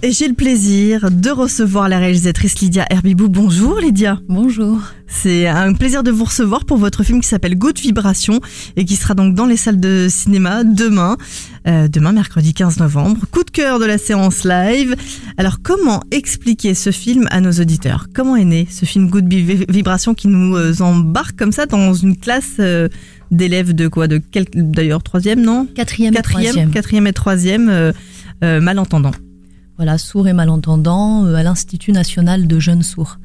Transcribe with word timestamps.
Et 0.00 0.12
j'ai 0.12 0.28
le 0.28 0.34
plaisir 0.34 1.10
de 1.10 1.28
recevoir 1.30 1.88
la 1.88 1.98
réalisatrice 1.98 2.60
Lydia 2.60 2.86
Herbibou. 2.88 3.28
Bonjour 3.28 3.80
Lydia. 3.80 4.20
Bonjour. 4.28 4.78
C'est 5.08 5.48
un 5.48 5.72
plaisir 5.72 6.04
de 6.04 6.12
vous 6.12 6.22
recevoir 6.24 6.64
pour 6.66 6.76
votre 6.76 7.02
film 7.02 7.20
qui 7.20 7.26
s'appelle 7.26 7.58
Good 7.58 7.80
Vibration 7.80 8.40
et 8.76 8.84
qui 8.84 8.94
sera 8.94 9.14
donc 9.14 9.34
dans 9.34 9.46
les 9.46 9.56
salles 9.56 9.80
de 9.80 10.06
cinéma 10.08 10.62
demain, 10.62 11.16
euh, 11.66 11.88
demain 11.88 12.12
mercredi 12.12 12.54
15 12.54 12.78
novembre. 12.78 13.22
Coup 13.32 13.42
de 13.42 13.50
cœur 13.50 13.80
de 13.80 13.86
la 13.86 13.98
séance 13.98 14.44
live. 14.44 14.94
Alors 15.36 15.56
comment 15.64 16.00
expliquer 16.12 16.74
ce 16.74 16.92
film 16.92 17.26
à 17.32 17.40
nos 17.40 17.50
auditeurs? 17.52 18.06
Comment 18.14 18.36
est 18.36 18.44
né 18.44 18.68
ce 18.70 18.84
film 18.84 19.08
Good 19.10 19.26
Vi- 19.32 19.64
Vibration 19.68 20.14
qui 20.14 20.28
nous 20.28 20.54
euh, 20.56 20.74
embarque 20.80 21.36
comme 21.36 21.50
ça 21.52 21.66
dans 21.66 21.92
une 21.92 22.16
classe 22.16 22.52
euh, 22.60 22.88
d'élèves 23.32 23.74
de 23.74 23.88
quoi? 23.88 24.06
De 24.06 24.18
quel 24.30 24.44
d'ailleurs 24.54 25.02
troisième 25.02 25.40
non? 25.42 25.66
Quatrième, 25.74 26.12
et 26.12 26.16
Quatrième, 26.16 26.42
troisième. 26.44 26.70
quatrième 26.70 27.06
et 27.08 27.12
troisième 27.12 27.68
euh, 27.68 27.92
euh, 28.44 28.60
malentendants. 28.60 29.10
Voilà, 29.78 29.96
sourds 29.96 30.26
et 30.26 30.32
malentendants 30.32 31.24
euh, 31.24 31.36
à 31.36 31.44
l'Institut 31.44 31.92
national 31.92 32.48
de 32.48 32.58
jeunes 32.58 32.82
sourds. 32.82 33.20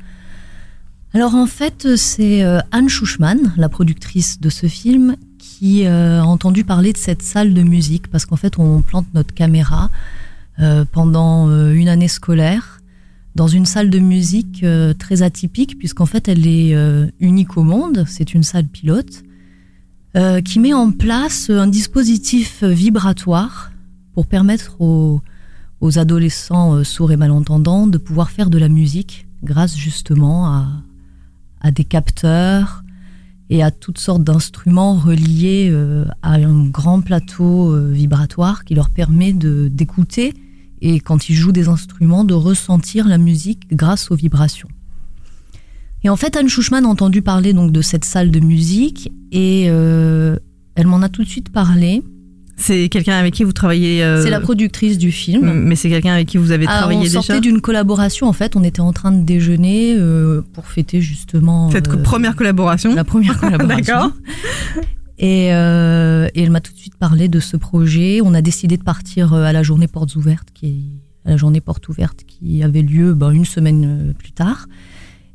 Alors 1.11 1.33
en 1.33 1.47
fait, 1.47 1.95
c'est 1.95 2.43
euh, 2.43 2.59
Anne 2.71 2.89
Schuchmann, 2.89 3.53
la 3.57 3.69
productrice 3.69 4.39
de 4.39 4.51
ce 4.51 4.67
film, 4.67 5.15
qui 5.39 5.87
euh, 5.87 6.21
a 6.21 6.25
entendu 6.25 6.63
parler 6.63 6.93
de 6.93 6.97
cette 6.97 7.23
salle 7.23 7.55
de 7.55 7.63
musique 7.63 8.07
parce 8.07 8.27
qu'en 8.27 8.35
fait, 8.35 8.59
on 8.59 8.81
plante 8.81 9.07
notre 9.15 9.33
caméra 9.33 9.89
pendant 10.91 11.49
une 11.71 11.89
année 11.89 12.07
scolaire 12.07 12.79
dans 13.33 13.47
une 13.47 13.65
salle 13.65 13.89
de 13.89 13.97
musique 13.97 14.63
très 14.99 15.23
atypique 15.23 15.79
puisqu'en 15.79 16.05
fait, 16.05 16.27
elle 16.27 16.45
est 16.45 16.75
unique 17.19 17.57
au 17.57 17.63
monde. 17.63 18.05
C'est 18.07 18.35
une 18.35 18.43
salle 18.43 18.67
pilote 18.67 19.23
qui 20.45 20.59
met 20.59 20.75
en 20.75 20.91
place 20.91 21.49
un 21.49 21.65
dispositif 21.65 22.63
vibratoire 22.63 23.71
pour 24.13 24.27
permettre 24.27 24.79
aux 24.79 25.23
aux 25.83 25.99
adolescents 25.99 26.77
euh, 26.77 26.83
sourds 26.85 27.11
et 27.11 27.17
malentendants 27.17 27.87
de 27.87 27.97
pouvoir 27.97 28.31
faire 28.31 28.49
de 28.49 28.57
la 28.57 28.69
musique 28.69 29.27
grâce 29.43 29.75
justement 29.75 30.47
à, 30.47 31.71
des 31.71 31.83
capteurs 31.83 32.83
et 33.49 33.61
à 33.61 33.69
toutes 33.69 33.97
sortes 33.97 34.23
d'instruments 34.23 34.95
reliés 34.95 35.67
euh, 35.69 36.05
à 36.21 36.35
un 36.35 36.67
grand 36.67 37.01
plateau 37.01 37.73
euh, 37.73 37.91
vibratoire 37.91 38.63
qui 38.63 38.75
leur 38.75 38.89
permet 38.89 39.33
d'écouter 39.33 40.33
et 40.81 41.01
quand 41.01 41.27
ils 41.27 41.35
jouent 41.35 41.51
des 41.51 41.67
instruments 41.67 42.23
de 42.23 42.33
ressentir 42.33 43.05
la 43.05 43.17
musique 43.17 43.69
grâce 43.75 44.09
aux 44.09 44.15
vibrations. 44.15 44.69
Et 46.05 46.09
en 46.09 46.15
fait, 46.15 46.37
Anne 46.37 46.47
Schuchmann 46.47 46.85
a 46.85 46.89
entendu 46.89 47.21
parler 47.21 47.51
donc 47.51 47.73
de 47.73 47.81
cette 47.81 48.05
salle 48.05 48.31
de 48.31 48.39
musique 48.39 49.11
et 49.31 49.63
elle 49.63 50.87
m'en 50.87 51.01
a 51.01 51.07
tout 51.07 51.23
de 51.23 51.29
suite 51.29 51.49
parlé. 51.49 52.03
C'est 52.55 52.87
quelqu'un 52.89 53.17
avec 53.17 53.33
qui 53.33 53.43
vous 53.43 53.51
travaillez 53.51 54.03
euh, 54.03 54.23
C'est 54.23 54.29
la 54.29 54.39
productrice 54.39 54.97
du 54.97 55.11
film. 55.11 55.51
Mais 55.53 55.75
c'est 55.75 55.89
quelqu'un 55.89 56.13
avec 56.13 56.27
qui 56.27 56.37
vous 56.37 56.51
avez 56.51 56.65
Ah, 56.67 56.79
travaillé 56.79 56.99
on 56.99 57.03
déjà 57.03 57.21
sortait 57.21 57.41
d'une 57.41 57.61
collaboration. 57.61 58.27
En 58.27 58.33
fait, 58.33 58.55
on 58.55 58.63
était 58.63 58.79
en 58.79 58.93
train 58.93 59.11
de 59.11 59.23
déjeuner 59.23 59.95
euh, 59.97 60.41
pour 60.53 60.67
fêter 60.67 61.01
justement 61.01 61.71
Cette 61.71 61.89
euh, 61.89 61.97
première 61.97 62.35
collaboration 62.35 62.93
la 62.93 63.03
première 63.03 63.39
collaboration. 63.39 63.95
D'accord. 63.95 64.11
Et, 65.19 65.47
et 65.47 65.49
elle 65.49 66.51
m'a 66.51 66.61
tout 66.61 66.73
de 66.73 66.77
suite 66.77 66.95
parlé 66.95 67.27
de 67.27 67.39
ce 67.39 67.57
projet. 67.57 68.19
On 68.23 68.33
a 68.33 68.41
décidé 68.41 68.77
de 68.77 68.83
partir 68.83 69.33
à 69.33 69.51
la 69.51 69.63
journée 69.63 69.87
portes 69.87 70.15
ouvertes, 70.15 70.49
qui 70.53 70.85
à 71.25 71.29
la 71.29 71.37
journée 71.37 71.61
portes 71.61 71.87
ouvertes 71.87 72.23
qui 72.27 72.63
avait 72.63 72.81
lieu 72.81 73.13
ben, 73.13 73.31
une 73.31 73.45
semaine 73.45 74.13
plus 74.17 74.33
tard. 74.33 74.67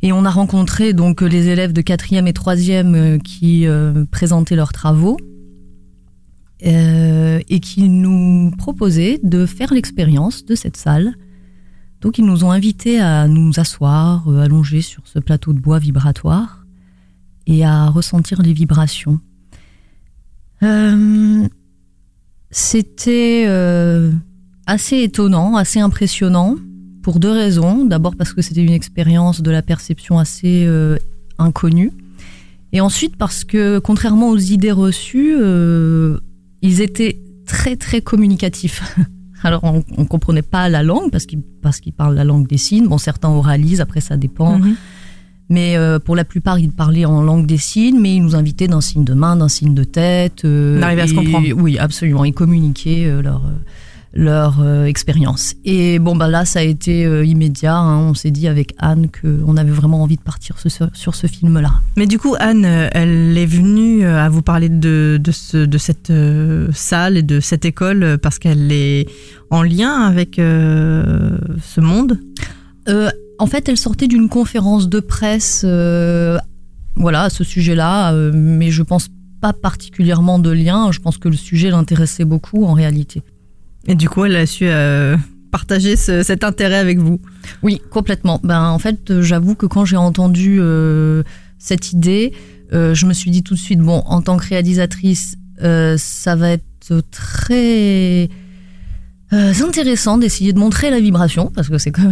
Et 0.02 0.12
on 0.12 0.24
a 0.24 0.30
rencontré 0.30 0.92
donc 0.92 1.22
les 1.22 1.48
élèves 1.48 1.72
de 1.72 1.80
quatrième 1.80 2.26
et 2.26 2.32
troisième 2.32 3.20
qui 3.22 3.66
présentaient 4.10 4.56
leurs 4.56 4.72
travaux 4.72 5.16
euh, 6.66 7.40
et 7.48 7.60
qui 7.60 7.88
nous 7.88 8.50
proposaient 8.58 9.20
de 9.22 9.46
faire 9.46 9.72
l'expérience 9.72 10.44
de 10.44 10.54
cette 10.54 10.76
salle. 10.76 11.14
Donc 12.00 12.18
ils 12.18 12.24
nous 12.24 12.44
ont 12.44 12.50
invités 12.50 13.00
à 13.00 13.26
nous 13.26 13.58
asseoir, 13.58 14.28
euh, 14.28 14.40
allongés 14.40 14.82
sur 14.82 15.02
ce 15.06 15.18
plateau 15.18 15.52
de 15.52 15.60
bois 15.60 15.78
vibratoire 15.78 16.64
et 17.46 17.64
à 17.64 17.88
ressentir 17.88 18.42
les 18.42 18.52
vibrations. 18.52 19.20
Euh, 20.62 21.46
C'était 22.50 23.44
euh, 23.46 24.12
assez 24.66 25.02
étonnant, 25.02 25.56
assez 25.56 25.80
impressionnant 25.80 26.56
pour 27.02 27.20
deux 27.20 27.30
raisons. 27.30 27.84
D'abord 27.84 28.16
parce 28.16 28.32
que 28.32 28.42
c'était 28.42 28.64
une 28.64 28.72
expérience 28.72 29.42
de 29.42 29.50
la 29.50 29.62
perception 29.62 30.18
assez 30.18 30.68
inconnue. 31.38 31.92
Et 32.72 32.80
ensuite 32.80 33.16
parce 33.16 33.44
que, 33.44 33.78
contrairement 33.78 34.28
aux 34.30 34.38
idées 34.38 34.72
reçues, 34.72 35.34
ils 36.62 36.80
étaient 36.80 37.20
très 37.46 37.76
très 37.76 38.00
communicatifs. 38.00 38.82
Alors 39.44 39.62
on, 39.62 39.84
on 39.96 40.04
comprenait 40.04 40.42
pas 40.42 40.68
la 40.68 40.82
langue 40.82 41.10
parce 41.12 41.24
qu'ils 41.26 41.42
parce 41.62 41.78
qu'ils 41.80 41.92
parlent 41.92 42.14
la 42.16 42.24
langue 42.24 42.48
des 42.48 42.58
signes. 42.58 42.88
Bon, 42.88 42.98
certains 42.98 43.28
oralisent, 43.28 43.80
après 43.80 44.00
ça 44.00 44.16
dépend. 44.16 44.58
Mhm. 44.58 44.74
Mais 45.50 45.76
euh, 45.76 45.98
pour 45.98 46.14
la 46.14 46.24
plupart, 46.24 46.58
ils 46.58 46.70
parlaient 46.72 47.06
en 47.06 47.22
langue 47.22 47.46
des 47.46 47.56
signes, 47.56 47.98
mais 47.98 48.16
ils 48.16 48.22
nous 48.22 48.34
invitaient 48.36 48.68
d'un 48.68 48.82
signe 48.82 49.04
de 49.04 49.14
main, 49.14 49.34
d'un 49.36 49.48
signe 49.48 49.72
de 49.74 49.84
tête. 49.84 50.44
euh, 50.44 50.78
On 50.78 50.82
arrivait 50.82 51.02
à 51.02 51.06
se 51.06 51.14
comprendre. 51.14 51.46
Oui, 51.56 51.78
absolument. 51.78 52.24
Ils 52.26 52.34
communiquaient 52.34 53.06
euh, 53.06 53.22
leur, 53.22 53.46
euh, 53.46 53.56
leur 54.14 54.60
euh, 54.60 54.86
expérience. 54.86 55.54
Et 55.64 55.98
bon, 55.98 56.16
bah 56.16 56.28
là, 56.28 56.44
ça 56.44 56.60
a 56.60 56.62
été 56.62 57.04
euh, 57.04 57.24
immédiat. 57.24 57.76
hein. 57.76 57.98
On 57.98 58.14
s'est 58.14 58.30
dit 58.30 58.48
avec 58.48 58.74
Anne 58.78 59.08
qu'on 59.08 59.56
avait 59.56 59.70
vraiment 59.70 60.02
envie 60.02 60.16
de 60.16 60.22
partir 60.22 60.58
sur 60.58 60.70
ce, 60.70 60.84
sur 60.94 61.14
ce 61.14 61.26
film-là. 61.26 61.72
Mais 61.96 62.06
du 62.06 62.18
coup, 62.18 62.34
Anne, 62.38 62.64
euh, 62.64 62.88
elle 62.92 63.36
est 63.36 63.46
venue 63.46 64.04
à 64.04 64.28
vous 64.28 64.42
parler 64.42 64.68
de, 64.68 65.20
de, 65.22 65.30
ce, 65.30 65.58
de 65.58 65.78
cette 65.78 66.10
euh, 66.10 66.68
salle 66.72 67.16
et 67.16 67.22
de 67.22 67.40
cette 67.40 67.64
école 67.64 68.18
parce 68.22 68.38
qu'elle 68.38 68.72
est 68.72 69.06
en 69.50 69.62
lien 69.62 69.92
avec 70.06 70.36
ce 70.36 71.80
monde? 71.80 72.18
En 73.38 73.46
fait, 73.46 73.68
elle 73.68 73.76
sortait 73.76 74.08
d'une 74.08 74.28
conférence 74.28 74.88
de 74.88 75.00
presse 75.00 75.64
voilà, 76.96 77.22
à 77.22 77.30
ce 77.30 77.44
sujet-là, 77.44 78.12
mais 78.32 78.70
je 78.70 78.82
pense 78.82 79.08
pas 79.40 79.52
particulièrement 79.52 80.38
de 80.38 80.50
lien. 80.50 80.90
Je 80.90 80.98
pense 81.00 81.18
que 81.18 81.28
le 81.28 81.36
sujet 81.36 81.70
l'intéressait 81.70 82.24
beaucoup 82.24 82.64
en 82.64 82.72
réalité. 82.72 83.22
Et 83.88 83.94
du 83.94 84.08
coup, 84.08 84.24
elle 84.24 84.36
a 84.36 84.46
su 84.46 84.64
euh, 84.66 85.16
partager 85.50 85.96
ce- 85.96 86.22
cet 86.22 86.44
intérêt 86.44 86.76
avec 86.78 86.98
vous. 86.98 87.20
Oui, 87.62 87.80
complètement. 87.90 88.38
Ben, 88.44 88.62
en 88.68 88.78
fait, 88.78 89.10
euh, 89.10 89.22
j'avoue 89.22 89.54
que 89.54 89.66
quand 89.66 89.84
j'ai 89.84 89.96
entendu 89.96 90.58
euh, 90.60 91.22
cette 91.58 91.92
idée, 91.92 92.32
je 92.70 93.06
me 93.06 93.14
suis 93.14 93.30
dit 93.30 93.42
tout 93.42 93.54
de 93.54 93.58
suite, 93.58 93.80
bon, 93.80 94.02
en 94.06 94.20
tant 94.20 94.36
que 94.36 94.46
réalisatrice, 94.46 95.36
ça 95.58 96.36
va 96.36 96.50
être 96.50 97.02
très 97.10 98.28
intéressant 99.32 100.18
d'essayer 100.18 100.52
de 100.52 100.58
montrer 100.58 100.90
la 100.90 101.00
vibration, 101.00 101.50
parce 101.54 101.68
que 101.68 101.78
c'est 101.78 101.90
quand 101.90 102.10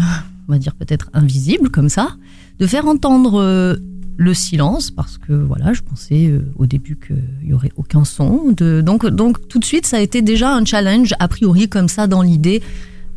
on 0.48 0.52
va 0.52 0.58
dire, 0.58 0.74
peut-être 0.74 1.10
invisible 1.12 1.68
comme 1.70 1.88
ça, 1.90 2.16
de 2.58 2.66
faire 2.66 2.86
entendre 2.86 3.78
le 4.16 4.34
silence, 4.34 4.90
parce 4.90 5.18
que 5.18 5.32
voilà, 5.32 5.72
je 5.72 5.82
pensais 5.82 6.28
euh, 6.28 6.40
au 6.56 6.66
début 6.66 6.96
qu'il 6.96 7.48
y 7.48 7.52
aurait 7.52 7.72
aucun 7.76 8.04
son. 8.04 8.52
Donc, 8.52 9.06
donc, 9.06 9.48
tout 9.48 9.58
de 9.58 9.64
suite, 9.64 9.86
ça 9.86 9.98
a 9.98 10.00
été 10.00 10.22
déjà 10.22 10.54
un 10.54 10.64
challenge, 10.64 11.14
a 11.18 11.28
priori, 11.28 11.68
comme 11.68 11.88
ça, 11.88 12.06
dans 12.06 12.22
l'idée. 12.22 12.62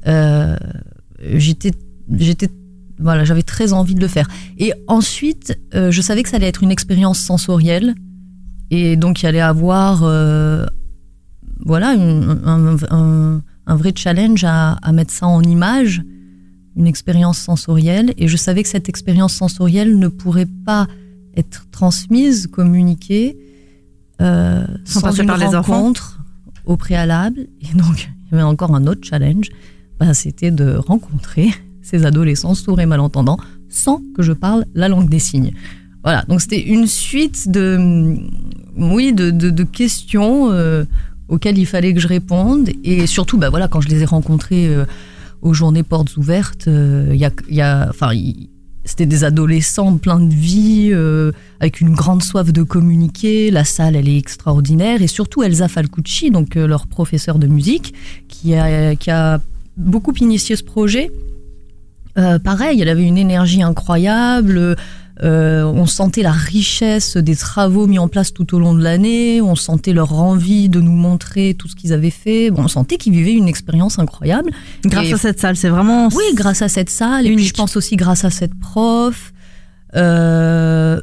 Euh, 0.07 0.57
j'étais, 1.33 1.71
j'étais, 2.11 2.49
voilà, 2.99 3.23
j'avais 3.23 3.43
très 3.43 3.71
envie 3.71 3.95
de 3.95 4.01
le 4.01 4.07
faire. 4.07 4.27
Et 4.57 4.73
ensuite, 4.87 5.57
euh, 5.73 5.91
je 5.91 6.01
savais 6.01 6.23
que 6.23 6.29
ça 6.29 6.35
allait 6.35 6.47
être 6.47 6.63
une 6.63 6.71
expérience 6.71 7.19
sensorielle, 7.19 7.95
et 8.71 8.97
donc 8.97 9.23
il 9.23 9.25
allait 9.25 9.39
avoir, 9.39 9.99
voilà, 11.65 11.95
un, 11.95 13.41
vrai 13.75 13.93
challenge 13.95 14.43
à 14.43 14.91
mettre 14.91 15.13
ça 15.13 15.27
en 15.27 15.41
image, 15.41 16.03
une 16.75 16.87
expérience 16.87 17.37
sensorielle. 17.37 18.13
Et 18.17 18.27
je 18.27 18.37
savais 18.37 18.63
que 18.63 18.69
cette 18.69 18.89
expérience 18.89 19.33
sensorielle 19.33 19.97
ne 19.97 20.07
pourrait 20.07 20.47
pas 20.65 20.87
être 21.35 21.67
transmise, 21.71 22.47
communiquée, 22.47 23.37
euh, 24.21 24.65
Sans 24.85 24.99
sans, 24.99 25.07
passer 25.07 25.21
une 25.21 25.27
par 25.27 25.37
les 25.37 25.55
enfants. 25.55 25.73
rencontre 25.73 26.19
au 26.65 26.77
préalable. 26.77 27.47
Et 27.61 27.75
donc, 27.75 28.09
il 28.25 28.31
y 28.31 28.35
avait 28.35 28.43
encore 28.43 28.75
un 28.75 28.87
autre 28.87 29.01
challenge 29.03 29.49
bah, 29.99 30.13
c'était 30.13 30.51
de 30.51 30.75
rencontrer 30.75 31.49
ces 31.81 32.05
adolescents 32.05 32.55
sourds 32.55 32.79
et 32.79 32.85
malentendants 32.85 33.37
sans 33.69 34.01
que 34.15 34.23
je 34.23 34.31
parle 34.31 34.65
la 34.73 34.87
langue 34.87 35.09
des 35.09 35.19
signes. 35.19 35.51
Voilà, 36.03 36.23
donc 36.27 36.41
c'était 36.41 36.61
une 36.61 36.87
suite 36.87 37.51
de, 37.51 38.17
oui, 38.77 39.11
de, 39.13 39.31
de, 39.31 39.63
questions 39.63 40.49
euh, 40.51 40.85
auxquelles 41.27 41.57
il 41.57 41.65
fallait 41.65 41.93
que 41.93 41.99
je 41.99 42.07
réponde. 42.07 42.69
Et 42.85 43.05
surtout, 43.05 43.37
bah, 43.37 43.49
voilà, 43.49 43.67
quand 43.67 43.81
je 43.81 43.89
les 43.89 44.01
ai 44.01 44.05
rencontrés 44.05 44.67
euh, 44.67 44.85
aux 45.41 45.53
journées 45.53 45.83
portes 45.83 46.17
ouvertes, 46.17 46.67
il 46.67 47.61
a, 47.61 47.87
enfin, 47.89 48.11
c'était 48.89 49.05
des 49.05 49.23
adolescents 49.23 49.97
pleins 49.97 50.19
de 50.19 50.33
vie, 50.33 50.89
euh, 50.91 51.31
avec 51.59 51.79
une 51.79 51.93
grande 51.93 52.23
soif 52.23 52.51
de 52.51 52.63
communiquer. 52.63 53.51
La 53.51 53.63
salle, 53.63 53.95
elle 53.95 54.09
est 54.09 54.17
extraordinaire. 54.17 55.01
Et 55.03 55.07
surtout, 55.07 55.43
Elsa 55.43 55.67
Falcucci, 55.67 56.31
donc 56.31 56.57
euh, 56.57 56.65
leur 56.65 56.87
professeur 56.87 57.37
de 57.37 57.45
musique, 57.47 57.93
qui 58.27 58.55
a, 58.55 58.95
qui 58.95 59.11
a 59.11 59.41
beaucoup 59.77 60.13
initié 60.15 60.55
ce 60.55 60.63
projet. 60.63 61.11
Euh, 62.17 62.39
pareil, 62.39 62.81
elle 62.81 62.89
avait 62.89 63.05
une 63.05 63.19
énergie 63.19 63.61
incroyable. 63.61 64.75
Euh, 65.21 65.63
on 65.65 65.85
sentait 65.85 66.21
la 66.21 66.31
richesse 66.31 67.17
des 67.17 67.35
travaux 67.35 67.87
mis 67.87 67.99
en 67.99 68.07
place 68.07 68.33
tout 68.33 68.55
au 68.55 68.59
long 68.59 68.73
de 68.73 68.81
l'année. 68.81 69.41
On 69.41 69.55
sentait 69.55 69.91
leur 69.91 70.13
envie 70.13 70.69
de 70.69 70.79
nous 70.79 70.93
montrer 70.93 71.55
tout 71.57 71.67
ce 71.67 71.75
qu'ils 71.75 71.91
avaient 71.91 72.09
fait. 72.09 72.51
Bon, 72.51 72.63
on 72.63 72.67
sentait 72.67 72.97
qu'ils 72.97 73.13
vivaient 73.13 73.33
une 73.33 73.47
expérience 73.47 73.99
incroyable. 73.99 74.51
Grâce 74.85 75.11
à 75.11 75.17
cette 75.17 75.39
salle, 75.39 75.57
c'est 75.57 75.69
vraiment. 75.69 76.07
Oui, 76.09 76.23
grâce 76.35 76.61
à 76.61 76.69
cette 76.69 76.89
salle. 76.89 77.27
Et 77.27 77.35
puis 77.35 77.45
je 77.45 77.53
pense 77.53 77.75
aussi 77.75 77.97
grâce 77.97 78.23
à 78.23 78.29
cette 78.29 78.57
prof. 78.57 79.33
Euh, 79.95 81.01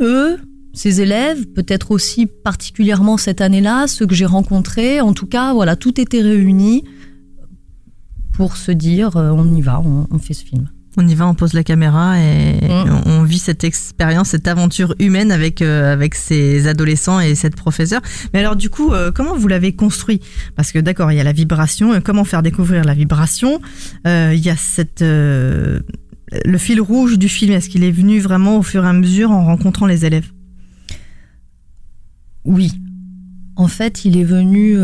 eux, 0.00 0.38
ces 0.72 1.00
élèves, 1.00 1.46
peut-être 1.46 1.90
aussi 1.90 2.26
particulièrement 2.26 3.16
cette 3.16 3.40
année-là, 3.40 3.88
ceux 3.88 4.06
que 4.06 4.14
j'ai 4.14 4.26
rencontrés. 4.26 5.00
En 5.00 5.12
tout 5.12 5.26
cas, 5.26 5.54
voilà, 5.54 5.74
tout 5.74 6.00
était 6.00 6.20
réuni 6.20 6.84
pour 8.32 8.56
se 8.58 8.70
dire, 8.70 9.16
euh, 9.16 9.30
on 9.30 9.52
y 9.54 9.62
va, 9.62 9.80
on 9.80 10.18
fait 10.18 10.34
ce 10.34 10.44
film. 10.44 10.68
On 10.98 11.06
y 11.06 11.14
va, 11.14 11.26
on 11.26 11.34
pose 11.34 11.52
la 11.52 11.62
caméra 11.62 12.18
et 12.18 12.54
mm. 12.66 13.02
on, 13.04 13.22
vit 13.22 13.38
cette 13.38 13.64
expérience, 13.64 14.30
cette 14.30 14.48
aventure 14.48 14.94
humaine 14.98 15.30
avec 15.30 15.60
euh, 15.60 15.92
avec 15.92 16.14
ces 16.14 16.66
adolescents 16.68 17.20
et 17.20 17.34
cette 17.34 17.54
professeure. 17.54 18.00
Mais 18.32 18.40
alors 18.40 18.56
du 18.56 18.70
coup, 18.70 18.92
euh, 18.92 19.12
comment 19.12 19.36
vous 19.36 19.46
l'avez 19.46 19.72
construit? 19.72 20.20
Parce 20.54 20.72
que 20.72 20.78
d'accord, 20.78 21.12
il 21.12 21.16
y 21.16 21.20
a 21.20 21.24
la 21.24 21.32
vibration. 21.32 22.00
Comment 22.02 22.24
faire 22.24 22.42
découvrir 22.42 22.84
la 22.84 22.94
vibration? 22.94 23.60
Euh, 24.06 24.32
Il 24.34 24.44
y 24.44 24.48
a 24.48 24.56
cette 24.56 25.02
le 25.02 26.58
fil 26.58 26.80
rouge 26.80 27.18
du 27.18 27.28
film. 27.28 27.52
Est-ce 27.52 27.68
qu'il 27.68 27.84
est 27.84 27.90
venu 27.90 28.18
vraiment 28.18 28.56
au 28.56 28.62
fur 28.62 28.84
et 28.84 28.88
à 28.88 28.92
mesure 28.94 29.30
en 29.30 29.44
rencontrant 29.44 29.86
les 29.86 30.06
élèves? 30.06 30.32
Oui. 32.44 32.72
En 33.56 33.68
fait, 33.68 34.04
il 34.04 34.16
est 34.16 34.24
venu 34.24 34.78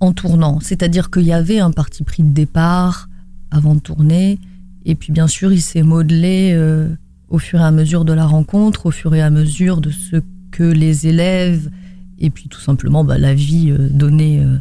en 0.00 0.12
tournant. 0.12 0.58
C'est-à-dire 0.60 1.10
qu'il 1.10 1.22
y 1.22 1.32
avait 1.32 1.60
un 1.60 1.70
parti 1.70 2.02
pris 2.02 2.22
de 2.22 2.32
départ 2.32 3.08
avant 3.50 3.74
de 3.74 3.80
tourner 3.80 4.38
et 4.84 4.94
puis 4.94 5.12
bien 5.12 5.28
sûr, 5.28 5.52
il 5.52 5.60
s'est 5.60 5.82
modelé 5.82 6.52
euh, 6.54 6.88
au 7.28 7.38
fur 7.38 7.60
et 7.60 7.64
à 7.64 7.70
mesure 7.70 8.04
de 8.04 8.12
la 8.12 8.26
rencontre, 8.26 8.86
au 8.86 8.90
fur 8.90 9.14
et 9.14 9.22
à 9.22 9.30
mesure 9.30 9.80
de 9.80 9.90
ce 9.90 10.16
que 10.50 10.64
les 10.64 11.06
élèves 11.06 11.70
et 12.18 12.30
puis 12.30 12.48
tout 12.48 12.60
simplement 12.60 13.04
bah, 13.04 13.18
la 13.18 13.34
vie 13.34 13.70
euh, 13.70 13.88
donnait, 13.90 14.40
euh, 14.40 14.58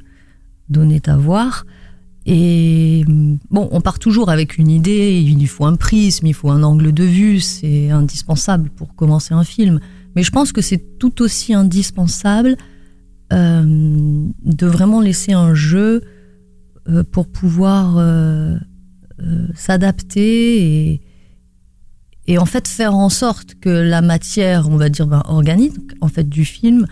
donnait 0.69 1.10
à 1.10 1.18
voir. 1.18 1.66
Et 2.25 3.06
bon, 3.50 3.69
on 3.71 3.81
part 3.81 3.98
toujours 3.98 4.30
avec 4.30 4.57
une 4.57 4.69
idée, 4.69 5.19
il 5.19 5.48
faut 5.48 5.66
un 5.66 5.75
prisme, 5.75 6.27
il 6.27 6.33
faut 6.33 6.51
un 6.51 6.62
angle 6.62 6.92
de 6.92 7.04
vue, 7.04 7.39
c'est 7.39 7.89
indispensable 7.89 8.69
pour 8.69 8.94
commencer 8.94 9.33
un 9.33 9.44
film. 9.44 9.80
Mais 10.15 10.22
je 10.22 10.30
pense 10.30 10.51
que 10.51 10.62
c'est 10.62 11.00
tout 11.00 11.22
aussi 11.22 11.54
indispensable 11.54 12.56
de 13.31 14.65
vraiment 14.65 15.01
laisser 15.01 15.33
un 15.33 15.56
jeu 15.56 16.01
pour 17.12 17.27
pouvoir 17.27 17.98
euh, 19.21 19.48
s'adapter 19.56 20.92
et, 20.92 21.01
et 22.27 22.38
en 22.38 22.45
fait 22.45 22.68
faire 22.68 22.95
en 22.95 23.10
sorte 23.10 23.56
que 23.56 23.69
la 23.69 24.01
matière, 24.01 24.69
on 24.69 24.77
va 24.77 24.89
dire 24.89 25.07
ben, 25.07 25.24
organique, 25.25 25.75
en 26.01 26.07
fait 26.07 26.27
du 26.27 26.45
film, 26.45 26.86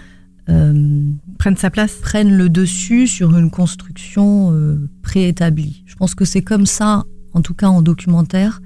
euh, 0.50 1.12
prenne 1.38 1.57
sa 1.57 1.69
place, 1.69 1.94
prenne 1.95 2.35
le 2.35 2.50
dessus 2.50 3.07
sur 3.07 3.38
une 3.38 3.51
construction 3.51 4.51
euh, 4.51 4.89
préétablie. 5.01 5.83
Je 5.85 5.95
pense 5.95 6.15
que 6.15 6.25
c'est 6.25 6.41
comme 6.41 6.65
ça, 6.65 7.03
en 7.33 7.41
tout 7.41 7.53
cas 7.53 7.68
en 7.68 7.81
documentaire, 7.81 8.62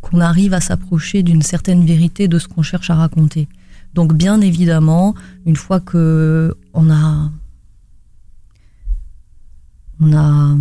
qu'on 0.00 0.20
arrive 0.20 0.54
à 0.54 0.60
s'approcher 0.60 1.22
d'une 1.22 1.42
certaine 1.42 1.84
vérité 1.84 2.28
de 2.28 2.38
ce 2.38 2.48
qu'on 2.48 2.62
cherche 2.62 2.90
à 2.90 2.94
raconter. 2.94 3.48
Donc 3.94 4.12
bien 4.12 4.40
évidemment, 4.40 5.14
une 5.46 5.56
fois 5.56 5.80
que 5.80 6.54
on 6.74 6.90
a 6.90 7.30
on 10.00 10.12
a 10.12 10.56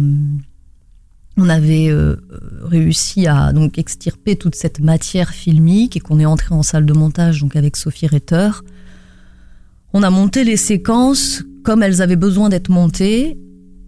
on 1.37 1.49
avait 1.49 1.89
euh, 1.89 2.15
réussi 2.63 3.27
à 3.27 3.51
donc 3.51 3.77
extirper 3.77 4.35
toute 4.35 4.55
cette 4.55 4.79
matière 4.79 5.31
filmique 5.31 5.97
et 5.97 5.99
qu'on 5.99 6.19
est 6.19 6.25
entré 6.25 6.55
en 6.55 6.63
salle 6.63 6.85
de 6.85 6.93
montage 6.93 7.41
donc 7.41 7.55
avec 7.55 7.75
Sophie 7.75 8.07
Retter. 8.07 8.49
On 9.93 10.03
a 10.03 10.09
monté 10.09 10.43
les 10.43 10.57
séquences 10.57 11.43
comme 11.63 11.83
elles 11.83 12.01
avaient 12.01 12.15
besoin 12.15 12.49
d'être 12.49 12.69
montées 12.69 13.37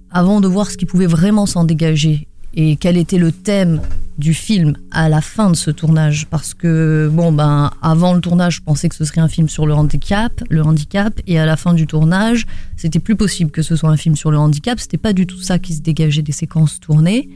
avant 0.09 0.41
de 0.41 0.47
voir 0.47 0.71
ce 0.71 0.77
qui 0.77 0.85
pouvait 0.85 1.07
vraiment 1.07 1.45
s'en 1.45 1.63
dégager 1.63 2.26
et 2.53 2.75
quel 2.75 2.97
était 2.97 3.17
le 3.17 3.31
thème 3.31 3.81
du 4.17 4.33
film 4.33 4.75
à 4.89 5.09
la 5.09 5.21
fin 5.21 5.51
de 5.51 5.55
ce 5.55 5.69
tournage? 5.69 6.27
Parce 6.27 6.53
que 6.53 7.09
bon 7.11 7.31
ben 7.31 7.71
avant 7.81 8.13
le 8.13 8.21
tournage 8.21 8.55
je 8.55 8.61
pensais 8.61 8.89
que 8.89 8.95
ce 8.95 9.05
serait 9.05 9.21
un 9.21 9.27
film 9.27 9.47
sur 9.49 9.65
le 9.67 9.73
handicap 9.73 10.31
le 10.49 10.63
handicap. 10.63 11.13
Et 11.27 11.39
à 11.39 11.45
la 11.45 11.57
fin 11.57 11.73
du 11.73 11.87
tournage 11.87 12.45
c'était 12.75 12.99
plus 12.99 13.15
possible 13.15 13.51
que 13.51 13.61
ce 13.61 13.75
soit 13.75 13.89
un 13.89 13.97
film 13.97 14.15
sur 14.15 14.31
le 14.31 14.37
handicap. 14.37 14.79
C'était 14.79 14.97
pas 14.97 15.13
du 15.13 15.27
tout 15.27 15.41
ça 15.41 15.59
qui 15.59 15.73
se 15.73 15.81
dégageait 15.81 16.23
des 16.23 16.31
séquences 16.31 16.79
tournées. 16.79 17.29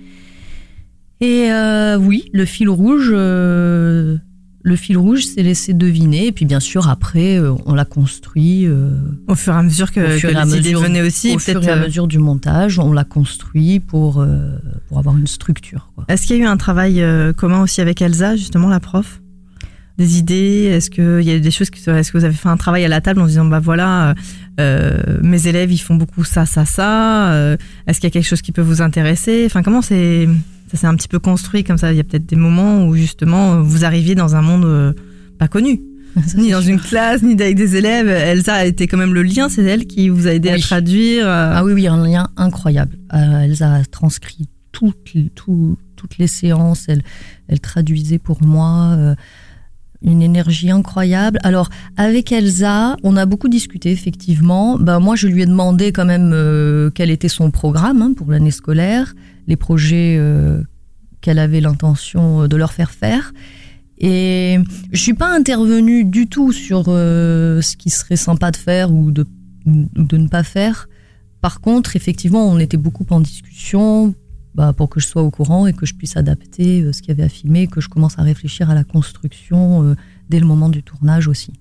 Et 1.20 1.52
euh, 1.52 1.98
oui 1.98 2.30
le 2.34 2.46
fil 2.46 2.70
rouge 2.70 3.10
euh, 3.12 4.18
le 4.64 4.76
fil 4.76 4.98
rouge 4.98 5.26
s'est 5.26 5.44
laissé 5.44 5.74
deviner. 5.74 6.28
Et 6.28 6.32
puis 6.32 6.46
bien 6.46 6.60
sûr 6.60 6.90
après 6.90 7.38
euh, 7.38 7.54
on 7.66 7.74
l'a 7.74 7.86
construit 7.86 8.66
euh, 8.66 8.92
au 9.28 9.36
fur 9.36 9.54
et 9.54 9.58
à 9.58 9.64
mesure 9.64 9.92
que, 9.92 10.00
les 10.00 10.58
idées 10.58 10.74
venaient 10.74 11.02
aussi 11.02 11.36
au 11.36 11.40
fur 11.40 11.64
et 11.64 11.70
à 11.70 11.78
euh, 11.78 11.86
mesure 11.86 12.08
du 12.08 12.20
montage 12.20 12.80
on 12.80 12.94
l'a 12.94 13.04
construit 13.04 13.80
pour 13.80 14.26
pour 14.88 14.98
avoir 14.98 15.18
une 15.18 15.28
structure 15.28 15.92
est-ce 16.08 16.28
qu'il 16.28 16.38
y 16.38 16.40
a 16.40 16.44
eu 16.44 16.48
un 16.48 16.58
travail 16.58 17.04
commun 17.38 17.62
aussi 17.62 17.82
avec 17.82 18.02
Elsa 18.02 18.36
justement 18.36 18.70
la 18.70 18.80
prof? 18.80 19.22
Des 20.02 20.18
idées 20.18 20.72
est-ce 20.74 20.90
qu'il 20.90 21.22
y 21.22 21.32
a 21.32 21.40
des 21.40 21.52
choses 21.52 21.70
qui 21.70 21.82
est-ce 21.90 22.12
que 22.12 22.18
vous 22.18 22.26
avez 22.26 22.34
fait 22.34 22.50
un 22.50 22.58
travail 22.58 22.84
à 22.86 22.88
la 22.88 23.02
table 23.02 23.22
en 23.22 23.28
disant 23.28 23.46
bah 23.46 23.60
voilà 23.60 24.16
mes 24.58 25.48
élèves 25.48 25.72
ils 25.72 25.80
font 25.80 25.96
beaucoup 25.96 26.24
ça 26.24 26.46
ça 26.46 26.66
ça 26.66 27.56
est-ce 27.88 28.00
qu'il 28.00 28.08
y 28.08 28.12
a 28.12 28.12
quelque 28.12 28.28
chose 28.28 28.42
qui 28.42 28.52
peut 28.52 28.62
vous 28.62 28.82
intéresser? 28.82 29.44
Enfin 29.46 29.64
comment 29.64 29.82
c'est 29.82 30.28
ça 30.72 30.78
s'est 30.78 30.88
un 30.88 30.96
petit 30.96 31.10
peu 31.10 31.20
construit 31.20 31.64
comme 31.64 31.78
ça? 31.78 31.92
Il 31.92 31.98
y 31.98 32.00
a 32.00 32.04
peut-être 32.04 32.26
des 32.26 32.38
moments 32.38 32.86
où 32.86 32.96
justement 32.96 33.62
vous 33.62 33.84
arriviez 33.84 34.16
dans 34.16 34.36
un 34.36 34.42
monde 34.42 34.66
euh, 34.66 34.94
pas 35.38 35.50
connu. 35.50 35.82
ni 36.36 36.52
dans 36.52 36.62
une 36.62 36.80
classe, 36.80 37.24
ni 37.24 37.34
avec 37.34 37.56
des 37.56 37.78
élèves. 37.78 38.08
Elsa 38.08 38.56
a 38.56 38.66
été 38.66 38.88
quand 38.88 38.98
même 38.98 39.14
le 39.14 39.24
lien, 39.24 39.48
c'est 39.48 39.64
elle 39.64 39.86
qui 39.86 40.10
vous 40.10 40.28
a 40.28 40.34
aidé 40.34 40.50
à 40.50 40.58
traduire. 40.58 41.26
Euh. 41.26 41.54
Ah 41.56 41.64
oui, 41.64 41.74
oui, 41.74 41.88
un 41.88 42.06
lien 42.06 42.30
incroyable. 42.36 42.98
Euh, 43.14 43.42
Elsa 43.42 43.74
a 43.74 43.86
transcrit 43.86 44.50
toutes, 44.74 45.14
toutes 45.36 46.18
les 46.18 46.28
séances, 46.28 46.86
elle, 46.90 47.04
elle 47.48 47.60
traduisait 47.60 48.18
pour 48.18 48.44
moi 48.44 49.16
une 50.04 50.22
énergie 50.22 50.72
incroyable. 50.72 51.40
Alors, 51.44 51.70
avec 51.98 52.32
Elsa, 52.32 52.98
on 53.04 53.16
a 53.18 53.26
beaucoup 53.26 53.50
discuté, 53.50 53.92
effectivement. 53.92 54.78
Ben, 54.78 55.00
moi, 55.00 55.16
je 55.16 55.28
lui 55.28 55.44
ai 55.44 55.46
demandé 55.46 55.92
quand 55.92 56.06
même 56.06 56.92
quel 56.96 57.12
était 57.12 57.30
son 57.30 57.52
programme 57.52 58.02
hein, 58.02 58.14
pour 58.16 58.32
l'année 58.32 58.52
scolaire 58.52 59.14
les 59.48 59.56
projets 59.56 60.18
euh, 60.20 60.62
qu'elle 61.22 61.40
avait 61.40 61.62
l'intention 61.62 62.48
de 62.48 62.56
leur 62.56 62.74
faire 62.74 62.92
faire. 62.92 63.34
Et 63.98 64.58
je 64.92 65.00
suis 65.00 65.14
pas 65.14 65.32
intervenue 65.32 66.06
du 66.06 66.28
tout 66.28 66.52
sur 66.52 66.86
euh, 66.88 67.62
ce 67.62 67.78
qui 67.78 67.90
serait 67.90 68.16
sympa 68.16 68.50
de 68.50 68.58
faire 68.58 68.92
ou 68.92 69.12
de, 69.12 69.28
de 69.66 70.18
ne 70.18 70.28
pas 70.28 70.44
faire. 70.44 70.88
Par 71.42 71.62
contre, 71.62 71.96
effectivement, 71.96 72.48
on 72.48 72.58
était 72.60 72.78
beaucoup 72.78 73.06
en 73.10 73.20
discussion 73.20 74.16
bah, 74.56 74.74
pour 74.74 74.90
que 74.90 75.00
je 75.00 75.08
sois 75.08 75.22
au 75.22 75.32
courant 75.32 75.68
et 75.68 75.74
que 75.74 75.86
je 75.86 75.94
puisse 75.94 76.18
adapter 76.18 76.82
euh, 76.82 76.94
ce 76.94 77.02
qu'il 77.02 77.10
y 77.10 77.12
avait 77.12 77.24
à 77.24 77.30
filmer, 77.30 77.68
que 77.68 77.82
je 77.82 77.90
commence 77.90 78.18
à 78.20 78.24
réfléchir 78.24 78.70
à 78.70 78.76
la 78.76 78.84
construction 78.84 79.96
dès 80.30 80.40
le 80.40 80.46
moment 80.46 80.70
du 80.70 80.84
tournage 80.84 81.28
aussi. 81.28 81.54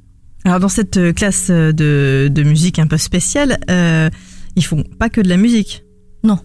Alors 0.45 0.61
dans 0.61 0.69
cette 0.69 1.13
classe 1.15 1.51
de, 1.51 2.31
de 2.33 2.43
musique 2.43 2.79
un 2.79 2.87
peu 2.87 2.97
spéciale, 2.97 3.59
ils 4.57 4.65
font 4.65 4.83
pas 4.99 5.09
que 5.09 5.21
de 5.21 5.29
la 5.29 5.37
musique. 5.37 5.85
Non. 6.25 6.39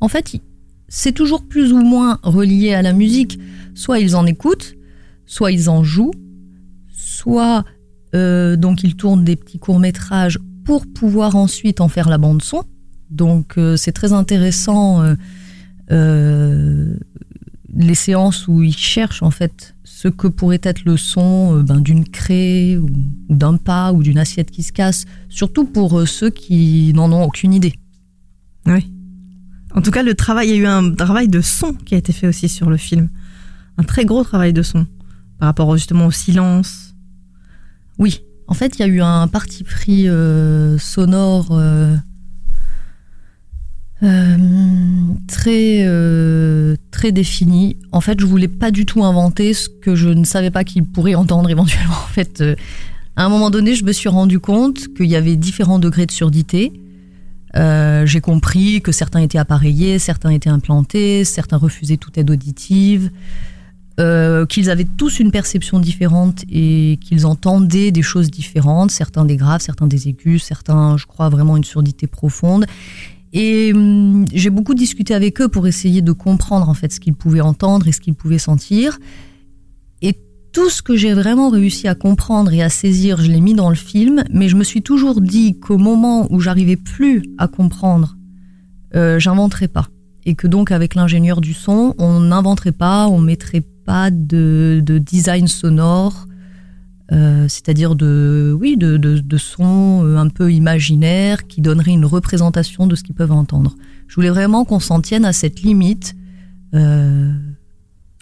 En 0.00 0.08
fait, 0.08 0.40
c'est 0.88 1.12
toujours 1.12 1.46
plus 1.46 1.72
ou 1.72 1.82
moins 1.82 2.18
relié 2.22 2.74
à 2.74 2.82
la 2.82 2.92
musique. 2.92 3.38
Soit 3.74 4.00
ils 4.00 4.16
en 4.16 4.26
écoutent, 4.26 4.74
soit 5.26 5.52
ils 5.52 5.68
en 5.70 5.84
jouent, 5.84 6.14
soit 6.92 7.64
euh, 8.14 8.56
donc 8.56 8.82
ils 8.82 8.96
tournent 8.96 9.24
des 9.24 9.36
petits 9.36 9.58
courts 9.58 9.78
métrages 9.78 10.38
pour 10.64 10.86
pouvoir 10.86 11.36
ensuite 11.36 11.80
en 11.80 11.88
faire 11.88 12.08
la 12.08 12.18
bande 12.18 12.42
son. 12.42 12.64
Donc 13.10 13.56
euh, 13.58 13.76
c'est 13.76 13.92
très 13.92 14.12
intéressant 14.12 15.02
euh, 15.02 15.14
les 15.90 16.96
séances 17.94 18.48
où 18.48 18.62
ils 18.62 18.76
cherchent 18.76 19.22
en 19.22 19.30
fait 19.30 19.74
ce 19.84 20.08
que 20.08 20.26
pourrait 20.26 20.60
être 20.62 20.84
le 20.84 20.96
son 20.96 21.60
ben, 21.62 21.80
d'une 21.80 22.08
craie 22.08 22.76
ou, 22.76 22.88
ou 23.28 23.36
d'un 23.36 23.56
pas 23.56 23.92
ou 23.92 24.02
d'une 24.02 24.18
assiette 24.18 24.50
qui 24.50 24.62
se 24.62 24.72
casse, 24.72 25.06
surtout 25.28 25.64
pour 25.64 26.06
ceux 26.06 26.30
qui 26.30 26.92
n'en 26.94 27.10
ont 27.12 27.24
aucune 27.24 27.54
idée. 27.54 27.74
Oui. 28.66 28.92
En 29.74 29.82
tout 29.82 29.90
cas, 29.90 30.02
le 30.02 30.14
travail, 30.14 30.48
il 30.48 30.56
y 30.56 30.58
a 30.58 30.62
eu 30.62 30.66
un 30.66 30.94
travail 30.94 31.28
de 31.28 31.40
son 31.40 31.72
qui 31.72 31.94
a 31.94 31.98
été 31.98 32.12
fait 32.12 32.26
aussi 32.26 32.48
sur 32.48 32.70
le 32.70 32.76
film. 32.76 33.08
Un 33.76 33.84
très 33.84 34.04
gros 34.04 34.24
travail 34.24 34.52
de 34.52 34.62
son 34.62 34.86
par 35.38 35.48
rapport 35.48 35.76
justement 35.76 36.06
au 36.06 36.10
silence. 36.10 36.94
Oui, 37.98 38.22
en 38.46 38.54
fait, 38.54 38.78
il 38.78 38.80
y 38.80 38.82
a 38.82 38.88
eu 38.88 39.00
un 39.00 39.28
parti 39.28 39.62
pris 39.62 40.08
euh, 40.08 40.78
sonore 40.78 41.48
euh, 44.02 44.36
euh, 45.46 46.76
très 46.76 46.78
très 46.90 47.12
défini. 47.12 47.76
En 47.92 48.00
fait, 48.00 48.20
je 48.20 48.26
voulais 48.26 48.48
pas 48.48 48.70
du 48.70 48.86
tout 48.86 49.04
inventer 49.04 49.54
ce 49.54 49.68
que 49.68 49.94
je 49.94 50.08
ne 50.08 50.24
savais 50.24 50.50
pas 50.50 50.64
qu'il 50.64 50.84
pourrait 50.84 51.14
entendre 51.14 51.50
éventuellement. 51.50 51.94
En 52.04 52.12
fait, 52.12 52.42
à 53.16 53.24
un 53.24 53.28
moment 53.28 53.50
donné, 53.50 53.74
je 53.74 53.84
me 53.84 53.92
suis 53.92 54.08
rendu 54.08 54.40
compte 54.40 54.88
qu'il 54.94 55.06
y 55.06 55.16
avait 55.16 55.36
différents 55.36 55.78
degrés 55.78 56.06
de 56.06 56.10
surdité. 56.10 56.72
J'ai 57.54 58.20
compris 58.20 58.82
que 58.82 58.92
certains 58.92 59.20
étaient 59.20 59.38
appareillés, 59.38 59.98
certains 59.98 60.30
étaient 60.30 60.50
implantés, 60.50 61.24
certains 61.24 61.56
refusaient 61.56 61.96
toute 61.96 62.16
aide 62.18 62.30
auditive. 62.30 63.10
Euh, 63.98 64.46
qu'ils 64.46 64.70
avaient 64.70 64.86
tous 64.96 65.18
une 65.18 65.32
perception 65.32 65.80
différente 65.80 66.44
et 66.48 67.00
qu'ils 67.02 67.26
entendaient 67.26 67.90
des 67.90 68.02
choses 68.02 68.30
différentes, 68.30 68.92
certains 68.92 69.24
des 69.24 69.36
graves, 69.36 69.60
certains 69.60 69.88
des 69.88 70.06
aigus, 70.06 70.44
certains, 70.44 70.96
je 70.96 71.06
crois, 71.06 71.28
vraiment 71.28 71.56
une 71.56 71.64
surdité 71.64 72.06
profonde. 72.06 72.64
Et 73.32 73.72
hum, 73.74 74.24
j'ai 74.32 74.50
beaucoup 74.50 74.74
discuté 74.74 75.14
avec 75.14 75.40
eux 75.40 75.48
pour 75.48 75.66
essayer 75.66 76.02
de 76.02 76.12
comprendre 76.12 76.68
en 76.68 76.74
fait 76.74 76.92
ce 76.92 77.00
qu'ils 77.00 77.14
pouvaient 77.14 77.40
entendre 77.40 77.88
et 77.88 77.92
ce 77.92 78.00
qu'ils 78.00 78.14
pouvaient 78.14 78.38
sentir. 78.38 78.98
Et 80.02 80.14
tout 80.52 80.70
ce 80.70 80.82
que 80.82 80.96
j'ai 80.96 81.12
vraiment 81.12 81.50
réussi 81.50 81.88
à 81.88 81.94
comprendre 81.94 82.52
et 82.52 82.62
à 82.62 82.68
saisir, 82.68 83.20
je 83.20 83.30
l'ai 83.30 83.40
mis 83.40 83.54
dans 83.54 83.68
le 83.68 83.76
film, 83.76 84.24
mais 84.32 84.48
je 84.48 84.56
me 84.56 84.64
suis 84.64 84.82
toujours 84.82 85.20
dit 85.20 85.58
qu'au 85.58 85.78
moment 85.78 86.26
où 86.32 86.40
j'arrivais 86.40 86.76
plus 86.76 87.22
à 87.38 87.48
comprendre, 87.48 88.16
euh, 88.94 89.18
j'inventerais 89.18 89.68
pas. 89.68 89.88
Et 90.24 90.34
que 90.34 90.46
donc 90.46 90.72
avec 90.72 90.94
l'ingénieur 90.94 91.40
du 91.40 91.54
son, 91.54 91.94
on 91.98 92.20
n'inventerait 92.20 92.72
pas, 92.72 93.08
on 93.08 93.18
mettrait 93.18 93.64
pas 93.84 94.10
de, 94.10 94.82
design 94.84 95.48
sonore, 95.48 96.27
euh, 97.10 97.48
c'est-à-dire 97.48 97.94
de, 97.94 98.54
oui, 98.58 98.76
de, 98.76 98.98
de, 98.98 99.36
sons 99.38 100.04
euh, 100.04 100.18
un 100.18 100.28
peu 100.28 100.52
imaginaires 100.52 101.46
qui 101.46 101.62
donneraient 101.62 101.92
une 101.92 102.04
représentation 102.04 102.86
de 102.86 102.94
ce 102.94 103.02
qu'ils 103.02 103.14
peuvent 103.14 103.32
entendre. 103.32 103.76
Je 104.08 104.14
voulais 104.14 104.28
vraiment 104.28 104.64
qu'on 104.66 104.80
s'en 104.80 105.00
tienne 105.00 105.24
à 105.24 105.32
cette 105.32 105.62
limite. 105.62 106.14
Euh, 106.74 107.32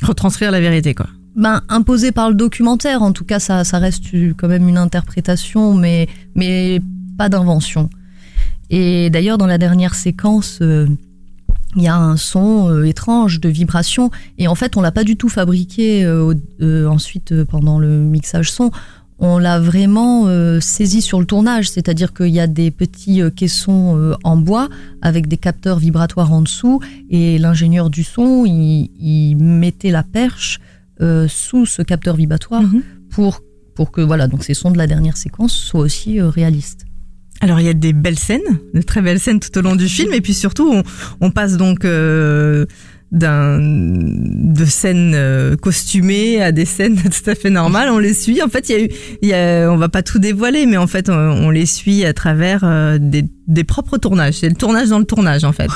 Retranscrire 0.02 0.50
la 0.50 0.61
vérité, 0.61 0.95
quoi. 0.95 1.09
Ben, 1.35 1.62
imposé 1.69 2.12
par 2.12 2.28
le 2.28 2.35
documentaire, 2.35 3.02
en 3.02 3.12
tout 3.12 3.25
cas, 3.25 3.40
ça, 3.40 3.64
ça 3.64 3.78
reste 3.78 4.05
quand 4.37 4.49
même 4.49 4.69
une 4.69 4.78
interprétation, 4.78 5.75
mais, 5.75 6.09
mais 6.35 6.81
pas 7.19 7.28
d'invention. 7.28 7.90
Et 8.71 9.11
d'ailleurs, 9.11 9.37
dans 9.37 9.47
la 9.47 9.59
dernière 9.59 9.95
séquence, 9.95 10.61
il 11.76 11.83
y 11.83 11.88
a 11.88 11.97
un 11.97 12.16
son 12.16 12.71
euh, 12.71 12.85
étrange 12.85 13.40
de 13.40 13.49
vibration 13.49 14.11
et 14.38 14.49
en 14.49 14.54
fait 14.54 14.76
on 14.76 14.80
l'a 14.80 14.92
pas 14.92 15.04
du 15.04 15.16
tout 15.16 15.28
fabriqué 15.28 16.04
euh, 16.04 16.35
euh, 16.61 16.87
ensuite 16.87 17.45
pendant 17.45 17.78
le 17.78 17.88
mixage 17.88 18.50
son 18.50 18.71
on 19.18 19.38
l'a 19.38 19.59
vraiment 19.59 20.26
saisi 20.61 21.00
sur 21.00 21.21
le 21.21 21.25
tournage, 21.25 21.71
c'est-à-dire 21.71 22.12
qu'il 22.12 22.28
y 22.28 22.38
a 22.38 22.47
des 22.47 22.71
petits 22.71 23.23
caissons 23.35 24.14
en 24.25 24.37
bois 24.37 24.68
avec 25.00 25.26
des 25.26 25.38
capteurs 25.38 25.78
vibratoires 25.78 26.35
en 26.35 26.42
dessous 26.42 26.83
et 27.09 27.38
l'ingénieur 27.38 27.88
du 27.88 28.04
son, 28.04 28.45
il, 28.45 29.37
mettait 29.38 29.90
la 29.90 30.02
perche 30.02 30.61
sous 31.28 31.64
ce 31.64 31.80
capteur 31.80 32.14
vibratoire 32.14 32.61
mhm. 32.61 32.83
pour, 33.09 33.40
pour 33.75 33.90
que 33.90 34.02
voilà, 34.02 34.28
donc 34.28 34.45
ces 34.45 34.52
sons 34.52 34.71
de 34.71 34.76
la 34.76 34.87
dernière 34.87 35.16
séquence 35.16 35.54
soient 35.54 35.80
aussi 35.80 36.21
réalistes. 36.21 36.86
Alors 37.40 37.61
il 37.61 37.66
y 37.66 37.69
a 37.69 37.75
des 37.75 37.93
belles 37.93 38.19
scènes, 38.19 38.40
de 38.73 38.83
très 38.83 39.02
belles 39.02 39.21
scènes 39.21 39.40
tout 39.40 39.57
au 39.59 39.62
long 39.62 39.76
du 39.76 39.88
film, 39.88 40.12
et 40.12 40.21
puis 40.21 40.35
surtout 40.35 40.83
on, 41.21 41.31
passe 41.31 41.57
donc 41.57 41.85
euh, 41.85 42.64
d'un 43.12 43.59
de 43.61 44.64
scènes 44.64 45.12
euh, 45.14 45.57
costumées 45.57 46.43
à 46.43 46.50
des 46.52 46.64
scènes 46.64 46.97
tout 47.02 47.31
à 47.31 47.35
fait 47.35 47.50
normales. 47.50 47.90
On 47.90 47.99
les 47.99 48.14
suit. 48.14 48.43
En 48.43 48.49
fait, 48.49 48.71
il 48.71 48.90
y 49.23 49.33
a 49.35 49.64
eu, 49.64 49.69
on 49.69 49.76
va 49.76 49.88
pas 49.88 50.02
tout 50.02 50.19
dévoiler, 50.19 50.66
mais 50.66 50.78
en 50.78 50.87
fait 50.87 51.11
on, 51.11 51.50
les 51.50 51.66
suit 51.66 52.05
à 52.05 52.14
travers 52.14 52.61
euh, 52.64 52.99
des, 52.99 53.25
des 53.47 53.64
propres 53.64 53.99
tournages. 53.99 54.35
C'est 54.35 54.49
le 54.49 54.57
tournage 54.57 54.88
dans 54.88 54.99
le 54.99 55.05
tournage 55.05 55.45
en 55.45 55.52
fait. 55.52 55.69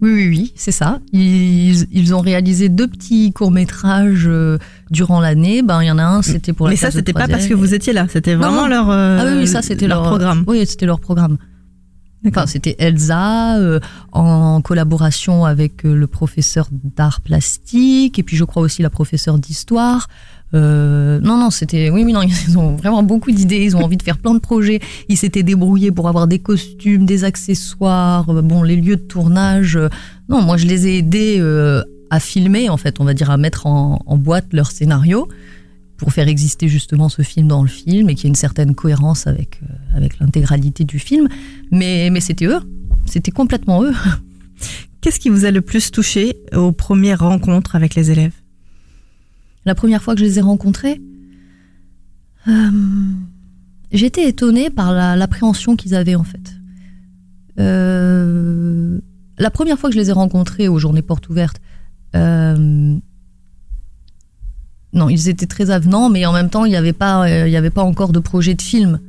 Oui, 0.00 0.12
oui, 0.12 0.28
oui, 0.28 0.52
c'est 0.54 0.72
ça. 0.72 1.00
Ils, 1.12 1.86
ils, 1.92 2.14
ont 2.14 2.20
réalisé 2.20 2.68
deux 2.68 2.86
petits 2.86 3.32
courts-métrages 3.32 4.26
euh, 4.26 4.58
durant 4.90 5.20
l'année. 5.20 5.62
Ben, 5.62 5.82
il 5.82 5.86
y 5.86 5.90
en 5.90 5.98
a 5.98 6.04
un, 6.04 6.22
c'était 6.22 6.52
pour 6.52 6.66
la 6.66 6.70
Mais 6.70 6.76
ça, 6.76 6.90
c'était 6.90 7.12
pas 7.12 7.28
parce 7.28 7.46
que 7.46 7.54
vous 7.54 7.74
étiez 7.74 7.92
là, 7.92 8.06
c'était 8.08 8.34
vraiment 8.34 8.68
leur, 8.68 8.90
euh, 8.90 9.18
ah 9.20 9.36
oui, 9.38 9.46
ça, 9.46 9.62
c'était 9.62 9.88
leur, 9.88 10.02
programme. 10.02 10.44
Oui, 10.46 10.64
c'était 10.66 10.86
leur 10.86 11.00
programme. 11.00 11.38
Enfin, 12.26 12.46
c'était 12.46 12.74
Elsa 12.78 13.58
euh, 13.58 13.78
en 14.12 14.60
collaboration 14.60 15.44
avec 15.44 15.84
le 15.84 16.06
professeur 16.06 16.68
d'art 16.72 17.20
plastique 17.20 18.18
et 18.18 18.22
puis 18.22 18.36
je 18.36 18.44
crois 18.44 18.62
aussi 18.62 18.82
la 18.82 18.90
professeure 18.90 19.38
d'histoire. 19.38 20.08
Euh, 20.56 21.20
non, 21.20 21.38
non, 21.38 21.50
c'était. 21.50 21.90
Oui, 21.90 22.02
oui, 22.04 22.12
non, 22.12 22.22
ils 22.48 22.58
ont 22.58 22.76
vraiment 22.76 23.02
beaucoup 23.02 23.30
d'idées. 23.30 23.62
Ils 23.62 23.76
ont 23.76 23.82
envie 23.82 23.96
de 23.96 24.02
faire 24.02 24.18
plein 24.18 24.34
de 24.34 24.38
projets. 24.38 24.80
Ils 25.08 25.16
s'étaient 25.16 25.42
débrouillés 25.42 25.92
pour 25.92 26.08
avoir 26.08 26.26
des 26.26 26.38
costumes, 26.38 27.04
des 27.04 27.24
accessoires, 27.24 28.28
euh, 28.30 28.42
bon, 28.42 28.62
les 28.62 28.76
lieux 28.76 28.96
de 28.96 29.02
tournage. 29.02 29.76
Euh, 29.76 29.88
non, 30.28 30.42
moi, 30.42 30.56
je 30.56 30.66
les 30.66 30.88
ai 30.88 30.98
aidés 30.98 31.40
à 32.10 32.20
filmer, 32.20 32.68
en 32.68 32.76
fait, 32.76 33.00
on 33.00 33.04
va 33.04 33.14
dire, 33.14 33.30
à 33.30 33.36
mettre 33.36 33.66
en, 33.66 34.00
boîte 34.16 34.46
leur 34.52 34.70
scénario 34.70 35.28
pour 35.96 36.12
faire 36.12 36.28
exister 36.28 36.68
justement 36.68 37.08
ce 37.08 37.22
film 37.22 37.48
dans 37.48 37.62
le 37.62 37.68
film 37.68 38.10
et 38.10 38.14
qu'il 38.14 38.24
y 38.24 38.26
ait 38.26 38.30
une 38.30 38.34
certaine 38.34 38.74
cohérence 38.74 39.26
avec, 39.26 39.60
avec 39.94 40.18
l'intégralité 40.18 40.84
du 40.84 40.98
film. 40.98 41.28
Mais, 41.70 42.10
mais 42.10 42.20
c'était 42.20 42.46
eux. 42.46 42.58
C'était 43.06 43.30
complètement 43.30 43.84
eux. 43.84 43.92
Qu'est-ce 45.00 45.20
qui 45.20 45.28
vous 45.28 45.44
a 45.44 45.52
le 45.52 45.60
plus 45.60 45.92
touché 45.92 46.36
aux 46.52 46.72
premières 46.72 47.20
rencontres 47.20 47.76
avec 47.76 47.94
les 47.94 48.10
élèves? 48.10 48.32
La 49.66 49.74
première 49.74 50.02
fois 50.02 50.14
que 50.14 50.20
je 50.20 50.24
les 50.24 50.38
ai 50.38 50.40
rencontrés, 50.40 51.02
euh, 52.48 52.52
j'étais 53.90 54.28
étonnée 54.28 54.70
par 54.70 54.92
l'appréhension 55.16 55.76
qu'ils 55.76 55.94
avaient 55.94 56.14
en 56.14 56.24
fait. 56.24 56.54
Euh, 57.58 58.98
la 59.38 59.50
première 59.50 59.78
fois 59.78 59.90
que 59.90 59.94
je 59.94 60.00
les 60.00 60.08
ai 60.08 60.12
rencontrés 60.12 60.68
aux 60.68 60.78
journées 60.78 61.02
portes 61.02 61.28
ouvertes, 61.28 61.60
euh, 62.14 62.96
non, 64.92 65.08
ils 65.08 65.28
étaient 65.28 65.46
très 65.46 65.70
avenants, 65.70 66.08
mais 66.08 66.24
en 66.24 66.32
même 66.32 66.48
temps, 66.48 66.64
il 66.64 66.70
n'y 66.70 66.76
avait, 66.76 66.94
pas, 66.94 67.24
avait 67.24 67.70
pas 67.70 67.82
encore 67.82 68.12
de 68.12 68.20
projet 68.20 68.54
de 68.54 68.62
film. 68.62 69.00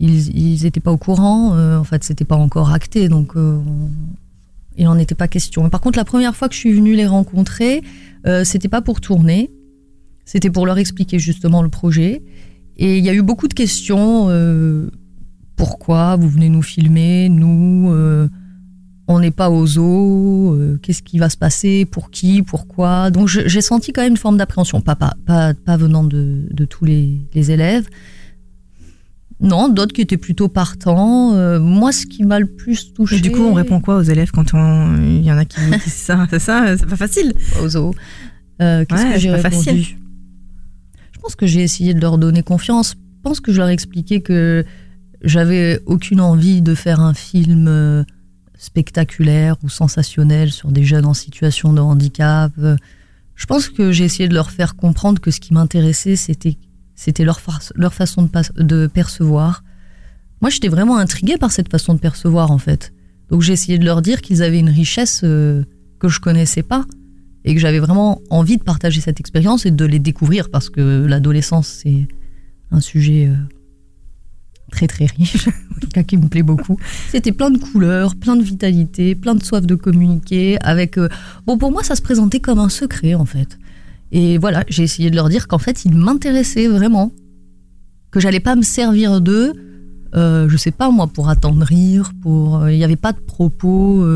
Ils 0.00 0.62
n'étaient 0.62 0.80
pas 0.80 0.92
au 0.92 0.96
courant, 0.96 1.56
en 1.76 1.84
fait, 1.84 2.02
c'était 2.04 2.24
pas 2.24 2.36
encore 2.36 2.72
acté, 2.72 3.08
donc 3.08 3.34
il 4.76 4.84
n'en 4.84 4.98
était 4.98 5.14
pas 5.14 5.28
question. 5.28 5.68
Par 5.70 5.80
contre, 5.80 5.98
la 5.98 6.04
première 6.04 6.34
fois 6.34 6.48
que 6.48 6.54
je 6.54 6.60
suis 6.60 6.72
venue 6.72 6.94
les 6.94 7.06
rencontrer, 7.06 7.82
c'était 8.44 8.68
pas 8.68 8.80
pour 8.80 9.00
tourner, 9.00 9.50
c'était 10.28 10.50
pour 10.50 10.66
leur 10.66 10.76
expliquer 10.76 11.18
justement 11.18 11.62
le 11.62 11.70
projet. 11.70 12.22
Et 12.76 12.98
il 12.98 13.04
y 13.04 13.08
a 13.08 13.14
eu 13.14 13.22
beaucoup 13.22 13.48
de 13.48 13.54
questions. 13.54 14.26
Euh, 14.28 14.90
pourquoi 15.56 16.16
vous 16.16 16.28
venez 16.28 16.50
nous 16.50 16.60
filmer 16.60 17.30
Nous, 17.30 17.90
euh, 17.90 18.28
on 19.06 19.20
n'est 19.20 19.30
pas 19.30 19.48
aux 19.48 19.66
zoo. 19.66 20.52
Euh, 20.54 20.78
qu'est-ce 20.82 21.02
qui 21.02 21.18
va 21.18 21.30
se 21.30 21.38
passer 21.38 21.86
Pour 21.86 22.10
qui 22.10 22.42
Pourquoi 22.42 23.10
Donc 23.10 23.28
j'ai 23.28 23.60
senti 23.62 23.94
quand 23.94 24.02
même 24.02 24.12
une 24.12 24.18
forme 24.18 24.36
d'appréhension, 24.36 24.82
pas, 24.82 24.96
pas, 24.96 25.14
pas, 25.24 25.76
venant 25.78 26.04
de, 26.04 26.46
tous 26.68 26.84
les, 26.84 27.50
élèves. 27.50 27.88
Non, 29.40 29.70
d'autres 29.70 29.94
qui 29.94 30.02
étaient 30.02 30.18
plutôt 30.18 30.48
partants. 30.48 31.58
moi, 31.58 31.90
ce 31.90 32.04
qui 32.04 32.24
m'a 32.24 32.38
le 32.38 32.48
plus 32.48 32.92
touché. 32.92 33.18
du 33.18 33.30
coup, 33.30 33.44
on 33.44 33.54
répond 33.54 33.80
quoi 33.80 33.96
aux 33.96 34.02
élèves 34.02 34.30
quand 34.30 34.52
il 34.52 35.24
y 35.24 35.32
en 35.32 35.38
a 35.38 35.46
qui 35.46 35.58
disent 35.70 35.90
ça? 35.90 36.26
C'est 36.30 36.38
ça, 36.38 36.76
c'est 36.76 36.86
pas 36.86 36.96
facile. 36.96 37.32
Aux 37.62 37.68
zoo. 37.70 37.94
Qu'est-ce 38.58 39.14
que 39.14 39.18
j'ai 39.18 39.30
répondu 39.30 39.56
facile. 39.56 39.96
Je 41.18 41.22
pense 41.22 41.34
que 41.34 41.46
j'ai 41.46 41.62
essayé 41.62 41.94
de 41.94 42.00
leur 42.00 42.16
donner 42.16 42.44
confiance. 42.44 42.94
Je 43.16 43.22
pense 43.22 43.40
que 43.40 43.52
je 43.52 43.58
leur 43.58 43.68
ai 43.68 43.72
expliqué 43.72 44.20
que 44.20 44.64
j'avais 45.20 45.80
aucune 45.84 46.20
envie 46.20 46.62
de 46.62 46.76
faire 46.76 47.00
un 47.00 47.12
film 47.12 47.66
euh, 47.66 48.04
spectaculaire 48.56 49.56
ou 49.64 49.68
sensationnel 49.68 50.52
sur 50.52 50.70
des 50.70 50.84
jeunes 50.84 51.06
en 51.06 51.14
situation 51.14 51.72
de 51.72 51.80
handicap. 51.80 52.52
Je 53.34 53.46
pense 53.46 53.68
que 53.68 53.90
j'ai 53.90 54.04
essayé 54.04 54.28
de 54.28 54.34
leur 54.34 54.52
faire 54.52 54.76
comprendre 54.76 55.20
que 55.20 55.32
ce 55.32 55.40
qui 55.40 55.52
m'intéressait, 55.52 56.14
c'était 56.14 56.56
leur, 57.24 57.40
façon 57.40 58.22
de, 58.22 58.62
de 58.62 58.86
percevoir. 58.86 59.64
Moi, 60.40 60.50
j'étais 60.50 60.68
vraiment 60.68 60.98
intriguée 60.98 61.36
par 61.36 61.50
cette 61.50 61.68
façon 61.68 61.94
de 61.94 61.98
percevoir, 61.98 62.52
en 62.52 62.58
fait. 62.58 62.92
Donc, 63.28 63.42
j'ai 63.42 63.52
essayé 63.52 63.78
de 63.78 63.84
leur 63.84 64.02
dire 64.02 64.22
qu'ils 64.22 64.44
avaient 64.44 64.60
une 64.60 64.70
richesse 64.70 65.22
euh, 65.24 65.64
que 65.98 66.08
je 66.08 66.20
connaissais 66.20 66.62
pas 66.62 66.86
et 67.48 67.54
que 67.54 67.60
j'avais 67.60 67.78
vraiment 67.78 68.20
envie 68.28 68.58
de 68.58 68.62
partager 68.62 69.00
cette 69.00 69.20
expérience 69.20 69.64
et 69.64 69.70
de 69.70 69.84
les 69.86 69.98
découvrir 69.98 70.50
parce 70.50 70.68
que 70.68 71.06
l'adolescence, 71.06 71.66
c'est 71.82 72.06
un 72.70 72.80
sujet 72.80 73.26
euh, 73.26 73.34
très 74.70 74.86
très 74.86 75.06
riche, 75.06 75.48
en 75.76 75.80
tout 75.80 75.88
cas 75.88 76.02
qui 76.02 76.18
me 76.18 76.28
plaît 76.28 76.42
beaucoup. 76.42 76.78
C'était 77.08 77.32
plein 77.32 77.50
de 77.50 77.56
couleurs, 77.56 78.16
plein 78.16 78.36
de 78.36 78.42
vitalité, 78.42 79.14
plein 79.14 79.34
de 79.34 79.42
soif 79.42 79.64
de 79.64 79.74
communiquer. 79.76 80.58
Avec 80.60 80.98
euh, 80.98 81.08
bon, 81.46 81.56
pour 81.56 81.72
moi, 81.72 81.82
ça 81.82 81.96
se 81.96 82.02
présentait 82.02 82.38
comme 82.38 82.58
un 82.58 82.68
secret 82.68 83.14
en 83.14 83.24
fait. 83.24 83.58
Et 84.12 84.36
voilà, 84.36 84.62
j'ai 84.68 84.82
essayé 84.82 85.08
de 85.08 85.16
leur 85.16 85.30
dire 85.30 85.48
qu'en 85.48 85.58
fait, 85.58 85.86
ils 85.86 85.94
m'intéressaient 85.94 86.68
vraiment, 86.68 87.12
que 88.10 88.20
j'allais 88.20 88.40
pas 88.40 88.56
me 88.56 88.62
servir 88.62 89.22
d'eux, 89.22 89.54
euh, 90.14 90.50
je 90.50 90.56
sais 90.58 90.70
pas 90.70 90.90
moi, 90.90 91.06
pour 91.06 91.30
attendrir, 91.30 92.12
pour, 92.20 92.68
il 92.68 92.76
n'y 92.76 92.84
avait 92.84 92.96
pas 92.96 93.12
de 93.12 93.20
propos 93.20 94.06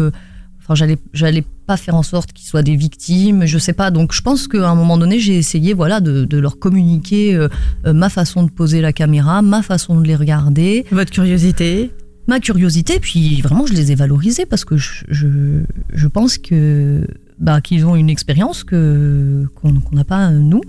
Enfin, 0.63 0.77
j'allais, 0.77 0.99
j'allais 1.13 1.45
pas 1.67 1.77
faire 1.77 1.95
en 1.95 2.03
sorte 2.03 2.33
qu'ils 2.33 2.47
soient 2.47 2.63
des 2.63 2.77
victimes, 2.77 3.47
je 3.47 3.59
sais 3.59 3.73
pas. 3.73 3.91
Donc, 3.91 4.13
je 4.13 4.21
pense 4.21 4.49
qu'à 4.49 4.69
un 4.69 4.75
moment 4.75 4.99
donné, 4.99 5.19
j'ai 5.19 5.37
essayé, 5.37 5.75
voilà, 5.75 6.01
de, 6.01 6.25
de 6.25 6.39
leur 6.39 6.59
communiquer 6.59 7.35
euh, 7.35 7.49
euh, 7.87 7.93
ma 7.93 8.09
façon 8.09 8.43
de 8.43 8.51
poser 8.51 8.81
la 8.81 8.93
caméra, 8.93 9.43
ma 9.43 9.63
façon 9.63 10.01
de 10.01 10.07
les 10.07 10.17
regarder, 10.17 10.85
Votre 10.91 11.11
curiosité 11.11 11.91
ma 12.29 12.39
curiosité. 12.39 13.01
Puis 13.01 13.41
vraiment, 13.43 13.67
je 13.67 13.73
les 13.73 13.91
ai 13.91 13.95
valorisés 13.97 14.47
parce 14.47 14.65
que 14.65 14.77
je, 14.77 15.05
je, 15.09 15.63
je 15.93 16.07
pense 16.07 16.39
que 16.39 17.05
bah, 17.39 17.61
qu'ils 17.61 17.85
ont 17.85 17.97
une 17.97 18.09
expérience 18.11 18.63
que 18.63 19.49
qu'on 19.57 19.81
qu'on 19.81 19.97
n'a 19.97 20.05
pas 20.05 20.31
euh, 20.31 20.39
nous, 20.39 20.61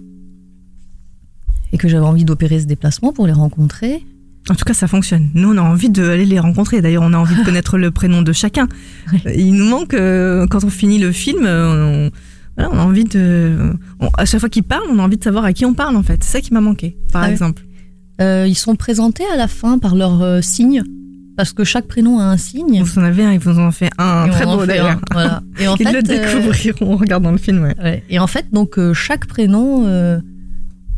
et 1.72 1.78
que 1.78 1.88
j'avais 1.88 2.06
envie 2.06 2.26
d'opérer 2.26 2.60
ce 2.60 2.66
déplacement 2.66 3.14
pour 3.14 3.28
les 3.28 3.34
rencontrer. 3.34 4.04
En 4.50 4.56
tout 4.56 4.66
cas, 4.66 4.74
ça 4.74 4.88
fonctionne. 4.88 5.30
Nous, 5.36 5.54
on 5.54 5.58
a 5.58 5.62
envie 5.62 5.90
d'aller 5.90 6.26
les 6.26 6.40
rencontrer. 6.40 6.82
D'ailleurs, 6.82 7.04
on 7.04 7.14
a 7.14 7.18
envie 7.18 7.36
de 7.36 7.44
connaître 7.46 7.78
le 7.78 7.92
prénom 7.92 8.22
de 8.22 8.34
chacun. 8.34 8.68
Il 9.34 9.54
nous 9.56 9.66
manque, 9.66 9.94
euh, 9.94 10.46
quand 10.48 10.64
on 10.66 10.70
finit 10.70 11.00
le 11.00 11.12
film, 11.14 11.46
euh, 11.46 12.10
on, 12.10 12.12
voilà, 12.58 12.72
on 12.74 12.78
a 12.80 12.84
envie 12.84 13.06
de. 13.06 13.58
on- 14.02 14.10
à 14.18 14.26
chaque 14.26 14.42
fois 14.42 14.50
qu'il 14.50 14.64
parle, 14.64 14.84
on 14.92 15.00
a 15.00 15.02
envie 15.02 15.18
de 15.18 15.24
savoir 15.24 15.46
à 15.46 15.54
qui 15.54 15.66
on 15.66 15.74
parle, 15.74 15.96
en 15.96 16.04
fait. 16.04 16.24
C'est 16.24 16.32
ça 16.34 16.42
qui 16.42 16.54
m'a 16.54 16.60
manqué, 16.62 16.98
par 17.14 17.24
Ah 17.24 17.32
exemple. 17.32 17.64
Euh, 18.22 18.46
ils 18.48 18.56
sont 18.56 18.76
présentés 18.76 19.24
à 19.34 19.38
la 19.38 19.48
fin 19.48 19.80
par 19.80 19.96
leur 19.96 20.22
euh, 20.22 20.42
signe, 20.42 20.84
parce 21.38 21.52
que 21.54 21.64
chaque 21.64 21.88
prénom 21.88 22.20
a 22.20 22.24
un 22.26 22.38
signe. 22.38 22.84
Vous 22.84 23.00
en 23.00 23.04
avez 23.04 23.24
un, 23.24 23.32
ils 23.32 23.40
vous 23.40 23.58
en 23.58 23.68
ont 23.68 23.72
fait 23.72 23.90
un 23.98 24.28
Et 24.28 24.30
très 24.30 24.46
beau 24.46 24.66
d'ailleurs. 24.66 25.00
voilà. 25.12 25.42
Et 25.58 25.68
en 25.70 25.76
Ils 25.80 25.88
fait, 25.88 25.94
le 25.94 26.00
euh, 26.00 26.02
découvriront 26.02 26.94
en 26.94 26.98
regardant 26.98 27.32
le 27.32 27.38
film, 27.40 27.64
ouais. 27.64 27.76
ouais. 27.82 28.04
Et 28.10 28.20
en 28.20 28.28
fait, 28.28 28.46
donc 28.52 28.78
chaque 28.94 29.26
prénom 29.26 29.86
euh, 29.88 30.20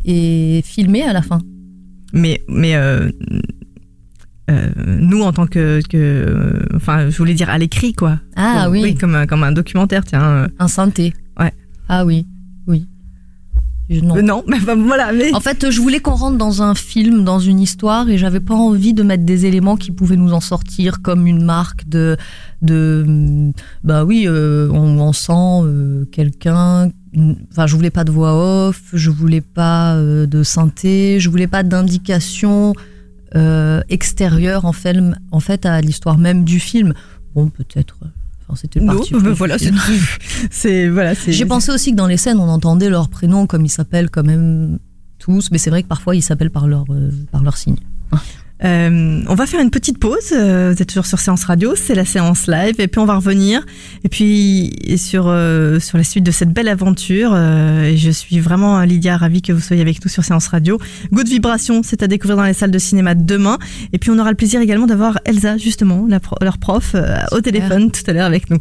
est 0.04 0.62
filmé 0.66 1.04
à 1.04 1.12
la 1.12 1.22
fin. 1.22 1.38
Mais, 2.16 2.42
mais 2.48 2.74
euh, 2.74 3.10
euh, 4.50 4.68
nous, 5.00 5.22
en 5.22 5.32
tant 5.32 5.46
que, 5.46 5.80
que. 5.88 5.96
euh, 5.96 6.60
Enfin, 6.74 7.10
je 7.10 7.16
voulais 7.18 7.34
dire 7.34 7.50
à 7.50 7.58
l'écrit, 7.58 7.92
quoi. 7.94 8.20
Ah 8.36 8.62
Comme- 8.64 8.72
oui, 8.72 8.94
comme, 8.94 9.14
un- 9.14 9.26
comme 9.26 9.42
un 9.42 9.52
documentaire, 9.52 10.04
tiens. 10.04 10.22
euh. 10.22 10.48
un 10.58 10.68
synthé. 10.68 11.12
Ouais. 11.38 11.52
Ah 11.88 12.04
oui, 12.04 12.26
oui. 12.66 12.86
Je- 13.88 14.00
non. 14.00 14.16
Euh, 14.16 14.22
non, 14.22 14.44
mais 14.46 14.56
enfin, 14.62 14.76
voilà, 14.76 15.12
mais. 15.12 15.32
En 15.34 15.40
fait, 15.40 15.70
je 15.70 15.80
voulais 15.80 15.98
qu'on 16.00 16.14
rentre 16.14 16.38
dans 16.38 16.62
un 16.62 16.74
film, 16.74 17.24
dans 17.24 17.38
une 17.40 17.58
histoire, 17.60 18.08
et 18.08 18.18
j'avais 18.18 18.40
pas 18.40 18.54
envie 18.54 18.94
de 18.94 19.02
mettre 19.02 19.24
des 19.24 19.46
éléments 19.46 19.76
qui 19.76 19.90
pouvaient 19.90 20.16
nous 20.16 20.32
en 20.32 20.40
sortir, 20.40 21.02
comme 21.02 21.26
une 21.26 21.44
marque 21.44 21.88
de, 21.88 22.16
de, 22.62 23.52
bah 23.84 24.04
oui, 24.04 24.24
euh, 24.28 24.68
on, 24.72 24.98
on 25.00 25.12
sent 25.12 25.32
euh, 25.64 26.04
quelqu'un. 26.12 26.90
Enfin, 27.50 27.66
je 27.66 27.74
voulais 27.76 27.90
pas 27.90 28.04
de 28.04 28.10
voix 28.12 28.68
off, 28.68 28.82
je 28.92 29.10
voulais 29.10 29.40
pas 29.40 29.94
euh, 29.94 30.26
de 30.26 30.42
synthé, 30.42 31.18
je 31.18 31.30
voulais 31.30 31.46
pas 31.46 31.62
d'indication 31.62 32.74
euh, 33.34 33.80
extérieure 33.88 34.64
en 34.66 34.72
fait, 34.72 34.96
en 35.32 35.40
fait 35.40 35.64
à 35.66 35.80
l'histoire 35.80 36.18
même 36.18 36.44
du 36.44 36.60
film. 36.60 36.92
Bon, 37.34 37.48
peut-être. 37.48 37.96
euh, 38.02 38.08
Enfin, 38.48 38.56
c'était 38.60 38.80
Non, 38.80 38.94
parti. 38.96 39.12
voilà, 39.14 39.56
c'est 40.50 40.88
voilà. 40.88 41.14
J'ai 41.14 41.44
pensé 41.46 41.72
aussi 41.72 41.90
que 41.90 41.96
dans 41.96 42.06
les 42.06 42.16
scènes, 42.16 42.38
on 42.38 42.48
entendait 42.48 42.90
leurs 42.90 43.08
prénoms 43.08 43.46
comme 43.46 43.64
ils 43.64 43.70
s'appellent 43.70 44.10
quand 44.10 44.22
même 44.24 44.78
tous, 45.18 45.50
mais 45.50 45.58
c'est 45.58 45.70
vrai 45.70 45.82
que 45.82 45.88
parfois 45.88 46.14
ils 46.14 46.22
s'appellent 46.22 46.50
par 46.52 46.68
leur 46.68 46.84
euh, 46.90 47.10
par 47.32 47.42
leur 47.42 47.56
signe. 47.56 47.76
Euh, 48.64 49.22
on 49.28 49.34
va 49.34 49.46
faire 49.46 49.60
une 49.60 49.70
petite 49.70 49.98
pause. 49.98 50.32
euh, 50.32 50.72
Vous 50.74 50.80
êtes 50.80 50.88
toujours 50.88 51.04
sur 51.06 51.18
Séance 51.18 51.44
Radio, 51.44 51.74
c'est 51.76 51.94
la 51.94 52.06
séance 52.06 52.46
live, 52.46 52.76
et 52.80 52.88
puis 52.88 52.98
on 53.00 53.04
va 53.04 53.16
revenir. 53.16 53.60
Et 54.02 54.08
puis 54.08 54.72
et 54.84 54.96
sur 54.96 55.26
euh, 55.28 55.78
sur 55.78 55.98
la 55.98 56.04
suite 56.04 56.24
de 56.24 56.30
cette 56.30 56.52
belle 56.52 56.68
aventure. 56.68 57.32
euh, 57.34 57.82
et 57.84 57.96
je 57.98 58.10
suis 58.10 58.40
vraiment 58.40 58.80
Lydia 58.82 59.16
ravie 59.18 59.42
que 59.42 59.52
vous 59.52 59.60
soyez 59.60 59.82
avec 59.82 60.02
nous 60.02 60.10
sur 60.10 60.24
Séance 60.24 60.48
Radio. 60.48 60.78
Good 61.12 61.28
Vibration, 61.28 61.82
c'est 61.84 62.02
à 62.02 62.06
découvrir 62.08 62.36
dans 62.38 62.44
les 62.44 62.54
salles 62.54 62.70
de 62.70 62.78
cinéma 62.78 63.14
demain. 63.14 63.58
Et 63.92 63.98
puis 63.98 64.10
on 64.10 64.18
aura 64.18 64.30
le 64.30 64.36
plaisir 64.36 64.60
également 64.62 64.86
d'avoir 64.86 65.18
Elsa 65.26 65.58
justement, 65.58 66.06
la 66.08 66.18
pro- 66.20 66.36
leur 66.40 66.56
prof, 66.56 66.92
euh, 66.94 67.16
au 67.32 67.40
téléphone 67.42 67.90
tout 67.90 68.02
à 68.06 68.12
l'heure 68.14 68.26
avec 68.26 68.48
nous. 68.50 68.58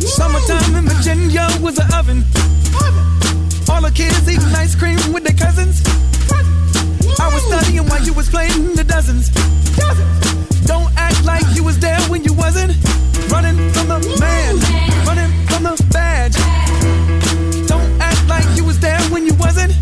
Summertime 0.00 0.76
in 0.76 0.84
Virginia 0.88 1.48
was 1.60 1.78
an 1.78 1.92
oven. 1.98 2.24
The 3.82 3.90
kids 3.90 4.28
eating 4.30 4.54
ice 4.54 4.76
cream 4.76 4.96
with 5.12 5.24
their 5.24 5.34
cousins. 5.34 5.82
I 7.18 7.28
was 7.34 7.42
studying 7.42 7.84
while 7.88 8.00
you 8.02 8.12
was 8.12 8.30
playing 8.30 8.74
the 8.74 8.84
dozens. 8.84 9.28
Don't 10.64 10.88
act 10.96 11.24
like 11.24 11.44
you 11.56 11.64
was 11.64 11.80
there 11.80 12.00
when 12.02 12.22
you 12.22 12.32
wasn't. 12.32 12.72
Running 13.28 13.58
from 13.72 13.88
the 13.88 13.98
man, 14.20 14.54
running 15.04 15.32
from 15.48 15.64
the 15.64 15.74
badge. 15.90 16.38
Don't 17.66 17.90
act 18.00 18.22
like 18.28 18.46
you 18.56 18.64
was 18.64 18.78
there 18.78 19.00
when 19.10 19.26
you 19.26 19.34
wasn't. 19.34 19.74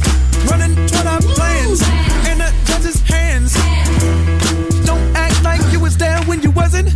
Running 0.50 0.74
toward 0.88 1.06
our 1.06 1.20
plans 1.36 1.82
in 2.24 2.38
the 2.38 2.50
judge's 2.64 3.00
hands. 3.02 3.52
Don't 4.86 5.04
act 5.14 5.44
like 5.44 5.60
you 5.72 5.78
was 5.78 5.96
there 5.98 6.18
when 6.24 6.40
you 6.40 6.50
wasn't. 6.52 6.88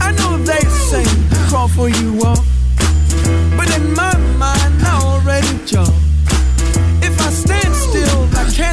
I 0.00 0.10
know 0.16 0.38
they 0.38 0.64
say 0.88 1.04
crawl 1.48 1.68
for 1.68 1.90
you 1.90 2.24
all, 2.24 2.42
but 3.56 3.68
in 3.76 3.92
my 3.92 4.16
mind 4.40 4.82
I 4.82 5.00
already 5.04 5.52
jump. 5.66 5.94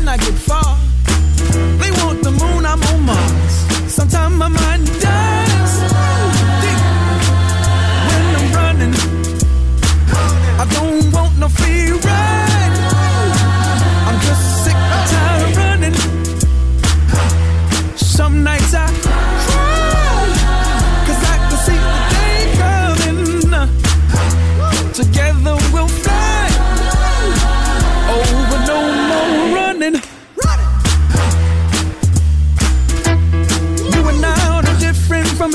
If 0.02 0.08
I 0.08 0.18
get 0.18 0.34
far. 0.34 0.78
They 1.78 1.92
want 2.02 2.24
the 2.24 2.32
moon, 2.32 2.66
I'm 2.66 2.82
on 2.82 3.06
Mars. 3.06 3.54
Sometimes 3.94 4.36
my 4.36 4.48
mind 4.48 5.01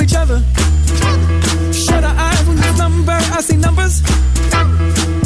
each 0.07 0.15
other. 0.15 0.39
Shut 1.73 2.03
our 2.03 2.15
eyes 2.15 2.43
when 2.47 2.57
you 2.57 2.77
number, 2.77 3.11
I 3.11 3.41
see 3.41 3.57
numbers. 3.57 4.01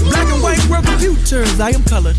Black 0.10 0.28
and 0.34 0.42
white 0.42 0.64
world 0.70 0.86
computers, 0.86 1.60
I 1.60 1.70
am 1.70 1.84
colored. 1.84 2.18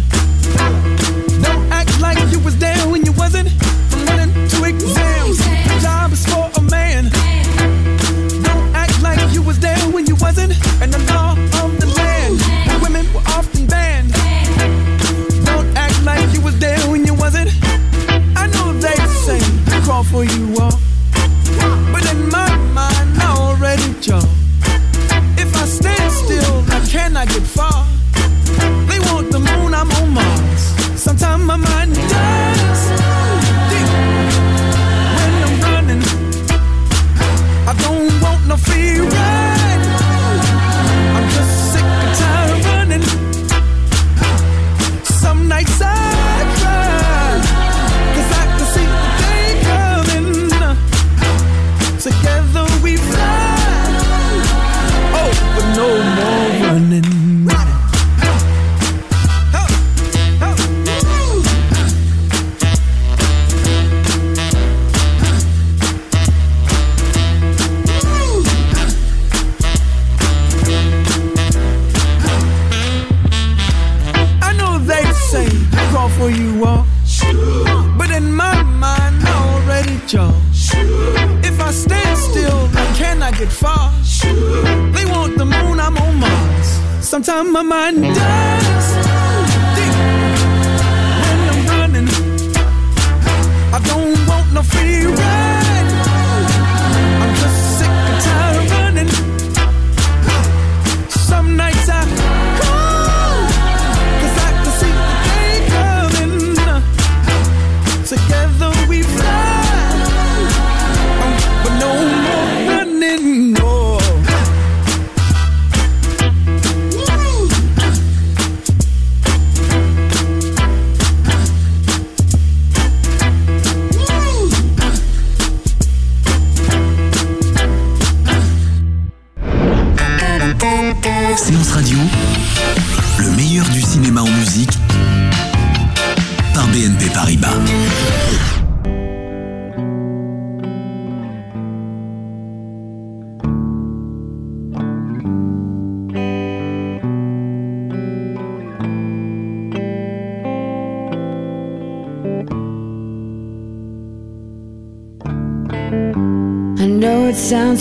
Don't 1.43 1.65
act 1.73 2.01
like 2.01 2.19
you 2.31 2.39
was 2.41 2.57
there 2.59 2.83
when 2.89 3.05
you 3.05 3.13
wasn't. 3.13 3.49
From 3.91 4.05
running 4.07 4.33
to 4.33 4.65
exams, 4.65 5.39
the 5.39 5.79
job 5.83 6.13
is 6.13 6.25
for 6.31 6.51
a 6.61 6.63
man. 6.71 7.11
Don't 8.47 8.69
act 8.75 9.03
like 9.03 9.21
you 9.35 9.43
was 9.43 9.59
there 9.59 9.83
when 9.91 10.07
you 10.07 10.17
wasn't. 10.17 10.53
And 10.81 10.93
the 10.93 11.03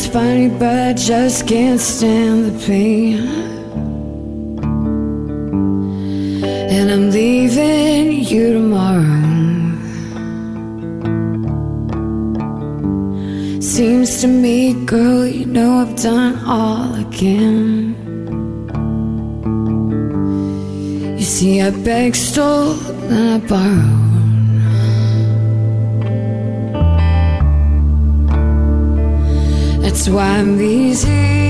It's 0.04 0.10
funny, 0.10 0.50
but 0.50 0.66
I 0.66 0.94
just 0.94 1.48
can't 1.48 1.80
stand 1.80 2.46
the 2.46 2.66
pain. 2.66 3.20
And 6.44 6.90
I'm 6.90 7.12
leaving 7.12 8.24
you 8.24 8.54
tomorrow. 8.54 9.22
Seems 13.62 14.22
to 14.22 14.28
me, 14.28 14.74
girl, 14.88 15.28
you 15.28 15.46
know 15.46 15.82
I've 15.84 15.96
done 16.02 16.44
all 16.48 16.96
I 16.96 17.04
can. 17.12 17.94
You 21.16 21.24
see, 21.24 21.62
I 21.62 21.70
beg, 21.70 22.16
stole, 22.16 22.74
and 23.04 23.44
I 23.44 23.48
borrowed. 23.48 24.01
That's 30.02 30.10
why 30.10 30.40
I'm 30.40 30.58
busy. 30.58 31.41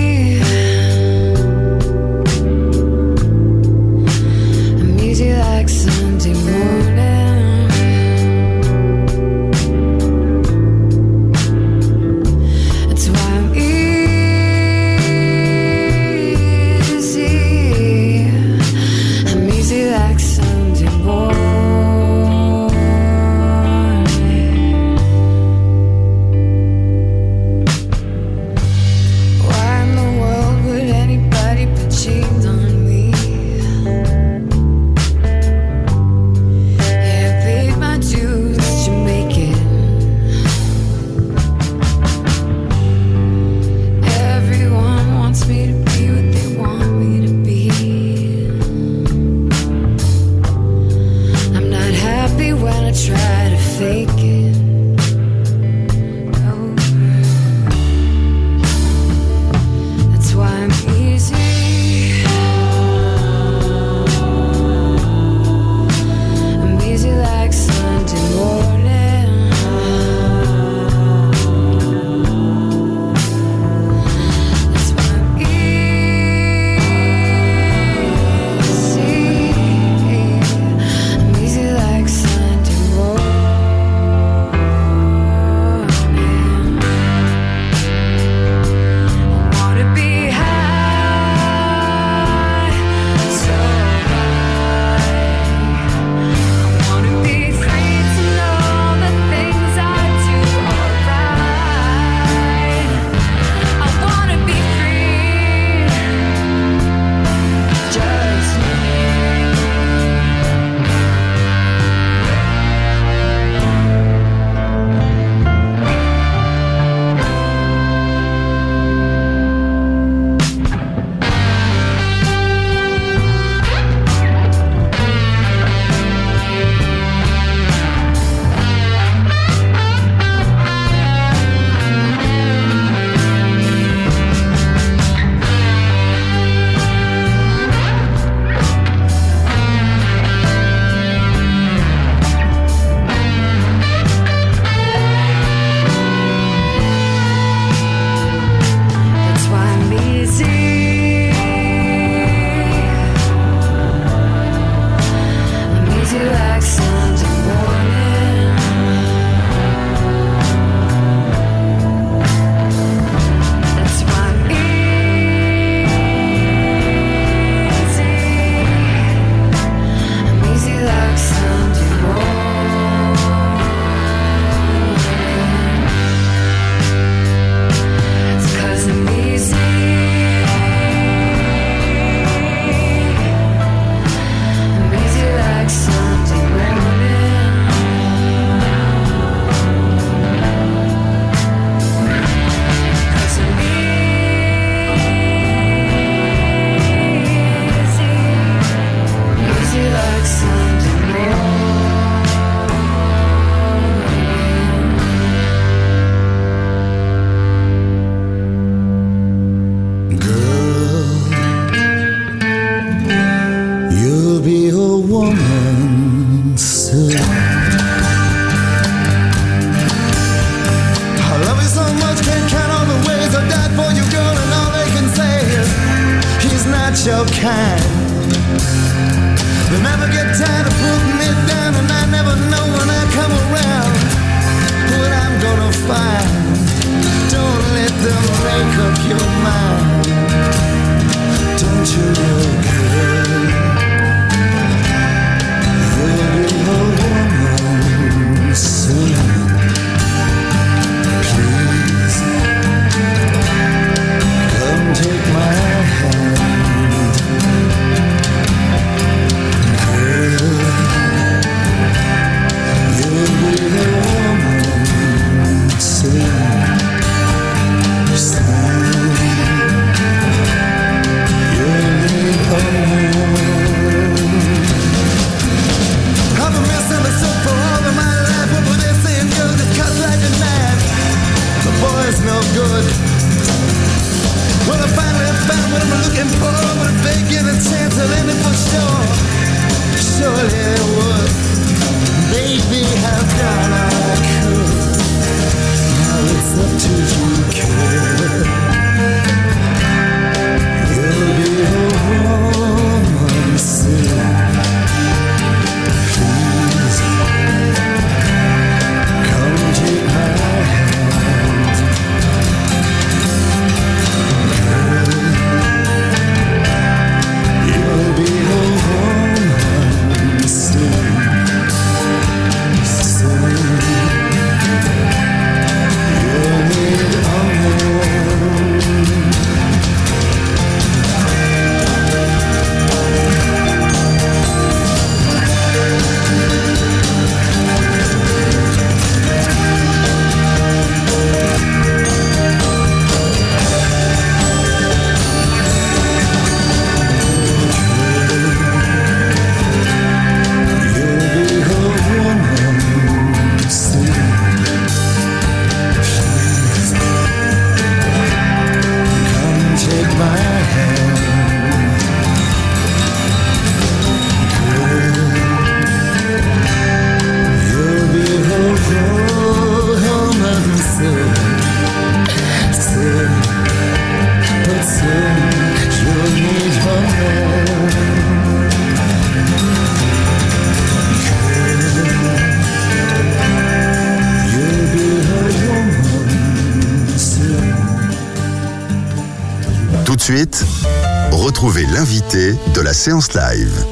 Séance 393.01 393.33
live. 393.33 393.83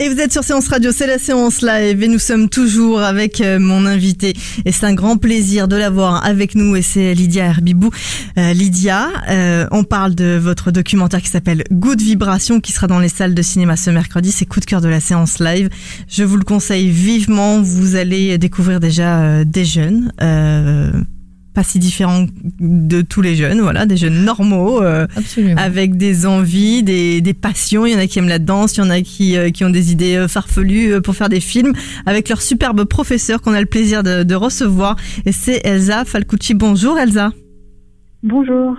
Et 0.00 0.08
vous 0.08 0.18
êtes 0.18 0.32
sur 0.32 0.42
Séance 0.42 0.68
Radio, 0.68 0.92
c'est 0.92 1.06
la 1.06 1.18
séance 1.18 1.60
live 1.60 2.02
et 2.02 2.08
nous 2.08 2.18
sommes 2.18 2.48
toujours 2.48 3.02
avec 3.02 3.42
euh, 3.42 3.58
mon 3.58 3.84
invité 3.84 4.32
et 4.64 4.72
c'est 4.72 4.86
un 4.86 4.94
grand 4.94 5.18
plaisir 5.18 5.68
de 5.68 5.76
l'avoir 5.76 6.24
avec 6.24 6.54
nous 6.54 6.74
et 6.74 6.80
c'est 6.80 7.12
Lydia 7.12 7.44
Herbibou. 7.44 7.90
Euh, 8.38 8.54
Lydia, 8.54 9.08
euh, 9.28 9.66
on 9.72 9.84
parle 9.84 10.14
de 10.14 10.38
votre 10.38 10.70
documentaire 10.70 11.20
qui 11.20 11.28
s'appelle 11.28 11.64
Good 11.70 12.00
Vibration 12.00 12.60
qui 12.60 12.72
sera 12.72 12.86
dans 12.86 12.98
les 12.98 13.10
salles 13.10 13.34
de 13.34 13.42
cinéma 13.42 13.76
ce 13.76 13.90
mercredi, 13.90 14.32
c'est 14.32 14.46
coup 14.46 14.60
de 14.60 14.64
cœur 14.64 14.80
de 14.80 14.88
la 14.88 15.00
séance 15.00 15.38
live. 15.38 15.68
Je 16.08 16.24
vous 16.24 16.38
le 16.38 16.44
conseille 16.44 16.88
vivement, 16.88 17.60
vous 17.60 17.94
allez 17.94 18.38
découvrir 18.38 18.80
déjà 18.80 19.44
des 19.44 19.66
jeunes. 19.66 20.10
Pas 21.54 21.62
si 21.62 21.78
différents 21.78 22.26
de 22.60 23.00
tous 23.00 23.22
les 23.22 23.36
jeunes, 23.36 23.60
voilà, 23.60 23.86
des 23.86 23.96
jeunes 23.96 24.24
normaux, 24.24 24.82
euh, 24.82 25.06
avec 25.56 25.96
des 25.96 26.26
envies, 26.26 26.82
des, 26.82 27.20
des 27.20 27.32
passions. 27.34 27.86
Il 27.86 27.92
y 27.92 27.96
en 27.96 28.00
a 28.00 28.06
qui 28.06 28.18
aiment 28.18 28.28
la 28.28 28.38
danse, 28.40 28.76
il 28.76 28.80
y 28.80 28.82
en 28.82 28.90
a 28.90 29.00
qui, 29.00 29.36
euh, 29.36 29.50
qui 29.50 29.64
ont 29.64 29.70
des 29.70 29.92
idées 29.92 30.16
euh, 30.16 30.28
farfelues 30.28 31.00
pour 31.00 31.14
faire 31.14 31.28
des 31.28 31.40
films, 31.40 31.72
avec 32.06 32.28
leur 32.28 32.42
superbe 32.42 32.84
professeur 32.84 33.40
qu'on 33.40 33.54
a 33.54 33.60
le 33.60 33.66
plaisir 33.66 34.02
de, 34.02 34.24
de 34.24 34.34
recevoir. 34.34 34.96
Et 35.26 35.32
c'est 35.32 35.60
Elsa 35.64 36.04
Falcucci. 36.04 36.54
Bonjour 36.54 36.98
Elsa. 36.98 37.30
Bonjour. 38.22 38.76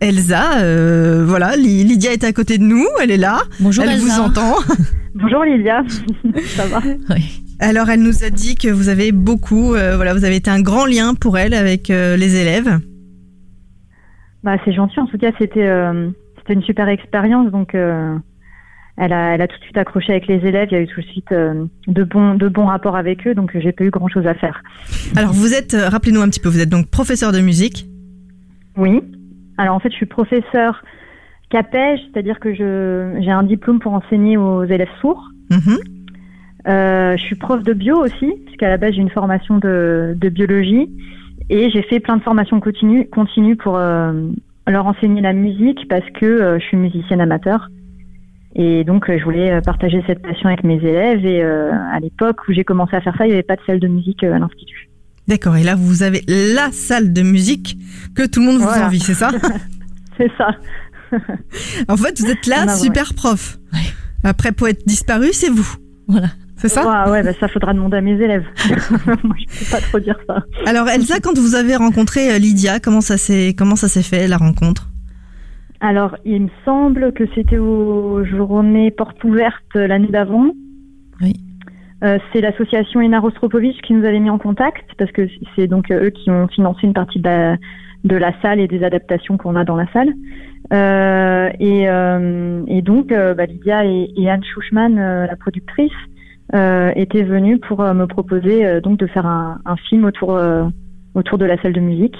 Elsa, 0.00 0.58
euh, 0.60 1.24
voilà, 1.26 1.56
Ly- 1.56 1.84
Lydia 1.84 2.12
est 2.12 2.24
à 2.24 2.32
côté 2.32 2.58
de 2.58 2.62
nous, 2.64 2.84
elle 3.02 3.10
est 3.10 3.16
là, 3.16 3.40
Bonjour 3.60 3.84
elle 3.84 3.90
Elsa. 3.90 4.04
vous 4.04 4.20
entend. 4.20 4.54
Bonjour 5.14 5.42
Lilia. 5.44 5.82
Ça 6.56 6.66
va? 6.66 6.80
Oui. 7.10 7.42
Alors 7.60 7.90
elle 7.90 8.02
nous 8.02 8.24
a 8.24 8.30
dit 8.30 8.54
que 8.54 8.68
vous 8.68 8.88
avez 8.88 9.10
beaucoup, 9.10 9.74
euh, 9.74 9.96
voilà, 9.96 10.14
vous 10.14 10.24
avez 10.24 10.36
été 10.36 10.50
un 10.50 10.60
grand 10.60 10.86
lien 10.86 11.14
pour 11.14 11.38
elle 11.38 11.54
avec 11.54 11.90
euh, 11.90 12.16
les 12.16 12.36
élèves. 12.36 12.78
bah, 14.44 14.56
C'est 14.64 14.72
gentil. 14.72 15.00
En 15.00 15.06
tout 15.06 15.18
cas, 15.18 15.32
c'était 15.38 15.66
euh, 15.66 16.10
c'était 16.38 16.52
une 16.54 16.62
super 16.62 16.88
expérience. 16.88 17.50
Donc, 17.50 17.74
elle, 17.74 19.12
a, 19.12 19.34
elle 19.34 19.42
a 19.42 19.48
tout 19.48 19.58
de 19.58 19.64
suite 19.64 19.76
accroché 19.76 20.12
avec 20.12 20.28
les 20.28 20.36
élèves. 20.46 20.68
Il 20.70 20.74
y 20.74 20.76
a 20.76 20.82
eu 20.82 20.86
tout 20.86 21.00
de 21.00 21.06
suite 21.06 21.30
de, 21.32 22.04
bons, 22.04 22.34
de 22.34 22.48
bons 22.48 22.66
rapports 22.66 22.96
avec 22.96 23.26
eux. 23.26 23.34
Donc, 23.34 23.50
j'ai 23.58 23.72
pas 23.72 23.84
eu 23.84 23.90
grand-chose 23.90 24.26
à 24.26 24.34
faire. 24.34 24.62
Alors 25.16 25.32
vous 25.32 25.52
êtes, 25.52 25.76
rappelez-nous 25.78 26.22
un 26.22 26.28
petit 26.28 26.40
peu, 26.40 26.48
vous 26.48 26.60
êtes 26.60 26.70
donc 26.70 26.88
professeur 26.88 27.32
de 27.32 27.40
musique. 27.40 27.86
Oui. 28.76 29.02
Alors, 29.58 29.74
en 29.74 29.80
fait, 29.80 29.90
je 29.90 29.96
suis 29.96 30.06
professeur 30.06 30.82
CAPEJ, 31.50 32.00
c'est-à-dire 32.12 32.38
que 32.38 32.54
je 32.54 33.18
j'ai 33.20 33.30
un 33.30 33.42
diplôme 33.42 33.80
pour 33.80 33.92
enseigner 33.92 34.36
aux 34.36 34.64
élèves 34.64 34.88
sourds. 35.00 35.24
Mhm. 35.50 35.97
Euh, 36.66 37.16
je 37.16 37.22
suis 37.22 37.36
prof 37.36 37.62
de 37.62 37.72
bio 37.72 37.96
aussi, 37.98 38.26
puisqu'à 38.46 38.68
la 38.68 38.76
base 38.76 38.92
j'ai 38.94 39.00
une 39.00 39.10
formation 39.10 39.58
de, 39.58 40.14
de 40.16 40.28
biologie 40.28 40.90
et 41.50 41.70
j'ai 41.70 41.82
fait 41.82 42.00
plein 42.00 42.16
de 42.16 42.22
formations 42.22 42.58
continues, 42.60 43.06
continues 43.08 43.56
pour 43.56 43.76
euh, 43.76 44.12
leur 44.66 44.86
enseigner 44.86 45.20
la 45.22 45.32
musique 45.32 45.86
parce 45.88 46.04
que 46.20 46.26
euh, 46.26 46.58
je 46.58 46.64
suis 46.64 46.76
musicienne 46.76 47.20
amateur 47.20 47.68
et 48.54 48.82
donc 48.84 49.08
euh, 49.08 49.18
je 49.18 49.24
voulais 49.24 49.60
partager 49.62 50.02
cette 50.06 50.20
passion 50.20 50.48
avec 50.48 50.64
mes 50.64 50.76
élèves 50.76 51.24
et 51.24 51.42
euh, 51.42 51.70
à 51.92 52.00
l'époque 52.00 52.46
où 52.48 52.52
j'ai 52.52 52.64
commencé 52.64 52.96
à 52.96 53.00
faire 53.00 53.14
ça, 53.16 53.24
il 53.24 53.28
n'y 53.28 53.34
avait 53.34 53.42
pas 53.44 53.56
de 53.56 53.60
salle 53.66 53.78
de 53.80 53.88
musique 53.88 54.24
euh, 54.24 54.34
à 54.34 54.38
l'institut. 54.38 54.88
D'accord, 55.28 55.56
et 55.56 55.62
là 55.62 55.74
vous 55.76 56.02
avez 56.02 56.22
la 56.28 56.72
salle 56.72 57.12
de 57.12 57.22
musique 57.22 57.78
que 58.16 58.26
tout 58.26 58.40
le 58.40 58.46
monde 58.46 58.56
vous 58.56 58.62
Voilà. 58.64 58.86
envie, 58.86 59.00
c'est 59.00 59.14
ça? 59.14 59.30
C'est 60.18 60.30
ça. 60.36 60.48
En 61.88 61.96
fait, 61.96 62.18
vous 62.20 62.26
êtes 62.28 62.46
là, 62.48 62.64
On 62.64 62.68
a- 62.68 62.74
super 62.74 63.14
prof. 63.14 63.56
Ouais. 63.72 63.78
Après, 64.24 64.50
poète 64.50 64.80
disparu, 64.84 65.28
c'est 65.32 65.48
vous. 65.48 65.76
Voilà. 66.08 66.26
C'est 66.58 66.68
ça 66.68 67.06
Ouais, 67.06 67.10
ouais, 67.12 67.22
bah, 67.22 67.32
ça 67.38 67.48
faudra 67.48 67.72
demander 67.72 67.98
à 67.98 68.00
mes 68.00 68.20
élèves. 68.20 68.44
Moi, 69.24 69.36
je 69.38 69.58
peux 69.58 69.70
pas 69.70 69.80
trop 69.80 70.00
dire 70.00 70.18
ça. 70.26 70.42
Alors, 70.66 70.88
Elsa, 70.88 71.20
quand 71.20 71.38
vous 71.38 71.54
avez 71.54 71.76
rencontré 71.76 72.32
euh, 72.32 72.38
Lydia, 72.38 72.80
comment 72.80 73.00
ça 73.00 73.16
s'est 73.16 73.54
comment 73.56 73.76
ça 73.76 73.88
s'est 73.88 74.02
fait 74.02 74.26
la 74.26 74.36
rencontre? 74.36 74.88
Alors, 75.80 76.16
il 76.24 76.42
me 76.42 76.48
semble 76.64 77.12
que 77.12 77.24
c'était 77.34 77.58
aux 77.58 78.24
journées 78.24 78.90
portes 78.90 79.22
ouvertes 79.22 79.76
euh, 79.76 79.86
l'année 79.86 80.08
d'avant. 80.08 80.50
Oui. 81.20 81.34
Euh, 82.02 82.18
c'est 82.32 82.40
l'association 82.40 83.00
Ena 83.00 83.20
Rostropovich 83.20 83.80
qui 83.82 83.92
nous 83.92 84.04
avait 84.04 84.18
mis 84.18 84.30
en 84.30 84.38
contact 84.38 84.84
parce 84.98 85.12
que 85.12 85.28
c'est 85.54 85.68
donc 85.68 85.90
eux 85.92 86.10
qui 86.10 86.30
ont 86.30 86.48
financé 86.48 86.80
une 86.84 86.92
partie 86.92 87.20
de 87.20 87.28
la, 87.28 87.56
de 88.04 88.16
la 88.16 88.32
salle 88.40 88.58
et 88.58 88.66
des 88.66 88.82
adaptations 88.82 89.36
qu'on 89.36 89.54
a 89.54 89.64
dans 89.64 89.76
la 89.76 89.86
salle. 89.92 90.12
Euh, 90.72 91.50
et, 91.60 91.88
euh, 91.88 92.62
et 92.66 92.82
donc, 92.82 93.08
bah, 93.08 93.46
Lydia 93.46 93.84
et, 93.84 94.10
et 94.16 94.28
Anne 94.28 94.44
Schuchman, 94.44 94.96
la 94.96 95.36
productrice, 95.36 95.92
euh, 96.54 96.92
étaient 96.96 97.22
venues 97.22 97.58
pour 97.58 97.80
euh, 97.82 97.94
me 97.94 98.06
proposer 98.06 98.64
euh, 98.66 98.80
donc 98.80 98.98
de 98.98 99.06
faire 99.06 99.26
un, 99.26 99.60
un 99.64 99.76
film 99.76 100.04
autour 100.04 100.38
autour 101.14 101.38
de 101.38 101.44
la 101.44 101.60
salle 101.62 101.72
de 101.72 101.80
musique. 101.80 102.16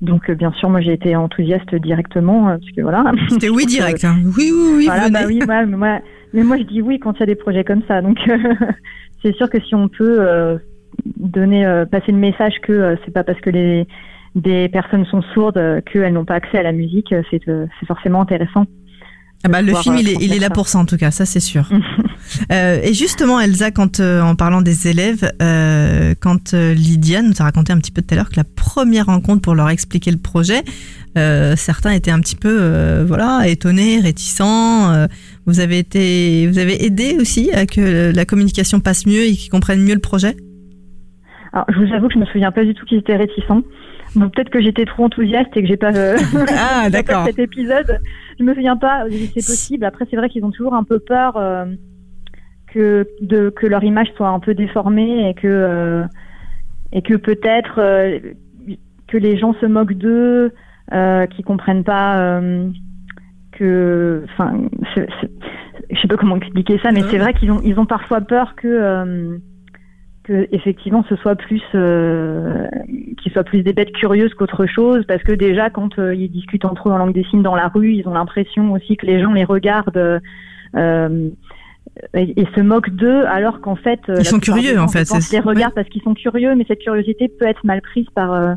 Donc, 0.00 0.30
bien 0.30 0.50
sûr, 0.52 0.70
moi 0.70 0.80
j'ai 0.80 0.94
été 0.94 1.14
enthousiaste 1.14 1.74
directement 1.74 2.46
parce 2.46 2.70
que 2.74 2.80
voilà. 2.80 3.12
C'était 3.28 3.48
oui 3.50 3.66
direct. 3.66 4.02
hein. 4.04 4.16
Oui, 4.24 4.50
oui, 4.52 4.72
oui, 4.76 4.86
Voilà, 4.86 5.10
bah 5.10 5.20
oui, 5.26 5.40
mais 5.46 5.66
moi, 5.66 5.98
mais 6.32 6.42
moi 6.42 6.56
je 6.56 6.62
dis 6.62 6.80
oui 6.80 6.98
quand 6.98 7.12
il 7.14 7.20
y 7.20 7.22
a 7.24 7.26
des 7.26 7.34
projets 7.34 7.64
comme 7.64 7.82
ça. 7.86 8.00
Donc 8.00 8.18
c'est 9.22 9.34
sûr 9.36 9.50
que 9.50 9.60
si 9.60 9.74
on 9.74 9.88
peut 9.88 10.58
donner, 11.16 11.66
euh, 11.66 11.86
passer 11.86 12.12
le 12.12 12.18
message 12.18 12.54
que 12.62 12.72
euh, 12.72 12.96
c'est 13.04 13.12
pas 13.12 13.24
parce 13.24 13.40
que 13.40 13.50
les 13.50 13.86
des 14.36 14.68
personnes 14.68 15.04
sont 15.06 15.22
sourdes 15.34 15.56
euh, 15.56 15.80
qu'elles 15.80 16.12
n'ont 16.12 16.24
pas 16.24 16.34
accès 16.36 16.58
à 16.58 16.62
la 16.62 16.72
musique, 16.72 17.12
c'est 17.30 17.40
c'est 17.44 17.86
forcément 17.86 18.20
intéressant. 18.20 18.66
Ah 19.42 19.48
bah, 19.48 19.62
le 19.62 19.74
film, 19.74 19.96
euh, 19.96 20.00
il 20.00 20.08
est, 20.08 20.16
il 20.20 20.32
est 20.34 20.38
là 20.38 20.50
pour 20.50 20.68
ça, 20.68 20.78
en 20.78 20.84
tout 20.84 20.96
cas, 20.96 21.10
ça 21.10 21.26
c'est 21.26 21.40
sûr. 21.40 21.68
Euh, 22.52 22.78
et 22.82 22.94
justement, 22.94 23.40
Elsa, 23.40 23.70
quand 23.72 23.98
euh, 23.98 24.20
en 24.20 24.36
parlant 24.36 24.62
des 24.62 24.86
élèves, 24.86 25.32
euh, 25.42 26.14
quand 26.20 26.54
euh, 26.54 26.74
Lydia 26.74 27.22
nous 27.22 27.32
a 27.40 27.42
raconté 27.44 27.72
un 27.72 27.78
petit 27.78 27.90
peu 27.90 28.02
tout 28.02 28.14
à 28.14 28.16
l'heure 28.16 28.28
que 28.28 28.36
la 28.36 28.44
première 28.44 29.06
rencontre 29.06 29.40
pour 29.42 29.54
leur 29.56 29.68
expliquer 29.68 30.12
le 30.12 30.16
projet, 30.16 30.62
euh, 31.18 31.54
certains 31.56 31.90
étaient 31.90 32.12
un 32.12 32.20
petit 32.20 32.36
peu, 32.36 32.56
euh, 32.60 33.04
voilà, 33.06 33.48
étonnés, 33.48 33.98
réticents. 34.00 34.92
euh, 34.92 35.06
vous 35.46 35.58
avez 35.58 35.78
été, 35.78 36.46
vous 36.46 36.58
avez 36.58 36.84
aidé 36.84 37.16
aussi 37.18 37.50
à 37.52 37.66
que 37.66 38.12
la 38.14 38.24
communication 38.24 38.78
passe 38.78 39.06
mieux 39.06 39.22
et 39.24 39.32
qu'ils 39.32 39.50
comprennent 39.50 39.82
mieux 39.82 39.94
le 39.94 40.00
projet? 40.00 40.36
Alors 41.52 41.66
je 41.68 41.78
vous 41.84 41.92
avoue 41.92 42.06
que 42.08 42.14
je 42.14 42.20
me 42.20 42.26
souviens 42.26 42.52
pas 42.52 42.64
du 42.64 42.74
tout 42.74 42.86
qu'ils 42.86 42.98
étaient 42.98 43.16
réticents. 43.16 43.62
Bon, 44.16 44.28
peut-être 44.28 44.50
que 44.50 44.60
j'étais 44.60 44.84
trop 44.86 45.04
enthousiaste 45.04 45.50
et 45.56 45.62
que 45.62 45.68
j'ai 45.68 45.76
pas, 45.76 45.92
euh, 45.94 46.16
Ah, 46.48 46.90
d'accord. 46.90 47.26
cet 47.26 47.38
épisode. 47.38 48.00
Je 48.40 48.44
me 48.44 48.54
souviens 48.54 48.76
pas. 48.76 49.04
C'est 49.10 49.46
possible. 49.46 49.84
Après, 49.84 50.06
c'est 50.10 50.16
vrai 50.16 50.28
qu'ils 50.30 50.44
ont 50.44 50.50
toujours 50.50 50.74
un 50.74 50.82
peu 50.84 50.98
peur 50.98 51.36
euh, 51.36 51.66
que 52.72 53.06
de 53.20 53.50
que 53.50 53.66
leur 53.66 53.84
image 53.84 54.08
soit 54.16 54.28
un 54.28 54.40
peu 54.40 54.54
déformée 54.54 55.28
et 55.28 55.34
que 55.34 55.46
euh, 55.46 56.04
et 56.92 57.02
que 57.02 57.14
peut-être 57.14 57.78
euh, 57.78 58.18
que 59.08 59.18
les 59.18 59.36
gens 59.36 59.52
se 59.60 59.66
moquent 59.66 59.92
d'eux, 59.94 60.52
euh, 60.92 61.26
qu'ils 61.26 61.44
comprennent 61.44 61.84
pas 61.84 62.40
que, 63.52 64.24
enfin, 64.32 64.54
je 64.96 66.00
sais 66.00 66.08
pas 66.08 66.16
comment 66.16 66.36
expliquer 66.36 66.78
ça, 66.82 66.92
mais 66.92 67.02
Ouais. 67.02 67.08
c'est 67.10 67.18
vrai 67.18 67.34
qu'ils 67.34 67.50
ont 67.52 67.60
ils 67.62 67.78
ont 67.78 67.84
parfois 67.86 68.20
peur 68.22 68.54
que 68.56 69.38
que 70.30 70.46
effectivement 70.52 71.04
ce 71.08 71.16
soit 71.16 71.34
plus 71.34 71.60
euh, 71.74 72.64
qu'ils 73.20 73.32
soient 73.32 73.42
plus 73.42 73.62
des 73.64 73.72
bêtes 73.72 73.90
curieuses 73.92 74.32
qu'autre 74.34 74.64
chose 74.66 75.04
parce 75.08 75.22
que 75.24 75.32
déjà 75.32 75.70
quand 75.70 75.98
euh, 75.98 76.14
ils 76.14 76.30
discutent 76.30 76.64
entre 76.64 76.88
eux 76.88 76.92
en 76.92 76.98
langue 76.98 77.12
des 77.12 77.24
signes 77.24 77.42
dans 77.42 77.56
la 77.56 77.66
rue 77.66 77.94
ils 77.94 78.06
ont 78.06 78.14
l'impression 78.14 78.70
aussi 78.72 78.96
que 78.96 79.06
les 79.06 79.20
gens 79.20 79.32
les 79.32 79.42
regardent 79.42 80.20
euh, 80.76 81.28
et, 82.14 82.40
et 82.40 82.46
se 82.54 82.60
moquent 82.60 82.90
d'eux 82.90 83.24
alors 83.26 83.60
qu'en 83.60 83.74
fait 83.74 84.00
Ils 84.06 84.24
sont 84.24 84.38
curieux, 84.38 84.76
gens, 84.76 84.84
en 84.84 84.88
fait, 84.88 85.04
c'est- 85.04 85.32
les 85.32 85.40
regardent 85.40 85.74
parce 85.74 85.88
qu'ils 85.88 86.02
sont 86.02 86.14
curieux 86.14 86.54
mais 86.54 86.64
cette 86.68 86.78
curiosité 86.80 87.26
peut 87.28 87.46
être 87.46 87.64
mal 87.64 87.82
prise 87.82 88.06
par 88.14 88.56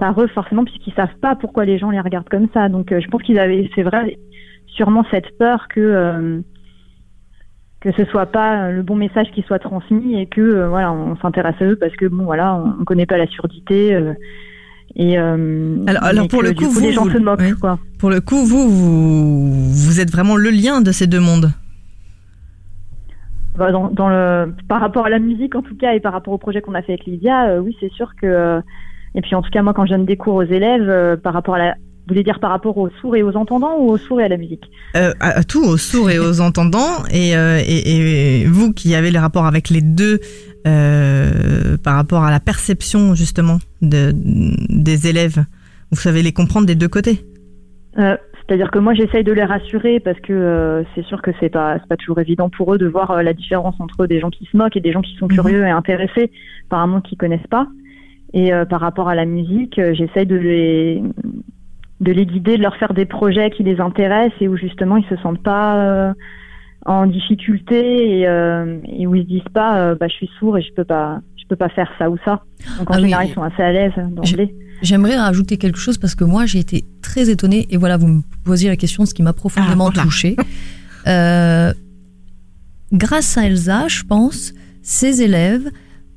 par 0.00 0.20
eux 0.20 0.26
forcément 0.26 0.64
puisqu'ils 0.64 0.94
savent 0.94 1.16
pas 1.20 1.36
pourquoi 1.36 1.64
les 1.64 1.78
gens 1.78 1.90
les 1.90 2.00
regardent 2.00 2.28
comme 2.28 2.48
ça. 2.52 2.68
Donc 2.68 2.92
je 2.92 3.06
pense 3.08 3.22
qu'ils 3.22 3.38
avaient 3.38 3.70
c'est 3.76 3.84
vrai 3.84 4.18
sûrement 4.66 5.04
cette 5.12 5.38
peur 5.38 5.68
que 5.68 6.42
que 7.82 7.90
ce 7.92 8.04
soit 8.06 8.26
pas 8.26 8.70
le 8.70 8.82
bon 8.82 8.94
message 8.96 9.26
qui 9.34 9.42
soit 9.42 9.58
transmis 9.58 10.18
et 10.20 10.26
que 10.26 10.40
euh, 10.40 10.68
voilà 10.68 10.92
on 10.92 11.16
s'intéresse 11.16 11.56
à 11.60 11.64
eux 11.64 11.76
parce 11.76 11.94
que 11.96 12.06
bon 12.06 12.24
voilà 12.24 12.54
on, 12.54 12.80
on 12.80 12.84
connaît 12.84 13.06
pas 13.06 13.18
la 13.18 13.26
surdité 13.26 13.92
euh, 13.94 14.12
et 14.94 15.18
euh, 15.18 15.76
Alors- 15.88 16.04
alors 16.04 16.24
et 16.24 16.28
pour 16.28 16.40
que, 16.42 16.46
le 16.46 16.54
coup, 16.54 16.64
coup, 16.66 16.70
vous, 16.70 16.80
les 16.80 16.92
gens 16.92 17.04
vous- 17.04 17.10
se 17.10 17.18
moquent 17.18 17.40
oui. 17.40 17.52
quoi 17.60 17.78
Pour 17.98 18.10
le 18.10 18.20
coup, 18.20 18.44
vous, 18.44 18.68
vous, 18.68 19.70
vous 19.72 20.00
êtes 20.00 20.10
vraiment 20.10 20.36
le 20.36 20.50
lien 20.50 20.80
de 20.80 20.92
ces 20.92 21.06
deux 21.06 21.18
mondes. 21.20 21.50
Bah, 23.58 23.70
dans, 23.70 23.88
dans 23.90 24.08
le 24.08 24.54
par 24.68 24.80
rapport 24.80 25.04
à 25.06 25.10
la 25.10 25.18
musique 25.18 25.54
en 25.54 25.60
tout 25.62 25.76
cas 25.76 25.92
et 25.92 26.00
par 26.00 26.12
rapport 26.14 26.32
au 26.32 26.38
projet 26.38 26.62
qu'on 26.62 26.74
a 26.74 26.80
fait 26.82 26.92
avec 26.92 27.04
Lydia 27.04 27.48
euh, 27.50 27.58
oui 27.60 27.76
c'est 27.80 27.92
sûr 27.92 28.12
que 28.16 28.26
euh, 28.26 28.60
et 29.14 29.20
puis 29.20 29.34
en 29.34 29.42
tout 29.42 29.50
cas 29.50 29.60
moi 29.62 29.74
quand 29.74 29.84
je 29.84 29.90
donne 29.90 30.06
des 30.06 30.16
cours 30.16 30.36
aux 30.36 30.42
élèves 30.42 30.88
euh, 30.88 31.16
par 31.18 31.34
rapport 31.34 31.56
à 31.56 31.58
la 31.58 31.74
vous 32.04 32.14
voulez 32.14 32.24
dire 32.24 32.40
par 32.40 32.50
rapport 32.50 32.76
aux 32.78 32.88
sourds 33.00 33.14
et 33.16 33.22
aux 33.22 33.36
entendants 33.36 33.76
ou 33.78 33.90
aux 33.90 33.96
sourds 33.96 34.20
et 34.20 34.24
à 34.24 34.28
la 34.28 34.36
musique 34.36 34.64
Euh, 34.96 35.12
à, 35.20 35.44
tout, 35.44 35.62
aux 35.62 35.76
sourds 35.76 36.10
et 36.10 36.18
aux 36.18 36.40
entendants. 36.40 37.04
Et, 37.12 37.36
euh, 37.36 37.60
et, 37.64 38.40
et 38.42 38.46
vous 38.46 38.72
qui 38.72 38.94
avez 38.94 39.10
les 39.10 39.18
rapports 39.20 39.46
avec 39.46 39.70
les 39.70 39.82
deux 39.82 40.18
euh, 40.66 41.76
par 41.82 41.94
rapport 41.96 42.24
à 42.24 42.30
la 42.30 42.40
perception 42.40 43.14
justement 43.14 43.58
de, 43.82 44.12
des 44.14 45.08
élèves, 45.08 45.44
vous 45.90 45.98
savez 46.00 46.22
les 46.22 46.32
comprendre 46.32 46.66
des 46.66 46.74
deux 46.74 46.88
côtés? 46.88 47.24
Euh, 47.98 48.16
C'est-à-dire 48.46 48.70
que 48.70 48.78
moi 48.78 48.94
j'essaye 48.94 49.22
de 49.24 49.32
les 49.32 49.44
rassurer 49.44 50.00
parce 50.00 50.18
que 50.20 50.32
euh, 50.32 50.82
c'est 50.94 51.04
sûr 51.04 51.20
que 51.22 51.30
c'est 51.38 51.50
pas 51.50 51.78
c'est 51.78 51.88
pas 51.88 51.96
toujours 51.96 52.18
évident 52.20 52.48
pour 52.50 52.74
eux 52.74 52.78
de 52.78 52.86
voir 52.86 53.10
euh, 53.12 53.22
la 53.22 53.34
différence 53.34 53.76
entre 53.78 54.06
des 54.06 54.18
gens 54.18 54.30
qui 54.30 54.44
se 54.50 54.56
moquent 54.56 54.76
et 54.76 54.80
des 54.80 54.92
gens 54.92 55.02
qui 55.02 55.14
sont 55.16 55.26
Mhm. 55.28 55.34
curieux 55.34 55.64
et 55.64 55.70
intéressés 55.70 56.30
par 56.68 56.80
un 56.80 56.86
monde 56.88 57.02
qu'ils 57.02 57.18
connaissent 57.18 57.46
pas. 57.50 57.66
Et 58.34 58.52
euh, 58.52 58.64
par 58.64 58.80
rapport 58.80 59.08
à 59.10 59.14
la 59.14 59.26
musique, 59.26 59.78
j'essaye 59.92 60.24
de 60.26 60.36
les 60.36 61.02
de 62.02 62.12
les 62.12 62.26
guider, 62.26 62.56
de 62.58 62.62
leur 62.62 62.76
faire 62.76 62.92
des 62.94 63.06
projets 63.06 63.50
qui 63.50 63.62
les 63.62 63.80
intéressent 63.80 64.36
et 64.42 64.48
où 64.48 64.56
justement 64.56 64.96
ils 64.98 65.06
se 65.08 65.16
sentent 65.22 65.42
pas 65.42 65.76
euh, 65.76 66.12
en 66.84 67.06
difficulté 67.06 68.18
et, 68.20 68.26
euh, 68.26 68.78
et 68.86 69.06
où 69.06 69.14
ils 69.14 69.22
se 69.22 69.28
disent 69.28 69.52
pas 69.54 69.78
euh, 69.78 69.94
bah 69.98 70.08
je 70.08 70.14
suis 70.14 70.30
sourd 70.38 70.58
et 70.58 70.62
je 70.62 70.72
peux 70.74 70.84
pas 70.84 71.20
je 71.40 71.44
peux 71.48 71.56
pas 71.56 71.68
faire 71.68 71.90
ça 71.98 72.10
ou 72.10 72.16
ça. 72.24 72.42
Donc 72.78 72.90
en 72.90 72.94
Ah 72.94 72.96
oui. 72.96 73.02
général 73.04 73.26
ils 73.28 73.34
sont 73.34 73.42
assez 73.42 73.62
à 73.62 73.72
l'aise 73.72 73.92
d'emblée. 73.96 74.54
J'aimerais 74.82 75.16
rajouter 75.16 75.58
quelque 75.58 75.78
chose 75.78 75.96
parce 75.96 76.14
que 76.16 76.24
moi 76.24 76.44
j'ai 76.44 76.58
été 76.58 76.84
très 77.02 77.30
étonnée 77.30 77.66
et 77.70 77.76
voilà 77.76 77.96
vous 77.96 78.08
me 78.08 78.22
posiez 78.44 78.68
la 78.68 78.76
question 78.76 79.06
ce 79.06 79.14
qui 79.14 79.22
m'a 79.22 79.32
profondément 79.32 79.86
Ah, 79.88 79.92
voilà. 79.94 80.02
touchée. 80.02 80.36
Euh, 81.06 81.72
grâce 82.92 83.38
à 83.38 83.46
Elsa, 83.46 83.86
je 83.88 84.02
pense, 84.04 84.52
ces 84.82 85.22
élèves 85.22 85.68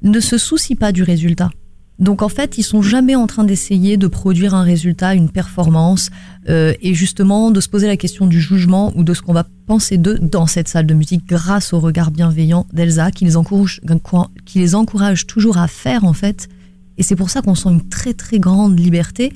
ne 0.03 0.19
se 0.19 0.37
soucient 0.37 0.77
pas 0.77 0.91
du 0.91 1.03
résultat. 1.03 1.49
Donc 1.97 2.21
en 2.21 2.29
fait, 2.29 2.57
ils 2.57 2.63
sont 2.63 2.81
jamais 2.81 3.15
en 3.15 3.25
train 3.25 3.45
d'essayer 3.45 3.95
de 3.95 4.07
produire 4.07 4.53
un 4.53 4.63
résultat, 4.63 5.15
une 5.15 5.29
performance, 5.29 6.09
euh, 6.49 6.73
et 6.81 6.93
justement 6.93 7.51
de 7.51 7.61
se 7.61 7.69
poser 7.69 7.87
la 7.87 7.95
question 7.95 8.27
du 8.27 8.41
jugement 8.41 8.91
ou 8.95 9.03
de 9.03 9.13
ce 9.13 9.21
qu'on 9.21 9.33
va 9.33 9.45
penser 9.65 9.97
d'eux 9.97 10.19
dans 10.19 10.45
cette 10.45 10.67
salle 10.67 10.85
de 10.85 10.93
musique 10.93 11.25
grâce 11.25 11.73
au 11.73 11.79
regard 11.79 12.11
bienveillant 12.11 12.67
d'Elsa 12.73 13.11
qui 13.11 13.25
les 13.25 13.37
encourage, 13.37 13.81
qui 14.45 14.59
les 14.59 14.75
encourage 14.75 15.25
toujours 15.25 15.57
à 15.57 15.67
faire 15.67 16.03
en 16.03 16.13
fait. 16.13 16.49
Et 16.97 17.03
c'est 17.03 17.15
pour 17.15 17.29
ça 17.29 17.41
qu'on 17.41 17.55
sent 17.55 17.69
une 17.69 17.87
très 17.87 18.13
très 18.13 18.39
grande 18.39 18.77
liberté 18.77 19.31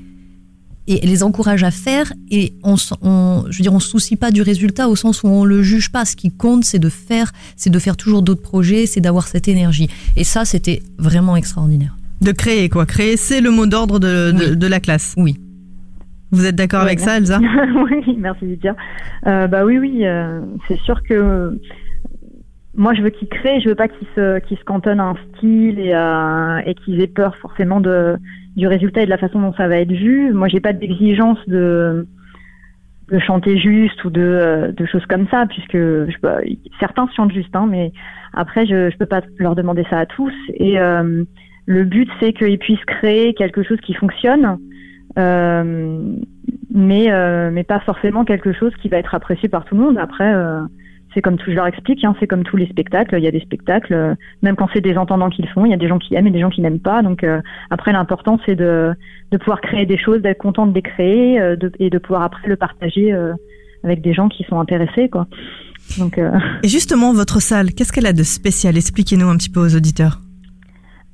et 0.88 1.06
les 1.06 1.24
encourage 1.24 1.63
à 1.63 1.72
faire 1.72 2.12
et 2.30 2.54
on, 2.63 2.76
on 3.02 3.45
je 3.50 3.58
veux 3.58 3.62
dire 3.62 3.74
on 3.74 3.80
se 3.80 3.89
soucie 3.89 4.15
pas 4.15 4.32
du 4.32 4.41
résultat 4.41 4.89
au 4.89 4.95
sens 4.95 5.24
où 5.24 5.28
on 5.28 5.45
le 5.45 5.63
juge 5.63 5.91
pas. 5.91 6.04
Ce 6.04 6.15
qui 6.15 6.32
compte 6.32 6.65
c'est 6.65 6.80
de 6.80 6.89
faire 6.89 7.32
c'est 7.56 7.69
de 7.69 7.80
faire 7.80 7.95
toujours 7.95 8.22
d'autres 8.22 8.41
projets 8.41 8.86
c'est 8.86 9.02
d'avoir 9.02 9.28
cette 9.30 9.48
énergie. 9.48 9.88
Et 10.17 10.26
ça 10.26 10.45
c'était 10.45 10.84
vraiment 10.98 11.38
extraordinaire 11.38 11.99
De 12.22 12.32
créer 12.32 12.70
quoi. 12.70 12.86
Créer, 12.86 13.18
c'est 13.18 13.42
le 13.42 13.52
mot 13.52 13.66
d'ordre 13.66 14.00
de, 14.00 14.32
de, 14.32 14.50
Oui. 14.52 14.58
de 14.58 14.68
la 14.68 14.80
classe. 14.80 15.16
Oui. 15.18 15.36
Vous 16.32 16.46
êtes 16.46 16.56
d'accord 16.56 16.82
Ouais, 16.82 16.88
avec 16.88 17.00
ça, 17.00 17.20
merci. 17.20 17.34
Elsa 17.34 17.40
oui, 17.92 18.16
merci 18.20 18.46
Lydia. 18.46 18.76
Euh, 19.26 19.48
bah 19.48 19.66
oui, 19.66 19.78
oui, 19.80 20.06
euh, 20.06 20.42
c'est 20.68 20.78
sûr 20.80 21.02
que 21.04 21.14
euh, 21.14 21.52
moi 22.76 22.94
je 22.94 23.02
veux 23.02 23.10
qu'ils 23.10 23.28
créent, 23.30 23.60
je 23.62 23.70
veux 23.70 23.76
pas 23.76 23.88
qu'ils 23.88 24.08
se, 24.15 24.40
qu'ils 24.40 24.58
se 24.58 24.63
cantonnent 24.63 25.00
à 25.00 25.06
un 25.06 25.15
style 25.36 25.80
et, 25.80 25.94
à- 25.94 26.62
et 26.65 26.76
qu'ils 26.76 27.02
aient 27.02 27.08
peur 27.08 27.36
forcément 27.38 27.82
de, 27.82 28.15
du 28.56 28.67
résultat 28.67 29.02
et 29.02 29.06
de 29.06 29.10
la 29.10 29.17
façon 29.17 29.42
dont 29.42 29.54
ça 29.54 29.67
va 29.67 29.78
être 29.78 29.92
vu. 29.92 30.32
Moi 30.34 30.48
j'ai 30.50 30.60
pas 30.60 30.74
d'exigence 30.74 31.40
de 31.48 32.08
de 33.12 33.17
chanter 33.17 33.58
juste 33.58 34.04
ou 34.06 34.12
de, 34.12 34.22
euh, 34.22 34.72
de 34.72 34.86
choses 34.86 35.04
comme 35.08 35.28
ça, 35.32 35.48
puisque 35.48 35.74
je, 35.76 36.15
bah, 36.22 36.42
certains 36.80 37.08
chantent 37.15 37.32
juste, 37.34 37.56
hein, 37.56 37.65
mais 37.67 37.92
après 38.34 38.67
je, 38.67 38.92
je 38.92 38.98
peux 38.98 39.08
pas 39.08 39.22
leur 39.40 39.56
demander 39.56 39.84
ça 39.90 39.98
à 39.98 40.06
tous. 40.06 40.32
Et 40.54 40.80
euh, 40.80 41.24
le 41.70 41.84
but 41.84 42.10
c'est 42.20 42.34
qu'ils 42.34 42.58
puissent 42.58 42.84
créer 42.86 43.36
quelque 43.36 43.62
chose 43.62 43.80
qui 43.82 43.94
fonctionne. 43.94 44.58
Euh, 45.17 46.15
mais 46.72 47.12
euh, 47.12 47.50
mais 47.52 47.63
pas 47.63 47.80
forcément 47.82 48.26
quelque 48.26 48.54
chose 48.54 48.72
qui 48.82 48.90
va 48.90 48.98
être 48.98 49.13
apprécié 49.13 49.50
par 49.50 49.65
tout 49.65 49.76
le 49.76 49.82
monde. 49.82 49.98
Après, 49.98 50.34
euh, 50.34 50.62
c'est 51.13 51.22
comme 51.22 51.38
tout, 51.38 51.52
je 51.52 51.56
leur 51.56 51.67
explique, 51.67 52.04
hein, 52.04 52.15
c'est 52.20 52.28
comme 52.28 52.44
tous 52.44 52.58
les 52.58 52.67
spectacles. 52.67 53.15
Il 53.17 53.24
y 53.24 53.28
a 53.28 53.32
des 53.32 53.40
spectacles, 53.40 53.94
euh, 53.94 54.15
même 54.42 54.56
quand 54.56 54.67
c'est 54.74 54.82
des 54.82 54.98
entendants 54.98 55.30
qui 55.30 55.44
le 55.44 55.48
font, 55.50 55.65
il 55.65 55.70
y 55.70 55.74
a 55.74 55.78
des 55.78 55.88
gens 55.88 56.00
qui 56.00 56.15
aiment 56.15 56.28
et 56.28 56.32
des 56.32 56.40
gens 56.40 56.50
qui 56.50 56.62
n'aiment 56.62 56.80
pas. 56.80 57.04
Donc 57.04 57.24
euh, 57.24 57.40
après, 57.70 57.92
l'important 57.92 58.40
c'est 58.46 58.56
de 58.56 58.94
de 59.32 59.38
pouvoir 59.38 59.62
créer 59.62 59.86
des 59.86 59.98
choses, 59.98 60.22
d'être 60.22 60.40
content 60.40 60.65
de 60.65 60.74
les 60.74 60.82
créer 60.82 61.40
euh, 61.40 61.56
de, 61.56 61.72
et 61.80 61.92
de 61.92 61.98
pouvoir 62.00 62.24
après 62.24 62.48
le 62.48 62.56
partager 62.56 63.13
avec 63.84 64.02
des 64.02 64.13
gens 64.13 64.28
qui 64.28 64.44
sont 64.44 64.60
intéressés, 64.60 65.08
quoi. 65.10 65.28
Donc 66.00 66.20
Et 66.63 66.67
justement, 66.67 67.13
votre 67.13 67.40
salle, 67.42 67.74
qu'est-ce 67.74 67.92
qu'elle 67.94 68.08
a 68.08 68.13
de 68.13 68.24
spécial? 68.24 68.76
Expliquez-nous 68.76 69.28
un 69.28 69.38
petit 69.38 69.50
peu 69.50 69.60
aux 69.60 69.76
auditeurs. 69.76 70.20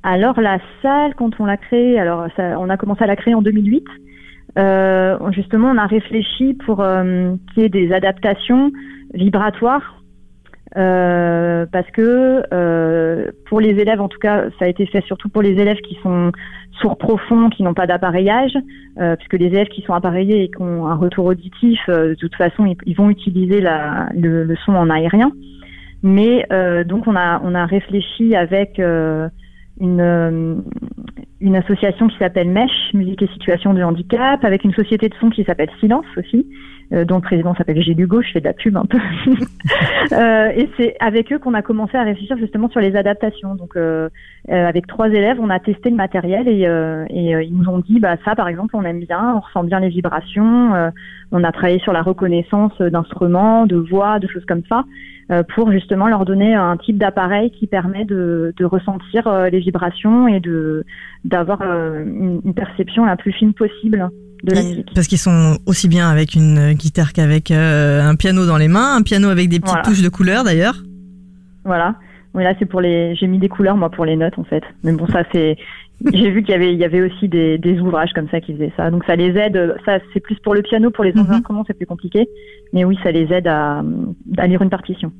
Alors 0.08 0.40
la 0.40 0.58
salle, 0.82 1.16
quand 1.16 1.40
on 1.40 1.46
l'a 1.46 1.56
créée, 1.56 1.98
alors 1.98 2.28
on 2.38 2.70
a 2.70 2.76
commencé 2.76 3.02
à 3.02 3.08
la 3.08 3.16
créer 3.16 3.34
en 3.34 3.42
2008. 3.42 3.84
Euh, 4.56 5.18
justement, 5.32 5.68
on 5.68 5.78
a 5.78 5.86
réfléchi 5.86 6.54
pour 6.64 6.80
euh, 6.80 7.34
qu'il 7.52 7.64
y 7.64 7.66
ait 7.66 7.68
des 7.68 7.92
adaptations 7.92 8.70
vibratoires. 9.14 10.00
euh, 10.76 11.66
parce 11.72 11.90
que 11.90 12.42
euh, 12.54 13.32
pour 13.46 13.60
les 13.60 13.70
élèves, 13.70 14.00
en 14.00 14.08
tout 14.08 14.20
cas, 14.20 14.44
ça 14.60 14.66
a 14.66 14.68
été 14.68 14.86
fait 14.86 15.04
surtout 15.06 15.28
pour 15.28 15.42
les 15.42 15.60
élèves 15.60 15.78
qui 15.78 15.98
sont 16.04 16.30
sourds 16.80 16.98
profonds, 16.98 17.50
qui 17.50 17.64
n'ont 17.64 17.74
pas 17.74 17.88
d'appareillage, 17.88 18.56
euh, 19.00 19.16
puisque 19.16 19.34
les 19.34 19.46
élèves 19.46 19.68
qui 19.68 19.82
sont 19.82 19.94
appareillés 19.94 20.44
et 20.44 20.50
qui 20.50 20.62
ont 20.62 20.86
un 20.86 20.94
retour 20.94 21.24
auditif, 21.24 21.80
de 21.88 22.14
toute 22.14 22.36
façon, 22.36 22.64
ils, 22.86 22.94
vont 22.94 23.10
utiliser 23.10 23.60
la, 23.60 24.08
le, 24.14 24.44
le 24.44 24.56
son 24.64 24.76
en 24.76 24.88
aérien. 24.88 25.32
Mais 26.04 26.46
donc 26.84 27.08
on 27.08 27.16
a 27.16 27.40
on 27.42 27.56
a 27.56 27.66
réfléchi 27.66 28.36
avec 28.36 28.80
une 29.80 30.00
euh, 30.00 30.56
une 31.40 31.56
association 31.56 32.08
qui 32.08 32.16
s'appelle 32.16 32.48
MESH, 32.48 32.94
Musique 32.94 33.22
et 33.22 33.26
Situation 33.28 33.74
de 33.74 33.82
Handicap, 33.82 34.42
avec 34.44 34.64
une 34.64 34.72
société 34.72 35.08
de 35.08 35.14
son 35.20 35.28
qui 35.28 35.44
s'appelle 35.44 35.68
Silence 35.80 36.06
aussi, 36.16 36.46
euh, 36.92 37.04
dont 37.04 37.16
le 37.16 37.20
président 37.20 37.54
s'appelle 37.54 37.82
Gilles 37.82 38.00
Hugo, 38.00 38.22
je 38.22 38.30
fais 38.32 38.40
de 38.40 38.46
la 38.46 38.54
pub 38.54 38.76
un 38.76 38.86
peu. 38.86 38.98
Euh, 40.12 40.50
et 40.54 40.68
c'est 40.76 40.94
avec 41.00 41.32
eux 41.32 41.38
qu'on 41.40 41.52
a 41.54 41.62
commencé 41.62 41.96
à 41.96 42.04
réfléchir 42.04 42.38
justement 42.38 42.68
sur 42.68 42.80
les 42.80 42.94
adaptations. 42.94 43.56
Donc 43.56 43.76
euh, 43.76 44.08
euh, 44.50 44.68
avec 44.68 44.86
trois 44.86 45.08
élèves, 45.08 45.38
on 45.40 45.50
a 45.50 45.58
testé 45.58 45.90
le 45.90 45.96
matériel 45.96 46.46
et, 46.46 46.64
euh, 46.64 47.04
et 47.10 47.32
ils 47.44 47.52
nous 47.52 47.68
ont 47.68 47.78
dit, 47.78 47.98
bah 47.98 48.16
ça 48.24 48.36
par 48.36 48.46
exemple, 48.46 48.76
on 48.76 48.84
aime 48.84 49.00
bien, 49.00 49.34
on 49.34 49.40
ressent 49.40 49.64
bien 49.64 49.80
les 49.80 49.88
vibrations, 49.88 50.74
euh, 50.74 50.90
on 51.32 51.42
a 51.42 51.50
travaillé 51.50 51.80
sur 51.80 51.92
la 51.92 52.02
reconnaissance 52.02 52.80
d'instruments, 52.80 53.66
de 53.66 53.76
voix, 53.76 54.20
de 54.20 54.28
choses 54.28 54.44
comme 54.44 54.62
ça 54.68 54.84
pour 55.54 55.72
justement 55.72 56.06
leur 56.06 56.24
donner 56.24 56.54
un 56.54 56.76
type 56.76 56.98
d'appareil 56.98 57.50
qui 57.50 57.66
permet 57.66 58.04
de, 58.04 58.54
de 58.56 58.64
ressentir 58.64 59.26
euh, 59.26 59.48
les 59.48 59.58
vibrations 59.60 60.28
et 60.28 60.38
de 60.40 60.84
d'avoir 61.24 61.62
euh, 61.62 62.04
une, 62.04 62.40
une 62.44 62.54
perception 62.54 63.04
la 63.04 63.16
plus 63.16 63.32
fine 63.32 63.52
possible 63.52 64.08
de 64.44 64.54
la 64.54 64.62
musique. 64.62 64.88
Parce 64.94 65.08
qu'ils 65.08 65.18
sont 65.18 65.58
aussi 65.66 65.88
bien 65.88 66.08
avec 66.08 66.34
une 66.34 66.74
guitare 66.74 67.12
qu'avec 67.12 67.50
euh, 67.50 68.02
un 68.02 68.14
piano 68.14 68.46
dans 68.46 68.56
les 68.58 68.68
mains, 68.68 68.96
un 68.96 69.02
piano 69.02 69.28
avec 69.28 69.48
des 69.48 69.58
petites 69.58 69.70
Voilà. 69.70 69.82
touches 69.82 70.02
de 70.02 70.08
couleur 70.08 70.44
d'ailleurs. 70.44 70.76
Voilà. 71.64 71.96
Oui, 72.34 72.44
là 72.44 72.52
c'est 72.58 72.66
pour 72.66 72.80
les. 72.80 73.16
J'ai 73.16 73.26
mis 73.26 73.38
des 73.38 73.48
couleurs 73.48 73.76
moi 73.76 73.90
pour 73.90 74.04
les 74.04 74.14
notes 74.14 74.38
en 74.38 74.44
fait. 74.44 74.62
Mais 74.84 74.92
bon, 74.92 75.06
ça 75.08 75.22
c'est. 75.32 75.56
J'ai 76.12 76.30
vu 76.30 76.42
qu'il 76.42 76.50
y 76.52 76.54
avait, 76.54 76.72
il 76.74 76.78
y 76.78 76.84
avait 76.84 77.00
aussi 77.02 77.26
des, 77.28 77.56
des 77.58 77.80
ouvrages 77.80 78.10
comme 78.14 78.28
ça 78.30 78.40
qui 78.40 78.52
faisaient 78.52 78.72
ça. 78.76 78.90
Donc 78.90 79.04
ça 79.06 79.16
les 79.16 79.30
aide. 79.38 79.74
Ça, 79.86 79.98
c'est 80.12 80.20
plus 80.20 80.36
pour 80.44 80.54
le 80.54 80.62
piano, 80.62 80.90
pour 80.90 81.04
les 81.04 81.10
autres 81.10 81.24
Mhm. 81.28 81.32
instruments, 81.36 81.64
c'est 81.66 81.74
plus 81.76 81.86
compliqué. 81.86 82.28
Mais 82.72 82.84
oui, 82.84 82.98
ça 83.02 83.10
les 83.12 83.32
aide 83.32 83.46
à, 83.46 83.82
à 84.36 84.46
lire 84.46 84.60
une 84.62 84.70
partition. 84.70 85.10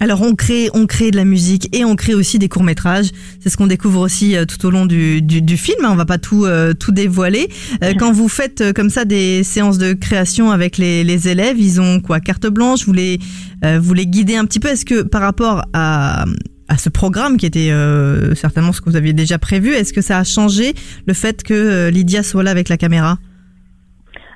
Alors 0.00 0.22
on 0.22 0.34
crée, 0.34 0.70
on 0.74 0.86
crée 0.86 1.12
de 1.12 1.16
la 1.16 1.24
musique 1.24 1.68
et 1.74 1.84
on 1.84 1.94
crée 1.94 2.14
aussi 2.14 2.40
des 2.40 2.48
courts 2.48 2.64
métrages. 2.64 3.10
C'est 3.38 3.48
ce 3.48 3.56
qu'on 3.56 3.68
découvre 3.68 4.00
aussi 4.00 4.36
euh, 4.36 4.44
tout 4.44 4.66
au 4.66 4.70
long 4.70 4.86
du, 4.86 5.22
du, 5.22 5.40
du 5.40 5.56
film. 5.56 5.84
hein. 5.84 5.90
On 5.92 5.94
va 5.94 6.04
pas 6.04 6.18
tout 6.18 6.46
euh, 6.46 6.72
tout 6.74 6.90
dévoiler. 6.90 7.46
Euh, 7.84 7.92
quand 7.96 8.10
vous 8.10 8.28
faites 8.28 8.72
comme 8.74 8.90
ça 8.90 9.04
des 9.04 9.44
séances 9.44 9.78
de 9.78 9.92
création 9.92 10.50
avec 10.50 10.78
les, 10.78 11.04
les 11.04 11.28
élèves, 11.28 11.60
ils 11.60 11.80
ont 11.80 12.00
quoi 12.00 12.18
carte 12.18 12.48
blanche. 12.48 12.84
Vous 12.86 12.92
les 12.92 13.20
euh, 13.64 13.78
vous 13.80 13.94
les 13.94 14.06
guidez 14.08 14.34
un 14.34 14.46
petit 14.46 14.58
peu. 14.58 14.66
Est-ce 14.68 14.84
que 14.84 15.02
par 15.02 15.20
rapport 15.20 15.62
à 15.74 16.24
à 16.68 16.76
ce 16.76 16.88
programme 16.88 17.36
qui 17.36 17.46
était 17.46 17.70
euh, 17.70 18.34
certainement 18.34 18.72
ce 18.72 18.80
que 18.80 18.88
vous 18.90 18.96
aviez 18.96 19.12
déjà 19.12 19.38
prévu, 19.38 19.70
est-ce 19.70 19.92
que 19.92 20.00
ça 20.00 20.18
a 20.18 20.24
changé 20.24 20.72
le 21.06 21.14
fait 21.14 21.42
que 21.42 21.54
euh, 21.54 21.90
Lydia 21.90 22.22
soit 22.22 22.42
là 22.42 22.50
avec 22.50 22.68
la 22.68 22.76
caméra? 22.76 23.16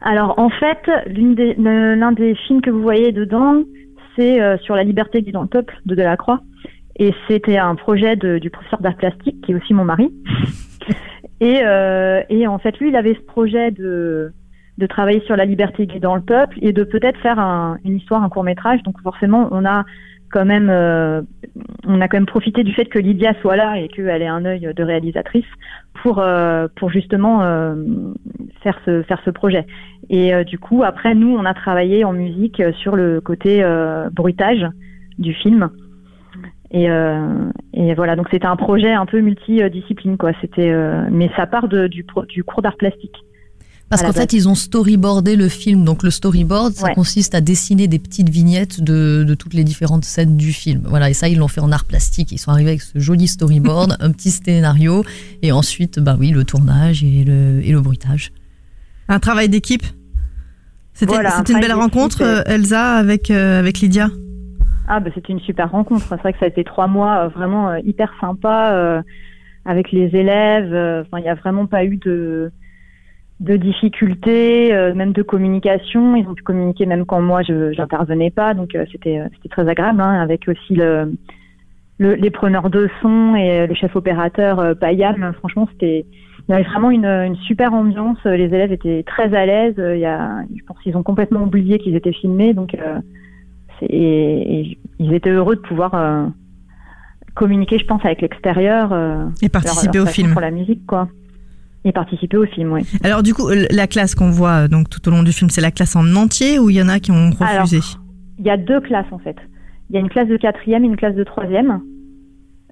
Alors 0.02 0.38
en 0.38 0.50
fait, 0.50 0.78
des- 1.08 1.54
l'un 1.58 2.12
des 2.12 2.34
films 2.46 2.60
que 2.60 2.70
vous 2.70 2.82
voyez 2.82 3.12
dedans, 3.12 3.62
c'est 4.16 4.40
euh, 4.40 4.56
sur 4.58 4.74
la 4.76 4.84
liberté 4.84 5.20
dans 5.22 5.42
le 5.42 5.48
peuple 5.48 5.74
de 5.86 5.94
Delacroix. 5.94 6.40
Et 7.00 7.14
c'était 7.28 7.58
un 7.58 7.74
projet 7.76 8.16
de- 8.16 8.38
du 8.38 8.50
professeur 8.50 8.80
d'art 8.80 8.96
plastique, 8.96 9.40
qui 9.44 9.52
est 9.52 9.54
aussi 9.54 9.72
mon 9.74 9.84
mari. 9.84 10.12
et, 11.40 11.60
et 12.28 12.46
en 12.46 12.58
fait, 12.58 12.78
lui, 12.80 12.88
il 12.88 12.96
avait 12.96 13.14
ce 13.14 13.20
projet 13.20 13.70
de, 13.70 14.32
de 14.78 14.86
travailler 14.86 15.20
sur 15.26 15.36
la 15.36 15.44
liberté 15.44 15.86
dans 16.00 16.16
le 16.16 16.22
peuple 16.22 16.56
et 16.60 16.72
de 16.72 16.82
peut-être 16.84 17.18
faire 17.20 17.38
un- 17.38 17.78
une 17.84 17.96
histoire, 17.96 18.22
un 18.22 18.28
court 18.28 18.44
métrage. 18.44 18.82
Donc 18.84 19.00
forcément, 19.02 19.48
on 19.52 19.64
a 19.64 19.84
quand 20.30 20.44
même, 20.44 20.68
euh, 20.70 21.22
on 21.86 22.00
a 22.00 22.08
quand 22.08 22.16
même 22.16 22.26
profité 22.26 22.64
du 22.64 22.72
fait 22.72 22.84
que 22.86 22.98
Lydia 22.98 23.34
soit 23.40 23.56
là 23.56 23.78
et 23.78 23.88
qu'elle 23.88 24.22
ait 24.22 24.26
un 24.26 24.44
œil 24.44 24.72
de 24.74 24.82
réalisatrice 24.82 25.46
pour 26.02 26.18
euh, 26.18 26.68
pour 26.76 26.90
justement 26.90 27.42
euh, 27.42 27.74
faire 28.62 28.78
ce 28.84 29.02
faire 29.02 29.20
ce 29.24 29.30
projet. 29.30 29.66
Et 30.10 30.34
euh, 30.34 30.44
du 30.44 30.58
coup, 30.58 30.84
après, 30.84 31.14
nous, 31.14 31.36
on 31.36 31.44
a 31.44 31.54
travaillé 31.54 32.04
en 32.04 32.12
musique 32.12 32.62
sur 32.78 32.96
le 32.96 33.20
côté 33.20 33.62
euh, 33.62 34.08
bruitage 34.10 34.66
du 35.18 35.34
film. 35.34 35.70
Et, 36.70 36.90
euh, 36.90 37.50
et 37.72 37.94
voilà, 37.94 38.14
donc 38.14 38.28
c'était 38.30 38.46
un 38.46 38.56
projet 38.56 38.92
un 38.92 39.06
peu 39.06 39.20
multidiscipline, 39.20 40.18
quoi. 40.18 40.32
C'était, 40.40 40.70
mais 41.10 41.30
ça 41.34 41.46
part 41.46 41.66
de, 41.66 41.86
du, 41.86 42.04
du 42.28 42.44
cours 42.44 42.60
d'art 42.62 42.76
plastique. 42.76 43.16
Parce 43.90 44.02
qu'en 44.02 44.12
fait, 44.12 44.32
ils 44.34 44.48
ont 44.48 44.54
storyboardé 44.54 45.34
le 45.34 45.48
film. 45.48 45.82
Donc, 45.84 46.02
le 46.02 46.10
storyboard, 46.10 46.74
ça 46.74 46.86
Ouais. 46.88 46.94
consiste 46.94 47.34
à 47.34 47.40
dessiner 47.40 47.88
des 47.88 47.98
petites 47.98 48.28
vignettes 48.28 48.82
de, 48.82 49.24
de 49.26 49.34
toutes 49.34 49.54
les 49.54 49.64
différentes 49.64 50.04
scènes 50.04 50.36
du 50.36 50.52
film. 50.52 50.82
Voilà, 50.84 51.08
et 51.08 51.14
ça, 51.14 51.28
ils 51.28 51.38
l'ont 51.38 51.48
fait 51.48 51.62
en 51.62 51.72
art 51.72 51.86
plastique. 51.86 52.30
Ils 52.32 52.38
sont 52.38 52.50
arrivés 52.50 52.70
avec 52.70 52.82
ce 52.82 52.98
joli 52.98 53.26
storyboard, 53.28 53.96
un 54.00 54.10
petit 54.12 54.30
scénario, 54.30 55.04
et 55.42 55.52
ensuite, 55.52 56.00
bah 56.00 56.16
oui, 56.18 56.30
le 56.32 56.44
tournage 56.44 57.02
et 57.02 57.24
le, 57.24 57.62
et 57.64 57.72
le 57.72 57.80
bruitage. 57.80 58.30
Un 59.08 59.20
travail 59.20 59.48
d'équipe? 59.48 59.84
C'était 60.92 61.14
Voilà, 61.14 61.34
un 61.34 61.38
c'était 61.38 61.52
une 61.54 61.60
belle 61.60 61.72
rencontre, 61.72 62.22
euh. 62.22 62.40
euh, 62.40 62.42
Elsa, 62.54 62.96
avec 62.96 63.30
avec 63.30 63.40
avec 63.58 63.78
Lydia? 63.80 64.08
Ah, 64.88 65.00
bah, 65.00 65.10
c'était 65.14 65.32
une 65.32 65.40
super 65.40 65.70
rencontre. 65.70 66.04
C'est 66.08 66.16
vrai 66.16 66.32
que 66.32 66.38
ça 66.40 66.46
a 66.46 66.48
été 66.48 66.64
trois 66.64 66.88
mois 66.88 67.24
euh, 67.24 67.28
vraiment 67.28 67.70
euh, 67.70 67.78
hyper 67.84 68.10
sympa 68.20 68.72
euh, 68.72 69.02
avec 69.64 69.92
les 69.92 70.06
élèves. 70.14 70.72
euh, 70.74 71.02
Enfin, 71.06 71.18
il 71.18 71.22
n'y 71.22 71.28
a 71.28 71.34
vraiment 71.36 71.66
pas 71.66 71.84
eu 71.84 71.96
de 71.98 72.50
de 73.40 73.56
difficultés, 73.56 74.74
euh, 74.74 74.94
même 74.94 75.12
de 75.12 75.22
communication. 75.22 76.16
Ils 76.16 76.26
ont 76.26 76.34
pu 76.34 76.42
communiquer 76.42 76.86
même 76.86 77.04
quand 77.06 77.20
moi 77.20 77.42
je 77.42 77.72
j'intervenais 77.72 78.30
pas, 78.30 78.52
donc 78.54 78.74
euh, 78.74 78.84
c'était 78.90 79.20
euh, 79.20 79.28
c'était 79.36 79.48
très 79.48 79.68
agréable. 79.68 80.00
Hein, 80.00 80.20
avec 80.20 80.48
aussi 80.48 80.74
le, 80.74 81.12
le- 81.98 82.14
les 82.14 82.30
preneurs 82.30 82.68
de 82.70 82.88
son 83.00 83.36
et 83.36 83.66
le 83.66 83.74
chef 83.74 83.94
opérateur 83.94 84.58
euh, 84.58 84.74
Payam. 84.74 85.32
Franchement, 85.38 85.68
c'était 85.70 86.04
il 86.48 86.52
y 86.52 86.54
avait 86.54 86.64
vraiment 86.64 86.90
une, 86.90 87.04
une 87.04 87.36
super 87.36 87.74
ambiance. 87.74 88.18
Les 88.24 88.44
élèves 88.46 88.72
étaient 88.72 89.04
très 89.06 89.34
à 89.34 89.46
l'aise. 89.46 89.74
Il 89.78 90.00
y 90.00 90.06
a, 90.06 90.42
je 90.56 90.64
pense 90.64 90.78
qu'ils 90.80 90.96
ont 90.96 91.02
complètement 91.02 91.42
oublié 91.42 91.78
qu'ils 91.78 91.94
étaient 91.94 92.12
filmés, 92.12 92.54
donc. 92.54 92.76
c'est- 93.78 93.86
et, 93.86 94.60
et 94.60 94.78
ils 94.98 95.14
étaient 95.14 95.30
heureux 95.30 95.54
de 95.54 95.60
pouvoir 95.60 95.94
communiquer, 97.34 97.78
je 97.78 97.84
pense, 97.86 98.04
avec 98.04 98.20
l'extérieur. 98.22 98.92
Et 99.42 99.48
participer 99.48 99.98
leur- 99.98 100.06
au 100.08 100.10
film. 100.10 100.32
Pour 100.32 100.40
la 100.40 100.50
musique, 100.50 100.84
quoi. 100.86 101.08
Participer 101.92 102.36
au 102.36 102.46
film, 102.46 102.72
oui. 102.72 102.82
Alors 103.02 103.22
du 103.22 103.34
coup, 103.34 103.48
la 103.70 103.86
classe 103.86 104.14
qu'on 104.14 104.30
voit 104.30 104.64
euh, 104.64 104.68
donc 104.68 104.88
tout 104.90 105.06
au 105.08 105.10
long 105.10 105.22
du 105.22 105.32
film, 105.32 105.50
c'est 105.50 105.60
la 105.60 105.70
classe 105.70 105.96
en 105.96 106.16
entier 106.16 106.58
ou 106.58 106.70
il 106.70 106.76
y 106.76 106.82
en 106.82 106.88
a 106.88 107.00
qui 107.00 107.10
ont 107.10 107.30
refusé? 107.30 107.78
Il 108.38 108.46
y 108.46 108.50
a 108.50 108.56
deux 108.56 108.80
classes, 108.80 109.10
en 109.10 109.18
fait. 109.18 109.36
Il 109.90 109.94
y 109.94 109.96
a 109.96 110.00
une 110.00 110.08
classe 110.08 110.28
de 110.28 110.36
quatrième 110.36 110.84
et 110.84 110.86
une 110.86 110.96
classe 110.96 111.14
de 111.14 111.24
troisième. 111.24 111.80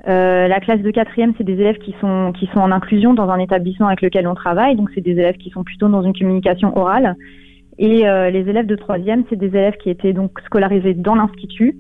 Euh, 0.07 0.47
la 0.47 0.61
classe 0.61 0.83
de 0.83 0.91
quatrième, 0.91 1.33
c'est 1.37 1.45
des 1.45 1.55
élèves 1.55 1.79
qui 1.79 1.95
sont 2.01 2.33
qui 2.39 2.47
sont 2.53 2.61
en 2.61 2.71
inclusion 2.71 3.15
dans 3.15 3.29
un 3.29 3.39
établissement 3.39 3.89
avec 3.89 4.03
lequel 4.03 4.29
on 4.29 4.35
travaille, 4.35 4.77
donc 4.77 4.91
c'est 4.95 5.01
des 5.01 5.13
élèves 5.13 5.37
qui 5.37 5.51
sont 5.51 5.65
plutôt 5.65 5.89
dans 5.89 6.03
une 6.03 6.17
communication 6.17 6.77
orale. 6.77 7.17
Et 7.79 8.07
euh, 8.07 8.31
les 8.31 8.49
élèves 8.49 8.67
de 8.67 8.77
troisième, 8.77 9.25
c'est 9.29 9.37
des 9.37 9.49
élèves 9.49 9.77
qui 9.83 9.91
étaient 9.91 10.13
donc 10.13 10.39
scolarisés 10.45 10.95
dans 10.95 11.15
l'institut. 11.15 11.77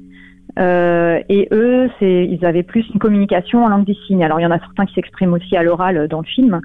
Euh, 0.59 1.21
et 1.29 1.49
eux, 1.53 1.91
c'est 1.99 2.27
ils 2.27 2.45
avaient 2.45 2.63
plus 2.63 2.85
une 2.93 2.99
communication 2.99 3.65
en 3.65 3.69
langue 3.69 3.85
des 3.85 3.97
signes. 4.07 4.25
Alors 4.25 4.41
il 4.41 4.43
y 4.43 4.47
en 4.47 4.51
a 4.51 4.59
certains 4.59 4.87
qui 4.87 4.95
s'expriment 4.95 5.35
aussi 5.35 5.57
à 5.57 5.63
l'oral 5.63 5.97
euh, 5.97 6.09
dans 6.09 6.21
le 6.21 6.27
film, 6.27 6.61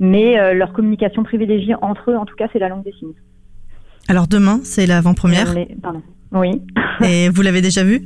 mais 0.00 0.38
euh, 0.38 0.54
leur 0.54 0.72
communication 0.72 1.22
privilégiée 1.22 1.74
entre 1.80 2.10
eux, 2.10 2.16
en 2.16 2.24
tout 2.24 2.34
cas, 2.34 2.48
c'est 2.52 2.58
la 2.58 2.68
langue 2.68 2.84
des 2.84 2.92
signes. 2.98 3.14
Alors 4.08 4.26
demain, 4.26 4.60
c'est 4.64 4.86
l'avant-première. 4.86 5.54
Pardon. 5.80 6.02
Oui, 6.32 6.62
Et 7.04 7.28
vous 7.28 7.42
l'avez 7.42 7.60
déjà 7.60 7.84
vu 7.84 8.02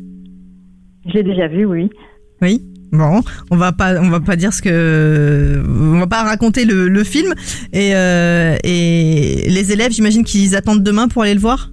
je 1.07 1.13
l'ai 1.13 1.23
déjà 1.23 1.49
vu, 1.49 1.65
oui. 1.65 1.91
Oui. 2.41 2.63
Bon, 2.93 3.23
on 3.51 3.57
va 3.57 3.73
pas, 3.73 4.01
on 4.01 4.09
va 4.09 4.21
pas 4.21 4.37
dire 4.37 4.53
ce 4.53 4.63
que, 4.63 5.63
on 5.67 5.99
va 5.99 6.07
pas 6.07 6.23
raconter 6.23 6.65
le, 6.65 6.89
le 6.89 7.05
film. 7.05 7.35
Et, 7.73 7.95
euh, 7.95 8.57
et 8.63 9.47
les 9.49 9.73
élèves, 9.73 9.91
j'imagine 9.91 10.23
qu'ils 10.23 10.55
attendent 10.55 10.83
demain 10.83 11.09
pour 11.09 11.23
aller 11.23 11.35
le 11.35 11.41
voir? 11.41 11.71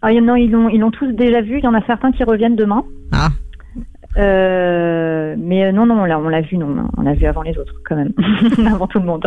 Ah, 0.00 0.08
a, 0.08 0.12
ils 0.12 0.24
l'ont, 0.24 0.68
ils 0.68 0.78
l'ont 0.78 0.90
tous 0.90 1.10
déjà 1.12 1.40
vu. 1.40 1.58
Il 1.58 1.64
y 1.64 1.66
en 1.66 1.74
a 1.74 1.84
certains 1.86 2.12
qui 2.12 2.22
reviennent 2.22 2.56
demain. 2.56 2.84
Ah. 3.10 3.30
Euh, 4.16 5.34
mais 5.38 5.64
euh, 5.64 5.72
non, 5.72 5.86
non, 5.86 6.02
on 6.02 6.04
l'a, 6.04 6.18
on 6.18 6.28
l'a 6.28 6.42
vu, 6.42 6.58
non, 6.58 6.88
on 6.96 7.02
l'a 7.02 7.14
vu 7.14 7.26
avant 7.26 7.42
les 7.42 7.56
autres, 7.58 7.74
quand 7.84 7.96
même, 7.96 8.12
avant 8.66 8.86
tout 8.86 8.98
le 8.98 9.06
monde. 9.06 9.26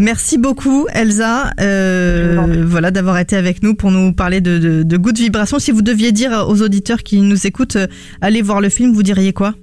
Merci 0.00 0.38
beaucoup, 0.38 0.86
Elsa, 0.94 1.50
euh, 1.60 2.62
voilà, 2.64 2.92
d'avoir 2.92 3.18
été 3.18 3.34
avec 3.34 3.64
nous 3.64 3.74
pour 3.74 3.90
nous 3.90 4.12
parler 4.12 4.40
de, 4.40 4.58
de, 4.58 4.82
de 4.84 4.96
Good 4.96 5.18
Vibration. 5.18 5.58
Si 5.58 5.72
vous 5.72 5.82
deviez 5.82 6.12
dire 6.12 6.30
aux 6.48 6.62
auditeurs 6.62 6.98
qui 6.98 7.20
nous 7.20 7.48
écoutent, 7.48 7.74
euh, 7.74 7.88
allez 8.20 8.40
voir 8.40 8.60
le 8.60 8.68
film, 8.68 8.92
vous 8.92 9.02
diriez 9.02 9.32
quoi? 9.32 9.54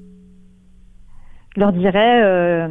Je 1.55 1.61
leur 1.61 1.71
dirais 1.71 2.21
euh, 2.21 2.67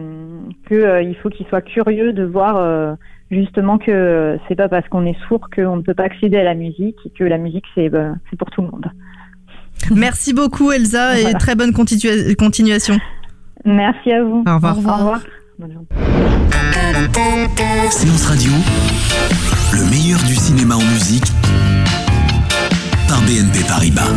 que 0.67 0.75
euh, 0.75 1.01
il 1.01 1.17
faut 1.17 1.31
qu'ils 1.31 1.47
soient 1.47 1.63
curieux 1.63 2.13
de 2.13 2.23
voir 2.23 2.99
justement 3.31 3.79
que 3.79 4.39
c'est 4.47 4.57
pas 4.57 4.69
parce 4.69 4.87
qu'on 4.89 5.07
est 5.07 5.17
sourd 5.27 5.49
qu'on 5.49 5.77
ne 5.77 5.83
peut 5.83 5.95
pas 5.95 6.05
accéder 6.05 6.37
à 6.37 6.45
la 6.45 6.55
musique 6.55 6.99
et 7.07 7.11
que 7.19 7.25
la 7.25 7.39
musique 7.39 7.65
c'est, 7.75 7.91
c'est 8.29 8.37
pour 8.37 8.51
tout 8.51 8.61
le 8.61 8.69
monde. 8.69 8.91
Merci 9.95 10.33
beaucoup, 10.33 10.73
Elsa, 10.73 11.19
et 11.21 11.33
très 11.35 11.55
bonne 11.55 11.73
continua- 11.73 12.35
continuation. 12.37 12.99
Merci 13.65 14.13
à 14.13 14.23
vous. 14.23 14.45
Au 14.47 14.55
revoir. 14.55 14.77
Au 14.77 14.81
revoir. 14.81 15.21
Bonne 15.59 15.73
journée. 15.73 15.87
Séance 17.91 18.27
Radio, 18.27 18.51
le 19.73 19.91
meilleur 19.91 20.21
du 20.25 20.35
cinéma 20.35 20.77
en 20.77 20.83
musique 20.85 21.27
par 23.09 23.21
BNP 23.23 23.61
Paribas. 23.69 24.09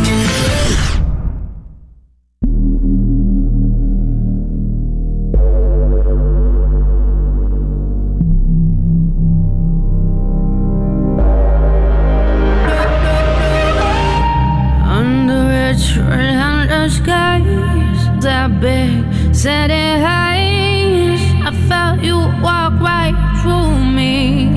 That 18.48 18.60
big 18.60 19.34
city 19.34 20.00
heights, 20.00 21.22
I 21.44 21.50
felt 21.68 22.02
you 22.02 22.16
walk 22.42 22.80
right 22.80 23.16
through 23.42 23.78
me. 23.98 24.48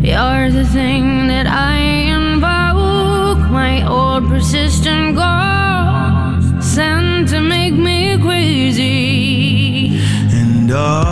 You're 0.00 0.50
the 0.50 0.64
thing 0.66 1.28
that 1.28 1.46
I 1.46 1.78
invoke, 2.16 3.50
my 3.50 3.86
old 3.86 4.28
persistent 4.28 5.16
ghost, 5.16 6.74
sent 6.74 7.28
to 7.30 7.40
make 7.40 7.74
me 7.74 8.18
crazy. 8.20 9.98
And 10.32 10.70
oh, 10.72 11.05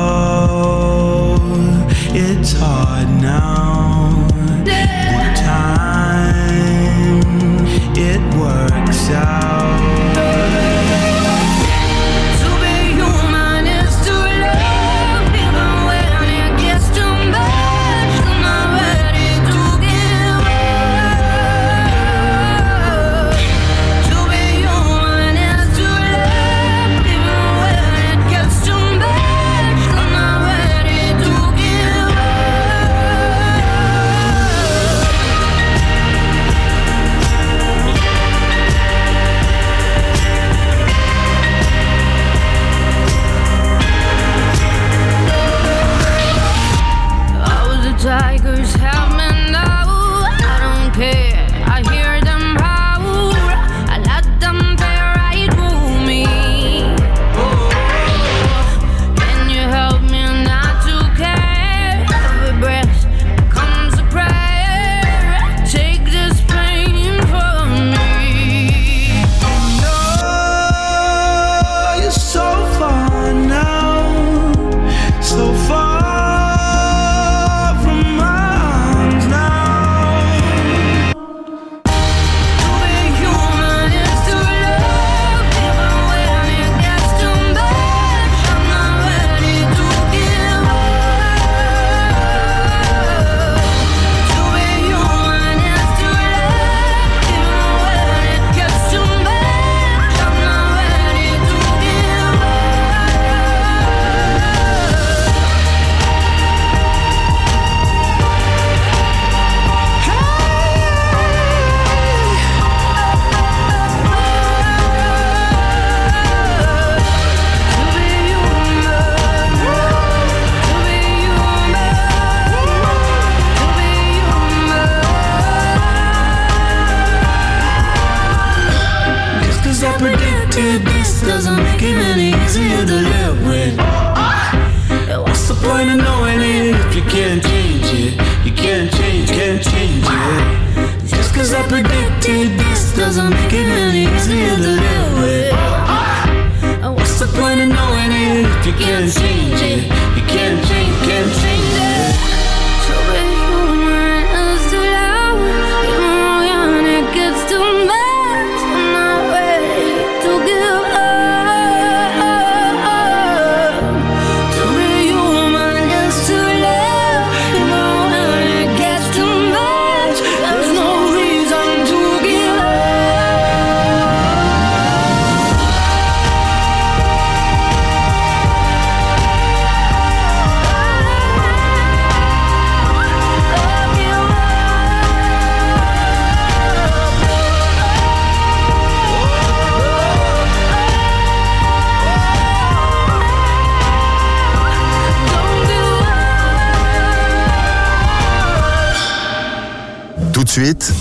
Tout 200.35 200.43
de 200.43 200.49
suite, 200.49 200.93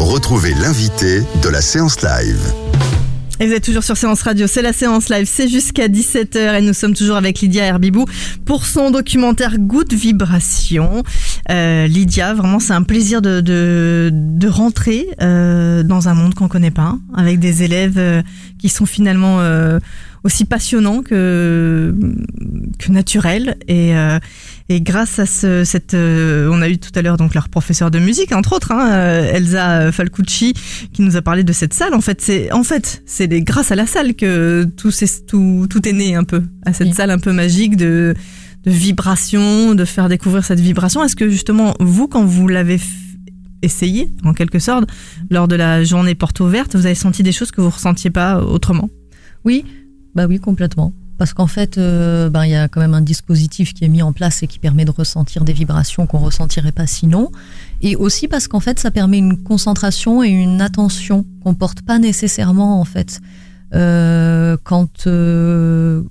retrouvez 0.00 0.52
l'invité 0.52 1.20
de 1.44 1.48
la 1.48 1.60
séance 1.60 2.02
live. 2.02 2.52
Et 3.38 3.46
vous 3.46 3.52
êtes 3.52 3.62
toujours 3.62 3.84
sur 3.84 3.96
Séance 3.96 4.22
Radio, 4.22 4.48
c'est 4.48 4.62
la 4.62 4.72
séance 4.72 5.10
live, 5.10 5.28
c'est 5.30 5.48
jusqu'à 5.48 5.86
17h 5.86 6.58
et 6.58 6.60
nous 6.60 6.72
sommes 6.72 6.94
toujours 6.94 7.16
avec 7.16 7.40
Lydia 7.40 7.66
Herbibou 7.66 8.04
pour 8.44 8.64
son 8.64 8.90
documentaire 8.90 9.58
Good 9.58 9.92
Vibration. 9.92 11.04
Euh, 11.50 11.86
Lydia, 11.86 12.34
vraiment 12.34 12.58
c'est 12.58 12.72
un 12.72 12.82
plaisir 12.82 13.22
de, 13.22 14.48
rentrer 14.48 15.06
euh, 15.22 15.84
dans 15.84 16.08
un 16.08 16.14
monde 16.14 16.34
qu'on 16.34 16.48
connaît 16.48 16.72
pas, 16.72 16.96
avec 17.16 17.38
des 17.38 17.62
élèves 17.62 17.98
euh, 17.98 18.22
qui 18.64 18.70
sont 18.70 18.86
finalement 18.86 19.40
euh, 19.40 19.78
aussi 20.22 20.46
passionnants 20.46 21.02
que, 21.02 21.94
que 22.78 22.90
naturels 22.90 23.58
et, 23.68 23.94
euh, 23.94 24.18
et 24.70 24.80
grâce 24.80 25.18
à 25.18 25.26
ce, 25.26 25.64
cette, 25.64 25.92
euh, 25.92 26.48
on 26.50 26.62
a 26.62 26.70
eu 26.70 26.78
tout 26.78 26.90
à 26.94 27.02
l'heure 27.02 27.18
donc 27.18 27.34
leur 27.34 27.50
professeur 27.50 27.90
de 27.90 27.98
musique, 27.98 28.32
entre 28.32 28.54
autres, 28.54 28.72
hein, 28.72 28.88
Elsa 29.34 29.92
Falcucci, 29.92 30.54
qui 30.94 31.02
nous 31.02 31.16
a 31.16 31.20
parlé 31.20 31.44
de 31.44 31.52
cette 31.52 31.74
salle. 31.74 31.92
En 31.92 32.00
fait, 32.00 32.22
c'est, 32.22 32.50
en 32.52 32.62
fait, 32.62 33.02
c'est 33.04 33.28
grâce 33.42 33.70
à 33.70 33.76
la 33.76 33.86
salle 33.86 34.14
que 34.14 34.64
tout, 34.78 34.90
c'est, 34.90 35.26
tout, 35.26 35.66
tout 35.68 35.86
est 35.86 35.92
né 35.92 36.14
un 36.14 36.24
peu, 36.24 36.42
à 36.64 36.72
cette 36.72 36.94
salle 36.94 37.10
un 37.10 37.18
peu 37.18 37.32
magique 37.32 37.76
de, 37.76 38.14
de 38.64 38.70
vibration, 38.70 39.74
de 39.74 39.84
faire 39.84 40.08
découvrir 40.08 40.42
cette 40.42 40.60
vibration. 40.60 41.04
Est-ce 41.04 41.16
que 41.16 41.28
justement, 41.28 41.74
vous, 41.80 42.08
quand 42.08 42.24
vous 42.24 42.48
l'avez 42.48 42.78
f- 42.78 42.88
essayé, 43.64 44.10
en 44.24 44.32
quelque 44.32 44.58
sorte, 44.58 44.88
lors 45.30 45.48
de 45.48 45.56
la 45.56 45.84
journée 45.84 46.14
porte 46.14 46.40
ouverte, 46.40 46.76
vous 46.76 46.86
avez 46.86 46.94
senti 46.94 47.22
des 47.22 47.32
choses 47.32 47.50
que 47.50 47.60
vous 47.60 47.70
ressentiez 47.70 48.10
pas 48.10 48.40
autrement? 48.40 48.90
Oui, 49.44 49.64
bah 50.14 50.26
oui, 50.26 50.38
complètement. 50.38 50.92
Parce 51.16 51.32
qu'en 51.32 51.46
fait, 51.46 51.78
euh, 51.78 52.28
ben, 52.28 52.44
il 52.44 52.50
y 52.50 52.56
a 52.56 52.66
quand 52.66 52.80
même 52.80 52.94
un 52.94 53.00
dispositif 53.00 53.72
qui 53.72 53.84
est 53.84 53.88
mis 53.88 54.02
en 54.02 54.12
place 54.12 54.42
et 54.42 54.46
qui 54.46 54.58
permet 54.58 54.84
de 54.84 54.90
ressentir 54.90 55.44
des 55.44 55.52
vibrations 55.52 56.06
qu'on 56.06 56.18
ressentirait 56.18 56.72
pas 56.72 56.86
sinon. 56.86 57.30
Et 57.82 57.94
aussi 57.94 58.26
parce 58.26 58.48
qu'en 58.48 58.60
fait, 58.60 58.80
ça 58.80 58.90
permet 58.90 59.18
une 59.18 59.42
concentration 59.42 60.24
et 60.24 60.28
une 60.28 60.60
attention 60.60 61.24
qu'on 61.42 61.54
porte 61.54 61.82
pas 61.82 61.98
nécessairement 61.98 62.80
en 62.80 62.84
fait 62.84 63.20
euh, 63.74 64.56
quand 64.64 65.06
euh, 65.06 66.02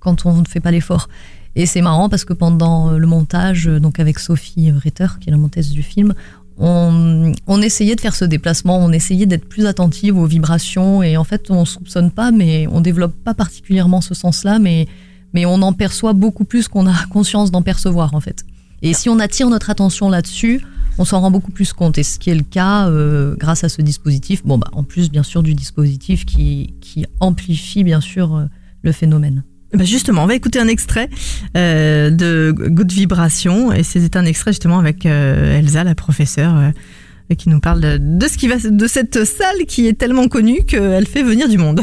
quand 0.00 0.26
on 0.26 0.40
ne 0.40 0.48
fait 0.48 0.60
pas 0.60 0.72
l'effort. 0.72 1.08
Et 1.54 1.66
c'est 1.66 1.82
marrant 1.82 2.08
parce 2.08 2.24
que 2.24 2.32
pendant 2.32 2.92
le 2.92 3.06
montage, 3.06 3.66
donc 3.66 4.00
avec 4.00 4.18
Sophie 4.18 4.70
Ritter, 4.70 5.06
qui 5.20 5.28
est 5.28 5.32
la 5.32 5.38
monteuse 5.38 5.70
du 5.70 5.82
film, 5.82 6.14
on, 6.60 7.62
essayait 7.62 7.96
de 7.96 8.00
faire 8.00 8.14
ce 8.14 8.24
déplacement, 8.24 8.78
on 8.78 8.92
essayait 8.92 9.26
d'être 9.26 9.48
plus 9.48 9.66
attentive 9.66 10.18
aux 10.18 10.26
vibrations 10.26 11.02
et 11.02 11.16
en 11.16 11.24
fait 11.24 11.50
on 11.50 11.64
soupçonne 11.64 12.10
pas, 12.10 12.30
mais 12.30 12.66
on 12.70 12.80
développe 12.80 13.14
pas 13.24 13.34
particulièrement 13.34 14.00
ce 14.00 14.14
sens-là, 14.14 14.58
mais, 14.58 14.86
mais 15.32 15.46
on 15.46 15.62
en 15.62 15.72
perçoit 15.72 16.12
beaucoup 16.12 16.44
plus 16.44 16.68
qu'on 16.68 16.86
a 16.86 17.06
conscience 17.10 17.50
d'en 17.50 17.62
percevoir 17.62 18.14
en 18.14 18.20
fait. 18.20 18.44
Et 18.82 18.94
si 18.94 19.08
on 19.08 19.18
attire 19.18 19.48
notre 19.48 19.70
attention 19.70 20.08
là-dessus, 20.08 20.62
on 20.98 21.04
s'en 21.04 21.20
rend 21.20 21.30
beaucoup 21.30 21.52
plus 21.52 21.72
compte. 21.72 21.98
Et 21.98 22.02
ce 22.02 22.18
qui 22.18 22.30
est 22.30 22.34
le 22.34 22.42
cas 22.42 22.88
euh, 22.88 23.34
grâce 23.36 23.64
à 23.64 23.68
ce 23.68 23.82
dispositif, 23.82 24.44
bon 24.44 24.58
bah 24.58 24.68
en 24.72 24.84
plus 24.84 25.10
bien 25.10 25.22
sûr 25.22 25.42
du 25.42 25.54
dispositif 25.54 26.24
qui, 26.24 26.74
qui 26.80 27.06
amplifie 27.20 27.84
bien 27.84 28.00
sûr 28.00 28.36
euh, 28.36 28.44
le 28.82 28.92
phénomène. 28.92 29.44
Bah 29.72 29.84
justement, 29.84 30.24
on 30.24 30.26
va 30.26 30.34
écouter 30.34 30.58
un 30.58 30.66
extrait 30.66 31.08
euh, 31.56 32.10
de 32.10 32.52
Good 32.52 32.90
Vibration 32.90 33.72
et 33.72 33.84
c'est 33.84 34.16
un 34.16 34.24
extrait 34.24 34.50
justement 34.50 34.80
avec 34.80 35.06
euh, 35.06 35.58
Elsa, 35.58 35.84
la 35.84 35.94
professeure, 35.94 36.56
euh, 36.56 37.34
qui 37.36 37.48
nous 37.48 37.60
parle 37.60 37.80
de, 37.80 38.28
ce 38.28 38.36
qui 38.36 38.48
va 38.48 38.56
de 38.56 38.86
cette 38.88 39.24
salle 39.24 39.66
qui 39.68 39.86
est 39.86 39.92
tellement 39.92 40.26
connue 40.26 40.64
qu'elle 40.64 41.06
fait 41.06 41.22
venir 41.22 41.48
du 41.48 41.58
monde. 41.58 41.82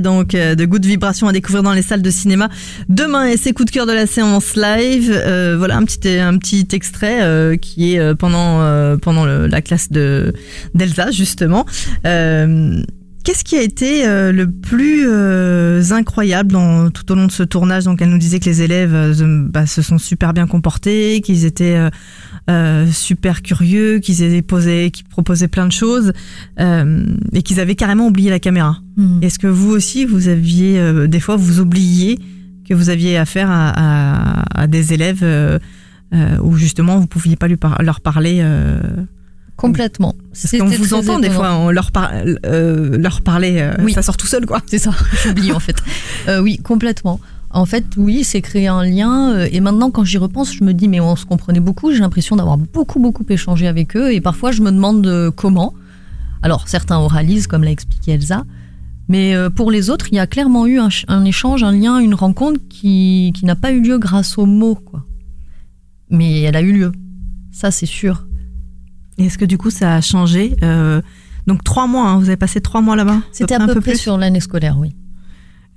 donc 0.00 0.34
euh, 0.34 0.54
de 0.54 0.64
Good 0.64 0.84
Vibration 0.84 1.28
à 1.28 1.32
découvrir 1.32 1.62
dans 1.62 1.72
les 1.72 1.82
salles 1.82 2.02
de 2.02 2.10
cinéma 2.10 2.48
demain 2.88 3.26
et 3.26 3.36
c'est 3.36 3.52
coup 3.52 3.64
de 3.64 3.70
cœur 3.70 3.86
de 3.86 3.92
la 3.92 4.06
séance 4.06 4.56
live. 4.56 5.10
Euh, 5.12 5.54
voilà 5.56 5.76
un 5.76 5.84
petit 5.84 6.08
un 6.18 6.36
petit 6.36 6.66
extrait 6.72 7.22
euh, 7.22 7.56
qui 7.56 7.94
est 7.94 8.14
pendant 8.16 8.58
pendant 8.98 9.24
la 9.24 9.62
classe 9.62 9.90
de 9.90 10.32
d'Elsa 10.74 11.10
justement. 11.10 11.64
Qu'est-ce 12.04 13.44
qui 13.44 13.56
a 13.56 13.62
été 13.62 14.06
le 14.06 14.46
plus 14.46 15.92
incroyable 15.92 16.52
dans, 16.52 16.90
tout 16.90 17.12
au 17.12 17.14
long 17.14 17.26
de 17.26 17.32
ce 17.32 17.42
tournage? 17.42 17.84
Donc, 17.84 18.00
elle 18.00 18.08
nous 18.08 18.18
disait 18.18 18.40
que 18.40 18.46
les 18.46 18.62
élèves 18.62 19.14
bah, 19.50 19.66
se 19.66 19.82
sont 19.82 19.98
super 19.98 20.32
bien 20.32 20.46
comportés, 20.46 21.20
qu'ils 21.20 21.44
étaient 21.44 21.78
euh, 22.48 22.86
super 22.90 23.42
curieux, 23.42 23.98
qu'ils 23.98 24.22
avaient 24.24 24.42
posé, 24.42 24.90
qu'ils 24.90 25.04
proposaient 25.06 25.48
plein 25.48 25.66
de 25.66 25.72
choses 25.72 26.12
euh, 26.60 27.04
et 27.32 27.42
qu'ils 27.42 27.60
avaient 27.60 27.74
carrément 27.74 28.06
oublié 28.06 28.30
la 28.30 28.38
caméra. 28.38 28.78
Hmm. 28.96 29.18
Est-ce 29.22 29.38
que 29.38 29.46
vous 29.46 29.70
aussi, 29.70 30.04
vous 30.06 30.28
aviez 30.28 30.78
euh, 30.78 31.06
des 31.06 31.20
fois 31.20 31.36
vous 31.36 31.60
oubliez 31.60 32.18
que 32.68 32.74
vous 32.74 32.88
aviez 32.90 33.16
affaire 33.18 33.50
à, 33.50 33.70
à- 34.42 34.62
à 34.62 34.66
des 34.66 34.92
élèves 34.92 35.24
où 36.42 36.56
justement 36.56 36.98
vous 36.98 37.06
pouviez 37.06 37.36
pas 37.36 37.48
lui 37.48 37.56
par- 37.56 37.82
leur 37.82 38.00
parler. 38.00 38.42
Complètement. 39.56 40.14
parce 40.32 40.56
qu'on 40.56 40.66
vous 40.66 40.94
entend 40.94 41.18
des 41.18 41.30
fois, 41.30 41.54
on 41.56 41.70
leur, 41.70 41.90
par- 41.90 42.12
leur 42.44 43.22
parler, 43.22 43.70
Oui. 43.82 43.92
ça 43.92 44.02
sort 44.02 44.16
tout 44.16 44.26
seul 44.26 44.46
quoi. 44.46 44.62
C'est 44.66 44.78
ça, 44.78 44.92
j'oublie 45.24 45.50
en 45.52 45.60
fait. 45.60 45.76
Oui, 46.42 46.58
complètement. 46.58 47.20
En 47.50 47.64
fait, 47.64 47.84
oui, 47.96 48.24
c'est 48.24 48.42
créer 48.42 48.68
un 48.68 48.84
lien. 48.84 49.32
euh, 49.32 49.48
et 49.50 49.60
maintenant, 49.60 49.90
quand 49.90 50.04
j'y 50.04 50.18
repense, 50.18 50.54
je 50.54 50.62
me 50.64 50.74
dis, 50.74 50.86
mais 50.88 51.00
on 51.00 51.16
se 51.16 51.24
comprenait 51.24 51.60
beaucoup. 51.60 51.92
J'ai 51.92 52.00
l'impression 52.00 52.36
d'avoir 52.36 52.58
beaucoup, 52.58 52.98
beaucoup 53.00 53.24
échangé 53.28 53.66
avec 53.66 53.96
eux. 53.96 54.12
Et 54.12 54.20
parfois, 54.20 54.52
je 54.52 54.60
me 54.62 54.70
demande 54.70 55.06
euh, 55.06 55.30
comment. 55.30 55.72
Alors, 56.42 56.68
certains 56.68 56.98
oralisent, 56.98 57.46
comme 57.46 57.64
l'a 57.64 57.70
expliqué 57.70 58.12
Elsa. 58.12 58.44
Mais 59.08 59.34
euh, 59.34 59.48
pour 59.48 59.70
les 59.70 59.88
autres, 59.88 60.08
il 60.12 60.16
y 60.16 60.18
a 60.18 60.26
clairement 60.26 60.66
eu 60.66 60.78
un, 60.78 60.90
ch- 60.90 61.06
un 61.08 61.24
échange, 61.24 61.62
un 61.62 61.72
lien, 61.72 61.98
une 61.98 62.12
rencontre 62.14 62.60
qui, 62.68 63.32
qui 63.34 63.46
n'a 63.46 63.56
pas 63.56 63.72
eu 63.72 63.80
lieu 63.80 63.98
grâce 63.98 64.36
aux 64.36 64.44
mots, 64.46 64.74
quoi. 64.74 65.04
Mais 66.10 66.42
elle 66.42 66.56
a 66.56 66.60
eu 66.60 66.72
lieu. 66.72 66.92
Ça, 67.50 67.70
c'est 67.70 67.86
sûr. 67.86 68.26
Est-ce 69.16 69.36
que 69.38 69.44
du 69.46 69.58
coup 69.58 69.70
ça 69.70 69.94
a 69.96 70.00
changé 70.00 70.54
euh, 70.62 71.00
Donc 71.46 71.64
trois 71.64 71.86
mois, 71.86 72.08
hein, 72.08 72.18
vous 72.18 72.28
avez 72.28 72.36
passé 72.36 72.60
trois 72.60 72.80
mois 72.82 72.94
là-bas? 72.96 73.20
C'était 73.32 73.54
à 73.54 73.58
peu, 73.66 73.80
près 73.80 73.94
sur 73.96 74.16
l'année 74.18 74.40
scolaire, 74.40 74.78
oui. 74.78 74.94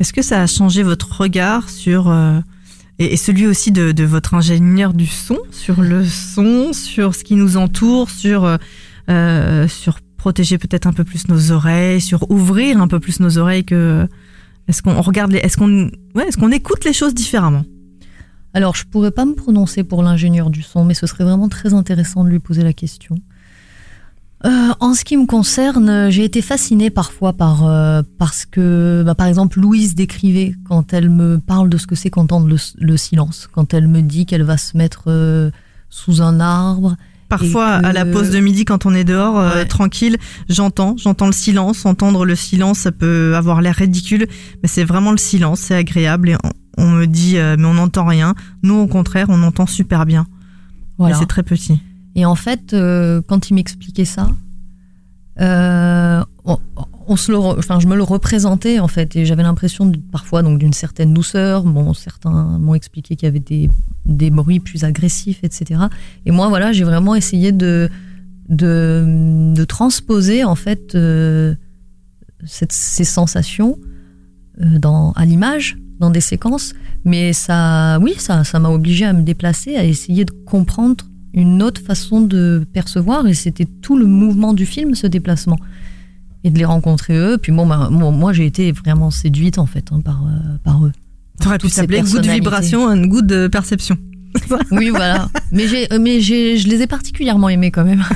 Est-ce 0.02 0.14
que 0.14 0.24
ça 0.24 0.42
a 0.42 0.48
changé 0.48 0.82
votre 0.82 1.22
regard 1.22 1.70
sur 1.70 2.10
euh, 2.10 2.40
et, 2.98 3.18
celui 3.18 3.46
aussi 3.46 3.72
de, 3.72 4.04
votre 4.04 4.34
ingénieur 4.34 4.96
du 4.96 5.06
son 5.06 5.38
sur 5.52 5.80
le 5.80 6.04
son, 6.04 6.74
sur 6.74 7.14
ce 7.14 7.24
qui 7.24 7.36
nous 7.36 7.56
entoure, 7.56 8.10
sur 8.10 8.44
euh, 8.44 8.58
euh, 9.12 9.68
sur 9.68 10.00
protéger 10.18 10.58
peut-être 10.58 10.88
un 10.88 10.92
peu 10.92 11.04
plus 11.04 11.28
nos 11.28 11.52
oreilles, 11.52 12.02
sur 12.02 12.32
ouvrir 12.32 12.82
un 12.82 12.88
peu 12.88 13.00
plus 13.00 13.20
nos 13.20 13.38
oreilles 13.38 13.64
que 13.64 14.08
est-ce 14.68 14.82
qu'on 14.82 15.00
regarde 15.02 15.36
est-ce 15.36 15.56
qu'on 15.56 15.92
est-ce 16.20 16.36
qu'on 16.36 16.52
écoute 16.52 16.84
les 16.84 16.94
choses 16.94 17.14
différemment? 17.14 17.64
Alors, 18.56 18.76
je 18.76 18.86
pourrais 18.86 19.12
pas 19.12 19.26
me 19.26 19.36
prononcer 19.36 19.84
pour 19.84 20.02
l'ingénieur 20.02 20.50
du 20.50 20.64
son, 20.64 20.84
mais 20.84 20.96
ce 20.96 21.06
serait 21.06 21.26
vraiment 21.26 21.48
très 21.48 21.76
intéressant 21.76 22.24
de 22.24 22.30
lui 22.30 22.40
poser 22.40 22.64
la 22.64 22.74
question. 22.74 23.18
Euh, 24.44 24.70
en 24.80 24.96
ce 24.96 25.04
qui 25.06 25.18
me 25.18 25.28
concerne, 25.28 26.10
j'ai 26.10 26.24
été 26.24 26.42
fascinée 26.42 26.90
parfois 26.90 27.34
par 27.34 27.68
euh, 27.68 28.02
parce 28.18 28.46
que, 28.46 29.04
bah, 29.06 29.14
par 29.14 29.28
exemple, 29.28 29.60
Louise 29.60 29.94
décrivait 29.94 30.56
quand 30.68 30.94
elle 30.94 31.12
me 31.12 31.38
parle 31.38 31.70
de 31.70 31.78
ce 31.78 31.86
que 31.86 31.94
c'est 31.94 32.10
qu'entendre 32.10 32.48
le, 32.48 32.56
le 32.80 32.98
silence, 32.98 33.48
quand 33.52 33.74
elle 33.76 33.88
me 33.88 34.02
dit 34.02 34.26
qu'elle 34.26 34.42
va 34.44 34.58
se 34.58 34.76
mettre 34.76 35.04
euh, 35.08 35.52
sous 35.92 36.24
un 36.24 36.40
arbre. 36.40 36.96
Parfois, 37.30 37.80
que- 37.82 37.86
à 37.86 37.94
la 37.94 38.04
pause 38.04 38.32
de 38.32 38.40
midi, 38.40 38.66
quand 38.66 38.88
on 38.88 38.94
est 38.96 39.04
dehors, 39.04 39.38
euh, 39.38 39.56
Ouais. 39.58 39.66
tranquille, 39.66 40.18
j'entends, 40.50 40.96
j'entends 40.98 41.28
le 41.28 41.32
silence. 41.34 41.86
Entendre 41.86 42.26
le 42.26 42.36
silence, 42.36 42.80
ça 42.80 42.92
peut 42.92 43.36
avoir 43.36 43.62
l'air 43.62 43.76
ridicule, 43.76 44.28
mais 44.64 44.68
c'est 44.68 44.84
vraiment 44.84 45.12
le 45.12 45.18
silence, 45.18 45.60
c'est 45.60 45.76
agréable. 45.76 46.30
Et 46.30 46.36
on, 46.44 46.84
on 46.84 46.90
me 46.90 47.06
dit, 47.06 47.36
mais 47.36 47.66
on 47.66 47.76
n'entend 47.76 48.06
rien. 48.06 48.34
Nous, 48.64 48.74
au 48.74 48.88
contraire, 48.88 49.28
on 49.30 49.44
entend 49.44 49.68
super 49.68 50.06
bien. 50.08 50.26
Voilà. 50.98 51.16
C'est 51.16 51.26
très 51.28 51.44
petit. 51.44 51.80
Et 52.16 52.26
en 52.26 52.36
fait, 52.36 52.74
euh, 52.74 53.22
quand 53.26 53.50
il 53.50 53.56
m'expliquait 53.56 54.06
ça, 54.06 54.30
euh, 55.40 56.24
on, 57.08 57.16
se 57.16 57.32
le, 57.32 57.38
enfin, 57.38 57.80
je 57.80 57.88
me 57.88 57.96
le 57.96 58.04
représentais 58.04 58.80
en 58.80 58.88
fait, 58.88 59.16
et 59.16 59.26
j'avais 59.26 59.44
l'impression 59.44 59.92
parfois 60.12 60.44
donc 60.44 60.60
d'une 60.60 60.74
certaine 60.74 61.14
douceur. 61.14 61.64
Bon, 61.64 61.94
certains 61.94 62.58
m'ont 62.60 62.76
expliqué 62.76 63.16
qu'il 63.16 63.28
y 63.28 63.30
avait 63.30 63.70
des, 64.06 64.30
bruits 64.30 64.60
plus 64.60 64.84
agressifs, 64.84 65.44
etc. 65.44 65.82
Et 66.26 66.32
moi, 66.32 66.50
voilà, 66.50 66.74
j'ai 66.74 66.84
vraiment 66.84 67.16
essayé 67.16 67.52
de, 67.52 67.90
de, 68.50 69.64
transposer 69.66 70.44
en 70.44 70.56
fait 70.56 70.96
euh, 70.96 71.56
ces 72.46 73.06
sensations 73.06 73.78
à 75.16 75.26
l'image, 75.26 75.78
dans 76.00 76.10
des 76.10 76.22
séquences. 76.22 76.74
Mais 77.06 77.34
ça, 77.34 77.98
oui, 78.02 78.16
ça, 78.18 78.44
ça 78.44 78.60
m'a 78.60 78.70
obligé 78.70 79.06
à 79.06 79.14
me 79.14 79.24
déplacer, 79.24 79.78
à 79.78 79.86
essayer 79.86 80.26
de 80.26 80.32
comprendre 80.46 81.06
une 81.34 81.64
autre 81.64 81.82
façon 81.82 82.22
de 82.22 82.66
percevoir. 82.74 83.28
Et 83.28 83.34
c'était 83.34 83.66
tout 83.66 83.98
le 83.98 84.06
mouvement 84.06 84.54
du 84.54 84.66
film, 84.66 84.96
ce 84.96 85.08
déplacement. 85.08 85.60
Et 86.44 86.50
de 86.50 86.58
les 86.58 86.66
rencontrer 86.66 87.16
eux. 87.16 87.38
Puis 87.38 87.52
bon, 87.52 87.68
ben, 87.68 87.90
moi, 87.90 88.12
moi, 88.12 88.34
j'ai 88.34 88.46
été 88.46 88.72
vraiment 88.72 89.12
séduite 89.12 89.60
en 89.60 89.68
fait 89.68 89.86
hein, 89.92 90.02
par, 90.02 90.24
euh, 90.26 90.58
par 90.64 90.86
eux. 90.86 90.92
T'aurais 91.40 91.58
pu 91.58 91.64
Toutes 91.64 91.74
ces 91.74 91.82
s'appeler 91.82 92.02
goût 92.02 92.20
de 92.20 92.30
vibration, 92.30 92.88
un 92.88 93.06
goût 93.06 93.22
de 93.22 93.48
perception. 93.48 93.98
Oui, 94.72 94.90
voilà. 94.90 95.30
Mais, 95.52 95.68
j'ai, 95.68 95.92
euh, 95.92 96.00
mais 96.00 96.22
j'ai, 96.22 96.58
je 96.58 96.68
les 96.70 96.82
ai 96.82 96.88
particulièrement 96.88 97.50
aimés 97.50 97.72
quand 97.72 97.86
même. 97.86 98.04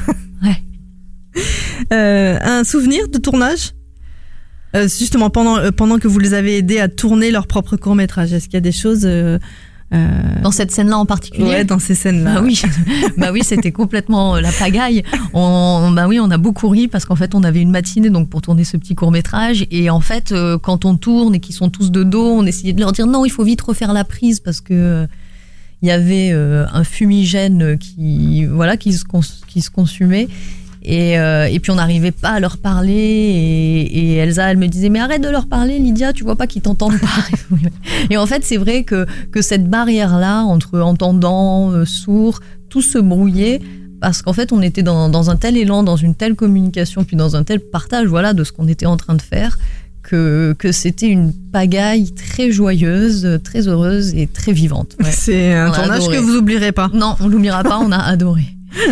Euh, 1.91 2.39
un 2.41 2.63
souvenir 2.63 3.09
de 3.09 3.17
tournage? 3.17 3.73
Euh, 4.75 4.83
Justement, 4.83 5.29
pendant, 5.29 5.69
pendant 5.73 5.99
que 5.99 6.07
vous 6.07 6.17
les 6.17 6.33
avez 6.33 6.57
aidés 6.57 6.79
à 6.79 6.87
tourner 6.87 7.29
leur 7.29 7.45
propre 7.45 7.75
court-métrage, 7.75 8.31
est-ce 8.31 8.45
qu'il 8.45 8.53
y 8.53 8.57
a 8.57 8.61
des 8.61 8.71
choses... 8.71 9.05
euh, 9.95 10.41
Dans 10.41 10.51
cette 10.51 10.71
scène-là 10.71 10.97
en 10.97 11.05
particulier 11.05 11.47
Ouais, 11.47 11.63
dans 11.63 11.79
ces 11.79 11.95
scènes-là. 11.95 12.35
Bah 12.35 12.41
oui, 12.43 12.61
bah 13.17 13.31
oui, 13.31 13.41
c'était 13.43 13.71
complètement 13.71 14.35
euh, 14.35 14.41
la 14.41 14.51
pagaille. 14.51 15.03
On, 15.33 15.91
bah 15.91 16.07
oui, 16.07 16.19
on 16.19 16.29
a 16.31 16.37
beaucoup 16.37 16.69
ri 16.69 16.87
parce 16.87 17.05
qu'en 17.05 17.15
fait, 17.15 17.33
on 17.33 17.43
avait 17.43 17.61
une 17.61 17.71
matinée 17.71 18.09
donc 18.09 18.29
pour 18.29 18.41
tourner 18.41 18.63
ce 18.63 18.77
petit 18.77 18.95
court 18.95 19.11
métrage 19.11 19.65
et 19.71 19.89
en 19.89 20.01
fait, 20.01 20.31
euh, 20.31 20.57
quand 20.57 20.85
on 20.85 20.97
tourne 20.97 21.35
et 21.35 21.39
qu'ils 21.39 21.55
sont 21.55 21.69
tous 21.69 21.91
de 21.91 22.03
dos, 22.03 22.29
on 22.31 22.45
essayait 22.45 22.73
de 22.73 22.79
leur 22.79 22.91
dire 22.91 23.07
non, 23.07 23.25
il 23.25 23.31
faut 23.31 23.43
vite 23.43 23.61
refaire 23.61 23.93
la 23.93 24.03
prise 24.03 24.39
parce 24.39 24.61
que 24.61 25.07
il 25.81 25.89
y 25.89 25.91
avait 25.91 26.31
un 26.31 26.83
fumigène 26.83 27.77
qui 27.77 28.45
voilà 28.45 28.75
qui 28.75 28.93
se 28.93 29.03
qui 29.47 29.61
se 29.61 29.69
consumait. 29.69 30.27
Et, 30.87 31.17
euh, 31.17 31.47
et 31.51 31.59
puis 31.59 31.71
on 31.71 31.75
n'arrivait 31.75 32.11
pas 32.11 32.29
à 32.29 32.39
leur 32.39 32.57
parler 32.57 32.93
et, 32.93 33.97
et 33.97 34.15
Elsa 34.17 34.51
elle 34.51 34.57
me 34.57 34.67
disait 34.67 34.89
mais 34.89 34.99
arrête 34.99 35.23
de 35.23 35.29
leur 35.29 35.47
parler 35.47 35.79
Lydia 35.79 36.13
tu 36.13 36.23
vois 36.23 36.35
pas 36.35 36.45
qu'ils 36.45 36.61
t'entendent 36.61 36.99
pas 36.99 37.07
et 38.11 38.17
en 38.17 38.27
fait 38.27 38.43
c'est 38.45 38.57
vrai 38.57 38.83
que, 38.83 39.07
que 39.31 39.41
cette 39.41 39.67
barrière 39.67 40.19
là 40.19 40.43
entre 40.43 40.79
entendant 40.81 41.71
euh, 41.71 41.85
sourd 41.85 42.39
tout 42.69 42.83
se 42.83 42.99
brouillait 42.99 43.61
parce 43.99 44.21
qu'en 44.21 44.33
fait 44.33 44.51
on 44.53 44.61
était 44.61 44.83
dans, 44.83 45.09
dans 45.09 45.31
un 45.31 45.37
tel 45.37 45.57
élan 45.57 45.81
dans 45.81 45.95
une 45.95 46.13
telle 46.13 46.35
communication 46.35 47.03
puis 47.03 47.15
dans 47.15 47.35
un 47.35 47.43
tel 47.43 47.61
partage 47.61 48.05
voilà 48.05 48.33
de 48.33 48.43
ce 48.43 48.51
qu'on 48.51 48.67
était 48.67 48.85
en 48.85 48.97
train 48.97 49.15
de 49.15 49.23
faire 49.23 49.57
que, 50.03 50.53
que 50.59 50.71
c'était 50.71 51.07
une 51.07 51.33
pagaille 51.51 52.11
très 52.13 52.51
joyeuse 52.51 53.39
très 53.43 53.67
heureuse 53.67 54.13
et 54.13 54.27
très 54.27 54.51
vivante 54.51 54.95
Ouais. 55.03 55.09
C'est 55.11 55.51
un 55.53 55.69
On 55.69 55.73
tournage 55.73 56.07
que 56.09 56.17
vous 56.17 56.35
oublierez 56.35 56.71
pas. 56.73 56.91
non 56.93 57.15
on 57.21 57.27
l'oubliera 57.27 57.63
pas 57.63 57.79
on 57.79 57.91
a 57.91 57.97
adoré 57.97 58.43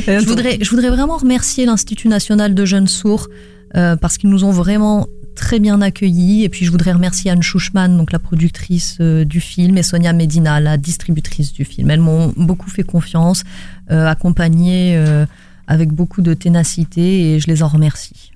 je 0.07 0.25
voudrais, 0.25 0.57
je 0.61 0.69
voudrais 0.69 0.89
vraiment 0.89 1.17
remercier 1.17 1.65
l'Institut 1.65 2.07
national 2.07 2.53
de 2.55 2.65
jeunes 2.65 2.87
sourds 2.87 3.27
euh, 3.75 3.95
parce 3.95 4.17
qu'ils 4.17 4.29
nous 4.29 4.43
ont 4.43 4.51
vraiment 4.51 5.07
très 5.33 5.59
bien 5.59 5.81
accueillis. 5.81 6.43
Et 6.43 6.49
puis 6.49 6.65
je 6.65 6.71
voudrais 6.71 6.93
remercier 6.93 7.31
Anne 7.31 7.43
Schuchman, 7.43 7.97
donc 7.97 8.11
la 8.11 8.19
productrice 8.19 8.97
euh, 9.01 9.25
du 9.25 9.41
film, 9.41 9.77
et 9.77 9.83
Sonia 9.83 10.13
Medina, 10.13 10.59
la 10.59 10.77
distributrice 10.77 11.53
du 11.53 11.65
film. 11.65 11.89
Elles 11.89 11.99
m'ont 11.99 12.33
beaucoup 12.37 12.69
fait 12.69 12.83
confiance, 12.83 13.43
euh, 13.91 14.07
accompagné 14.07 14.95
euh, 14.95 15.25
avec 15.67 15.91
beaucoup 15.91 16.21
de 16.21 16.33
ténacité, 16.33 17.33
et 17.33 17.39
je 17.39 17.47
les 17.47 17.63
en 17.63 17.67
remercie. 17.67 18.31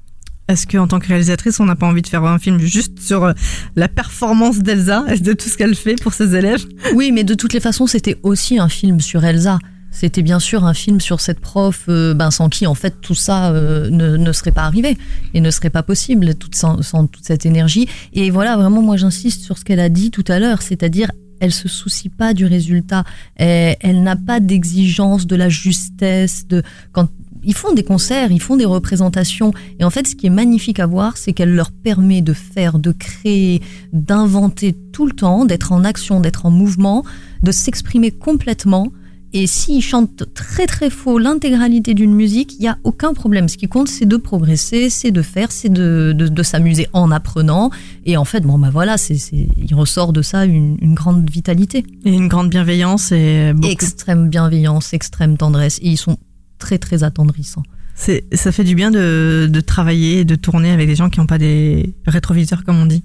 Est-ce 0.47 0.65
qu'en 0.65 0.87
tant 0.87 0.99
que 0.99 1.07
réalisatrice, 1.07 1.59
on 1.59 1.65
n'a 1.65 1.75
pas 1.75 1.87
envie 1.87 2.01
de 2.01 2.07
faire 2.07 2.23
un 2.23 2.39
film 2.39 2.57
juste 2.57 3.01
sur 3.01 3.33
la 3.75 3.87
performance 3.89 4.59
d'Elsa 4.59 5.03
et 5.09 5.19
de 5.19 5.33
tout 5.33 5.49
ce 5.49 5.57
qu'elle 5.57 5.75
fait 5.75 6.01
pour 6.01 6.13
ses 6.13 6.35
élèves? 6.35 6.65
Oui, 6.95 7.11
mais 7.11 7.25
de 7.25 7.33
toutes 7.33 7.51
les 7.51 7.59
façons, 7.59 7.85
c'était 7.85 8.15
aussi 8.23 8.57
un 8.57 8.69
film 8.69 9.01
sur 9.01 9.25
Elsa. 9.25 9.59
C'était 9.99 10.21
bien 10.21 10.39
sûr 10.39 10.63
un 10.63 10.75
film 10.75 11.01
sur 11.01 11.19
cette 11.21 11.39
prof, 11.39 11.85
euh, 11.89 12.13
ben, 12.13 12.29
sans 12.29 12.49
qui 12.49 12.67
en 12.67 12.75
fait 12.75 13.01
tout 13.01 13.15
ça 13.15 13.51
euh, 13.51 13.89
ne, 13.89 14.15
ne 14.15 14.31
serait 14.31 14.51
pas 14.51 14.61
arrivé 14.61 14.95
et 15.33 15.41
ne 15.41 15.49
serait 15.49 15.71
pas 15.71 15.81
possible 15.81 16.35
toute, 16.35 16.53
sans, 16.53 16.77
toute 17.07 17.23
cette 17.23 17.47
énergie. 17.47 17.89
Et 18.13 18.29
voilà, 18.29 18.57
vraiment, 18.57 18.83
moi 18.83 18.95
j'insiste 18.95 19.41
sur 19.41 19.57
ce 19.57 19.65
qu'elle 19.65 19.79
a 19.79 19.89
dit 19.89 20.11
tout 20.11 20.23
à 20.27 20.37
l'heure, 20.37 20.61
c'est-à-dire 20.61 21.11
elle 21.39 21.51
se 21.51 21.67
soucie 21.67 22.09
pas 22.09 22.35
du 22.35 22.45
résultat, 22.45 23.05
elle, 23.37 23.75
elle 23.79 24.03
n'a 24.03 24.15
pas 24.15 24.39
d'exigence 24.39 25.25
de 25.25 25.35
la 25.35 25.49
justesse. 25.49 26.47
De 26.47 26.61
quand 26.91 27.09
ils 27.43 27.55
font 27.55 27.73
des 27.73 27.83
concerts, 27.83 28.31
ils 28.31 28.41
font 28.41 28.55
des 28.55 28.65
représentations, 28.65 29.51
et 29.79 29.83
en 29.83 29.89
fait, 29.89 30.05
ce 30.05 30.15
qui 30.15 30.27
est 30.27 30.31
magnifique 30.31 30.79
à 30.79 30.85
voir, 30.85 31.17
c'est 31.17 31.33
qu'elle 31.33 31.55
leur 31.55 31.71
permet 31.71 32.21
de 32.21 32.33
faire, 32.33 32.77
de 32.77 32.91
créer, 32.91 33.63
d'inventer 33.93 34.75
tout 34.91 35.07
le 35.07 35.13
temps, 35.13 35.45
d'être 35.45 35.71
en 35.71 35.83
action, 35.83 36.19
d'être 36.19 36.45
en 36.45 36.51
mouvement, 36.51 37.03
de 37.41 37.51
s'exprimer 37.51 38.11
complètement. 38.11 38.91
Et 39.33 39.45
s'ils 39.45 39.81
chantent 39.81 40.23
très 40.33 40.67
très 40.67 40.89
faux 40.89 41.19
l'intégralité 41.19 41.93
d'une 41.93 42.13
musique, 42.13 42.55
il 42.55 42.61
n'y 42.61 42.67
a 42.67 42.77
aucun 42.83 43.13
problème. 43.13 43.49
Ce 43.49 43.57
qui 43.57 43.67
compte, 43.67 43.89
c'est 43.89 44.05
de 44.05 44.17
progresser, 44.17 44.89
c'est 44.89 45.11
de 45.11 45.21
faire, 45.21 45.51
c'est 45.51 45.69
de, 45.69 46.13
de, 46.15 46.27
de 46.27 46.43
s'amuser 46.43 46.87
en 46.93 47.11
apprenant. 47.11 47.69
Et 48.05 48.15
en 48.17 48.25
fait, 48.25 48.41
bon, 48.41 48.57
bah 48.57 48.69
voilà, 48.71 48.97
c'est, 48.97 49.17
c'est, 49.17 49.47
il 49.57 49.75
ressort 49.75 50.13
de 50.13 50.21
ça 50.21 50.45
une, 50.45 50.77
une 50.81 50.93
grande 50.93 51.29
vitalité. 51.29 51.85
Et 52.05 52.13
une 52.13 52.27
grande 52.29 52.49
bienveillance 52.49 53.11
et 53.11 53.51
beaucoup. 53.53 53.67
Extrême 53.67 54.29
bienveillance, 54.29 54.93
extrême 54.93 55.37
tendresse. 55.37 55.79
Et 55.81 55.89
ils 55.89 55.97
sont 55.97 56.17
très 56.57 56.77
très 56.77 57.03
attendrissants. 57.03 57.63
C'est, 57.95 58.25
ça 58.31 58.51
fait 58.51 58.63
du 58.63 58.75
bien 58.75 58.91
de, 58.91 59.49
de 59.51 59.59
travailler 59.59 60.19
et 60.19 60.25
de 60.25 60.35
tourner 60.35 60.71
avec 60.71 60.87
des 60.87 60.95
gens 60.95 61.09
qui 61.09 61.19
n'ont 61.19 61.25
pas 61.25 61.39
des 61.39 61.95
rétroviseurs, 62.05 62.63
comme 62.63 62.79
on 62.79 62.85
dit. 62.85 63.03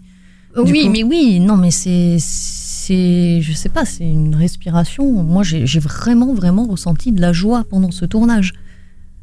Du 0.54 0.70
oui, 0.70 0.84
coup. 0.84 0.90
mais 0.92 1.02
oui, 1.02 1.40
non, 1.40 1.56
mais 1.56 1.70
c'est, 1.70 2.18
c'est, 2.18 2.61
je 2.88 3.52
sais 3.54 3.68
pas, 3.68 3.84
c'est 3.84 4.08
une 4.08 4.34
respiration. 4.34 5.10
Moi, 5.22 5.42
j'ai, 5.42 5.64
vraiment, 5.78 6.34
vraiment 6.34 6.66
ressenti 6.66 7.12
de 7.12 7.20
la 7.20 7.32
joie 7.32 7.64
pendant 7.68 7.90
ce 7.90 8.04
tournage. 8.04 8.52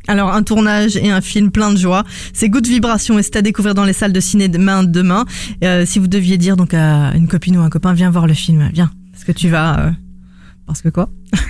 Alors, 0.07 0.31
un 0.33 0.43
tournage 0.43 0.95
et 0.95 1.11
un 1.11 1.21
film 1.21 1.51
plein 1.51 1.71
de 1.71 1.77
joie. 1.77 2.03
C'est 2.33 2.49
Good 2.49 2.65
Vibration 2.67 3.19
et 3.19 3.23
c'est 3.23 3.35
à 3.35 3.41
découvrir 3.41 3.75
dans 3.75 3.83
les 3.83 3.93
salles 3.93 4.13
de 4.13 4.19
ciné 4.19 4.47
demain. 4.47 4.83
demain. 4.83 5.25
Euh, 5.63 5.85
si 5.85 5.99
vous 5.99 6.07
deviez 6.07 6.37
dire 6.37 6.55
donc 6.57 6.73
à 6.73 7.13
une 7.15 7.27
copine 7.27 7.57
ou 7.57 7.61
un 7.61 7.69
copain, 7.69 7.93
viens 7.93 8.09
voir 8.09 8.25
le 8.25 8.33
film, 8.33 8.69
viens. 8.73 8.91
Parce 9.11 9.23
que 9.23 9.31
tu 9.31 9.49
vas. 9.49 9.79
euh, 9.79 9.91
Parce 10.65 10.81
que 10.81 10.89
quoi? 10.89 11.09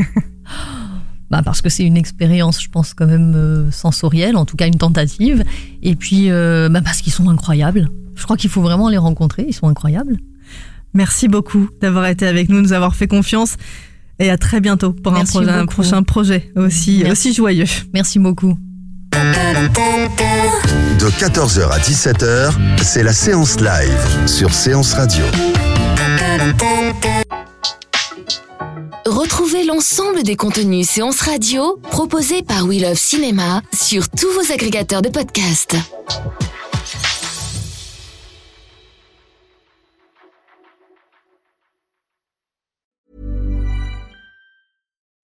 Bah 1.32 1.43
parce 1.45 1.62
que 1.62 1.70
c'est 1.70 1.84
une 1.84 1.95
expérience, 1.95 2.60
je 2.60 2.70
pense, 2.70 2.95
quand 2.95 3.05
même 3.05 3.34
euh, 3.36 3.70
sensorielle, 3.70 4.36
en 4.36 4.45
tout 4.45 4.57
cas 4.57 4.66
une 4.66 4.80
tentative. 4.80 5.43
Et 5.84 5.95
puis 5.95 6.30
bah 6.30 6.82
parce 6.84 7.01
qu'ils 7.01 7.14
sont 7.14 7.30
incroyables. 7.30 7.88
Je 8.16 8.24
crois 8.24 8.36
qu'il 8.36 8.49
faut 8.49 8.64
vraiment 8.64 8.89
les 8.89 8.97
rencontrer, 8.97 9.45
ils 9.47 9.53
sont 9.53 9.68
incroyables. 9.68 10.18
Merci 10.94 11.28
beaucoup 11.28 11.70
d'avoir 11.82 12.06
été 12.08 12.26
avec 12.28 12.50
nous, 12.50 12.62
nous 12.62 12.74
avoir 12.74 12.96
fait 12.96 13.08
confiance. 13.08 13.56
Et 14.20 14.30
à 14.30 14.38
très 14.38 14.60
bientôt 14.60 14.92
pour 14.92 15.16
un, 15.16 15.24
projet- 15.24 15.66
prochain 15.66 16.04
projet 16.04 16.52
aussi, 16.56 17.00
Merci. 17.04 17.12
aussi 17.30 17.34
joyeux. 17.34 17.66
Merci 17.94 18.20
beaucoup. 18.20 18.58
De 19.14 21.10
14h 21.10 21.70
à 21.72 21.80
17h, 21.80 22.52
c'est 22.84 23.04
la 23.04 23.14
séance 23.14 23.60
live 23.60 24.28
sur 24.28 24.54
Séance 24.54 24.94
Radio. 24.94 25.24
Retrouvez 29.06 29.64
l'ensemble 29.66 30.24
des 30.24 30.36
contenus 30.36 30.88
séances 30.88 31.22
radio 31.22 31.80
proposés 31.90 32.44
par 32.44 32.66
We 32.66 32.82
Love 32.82 32.98
Cinéma 32.98 33.62
sur 33.74 34.08
tous 34.10 34.28
vos 34.34 34.52
agrégateurs 34.54 35.02
de 35.02 35.10
podcasts. 35.10 35.76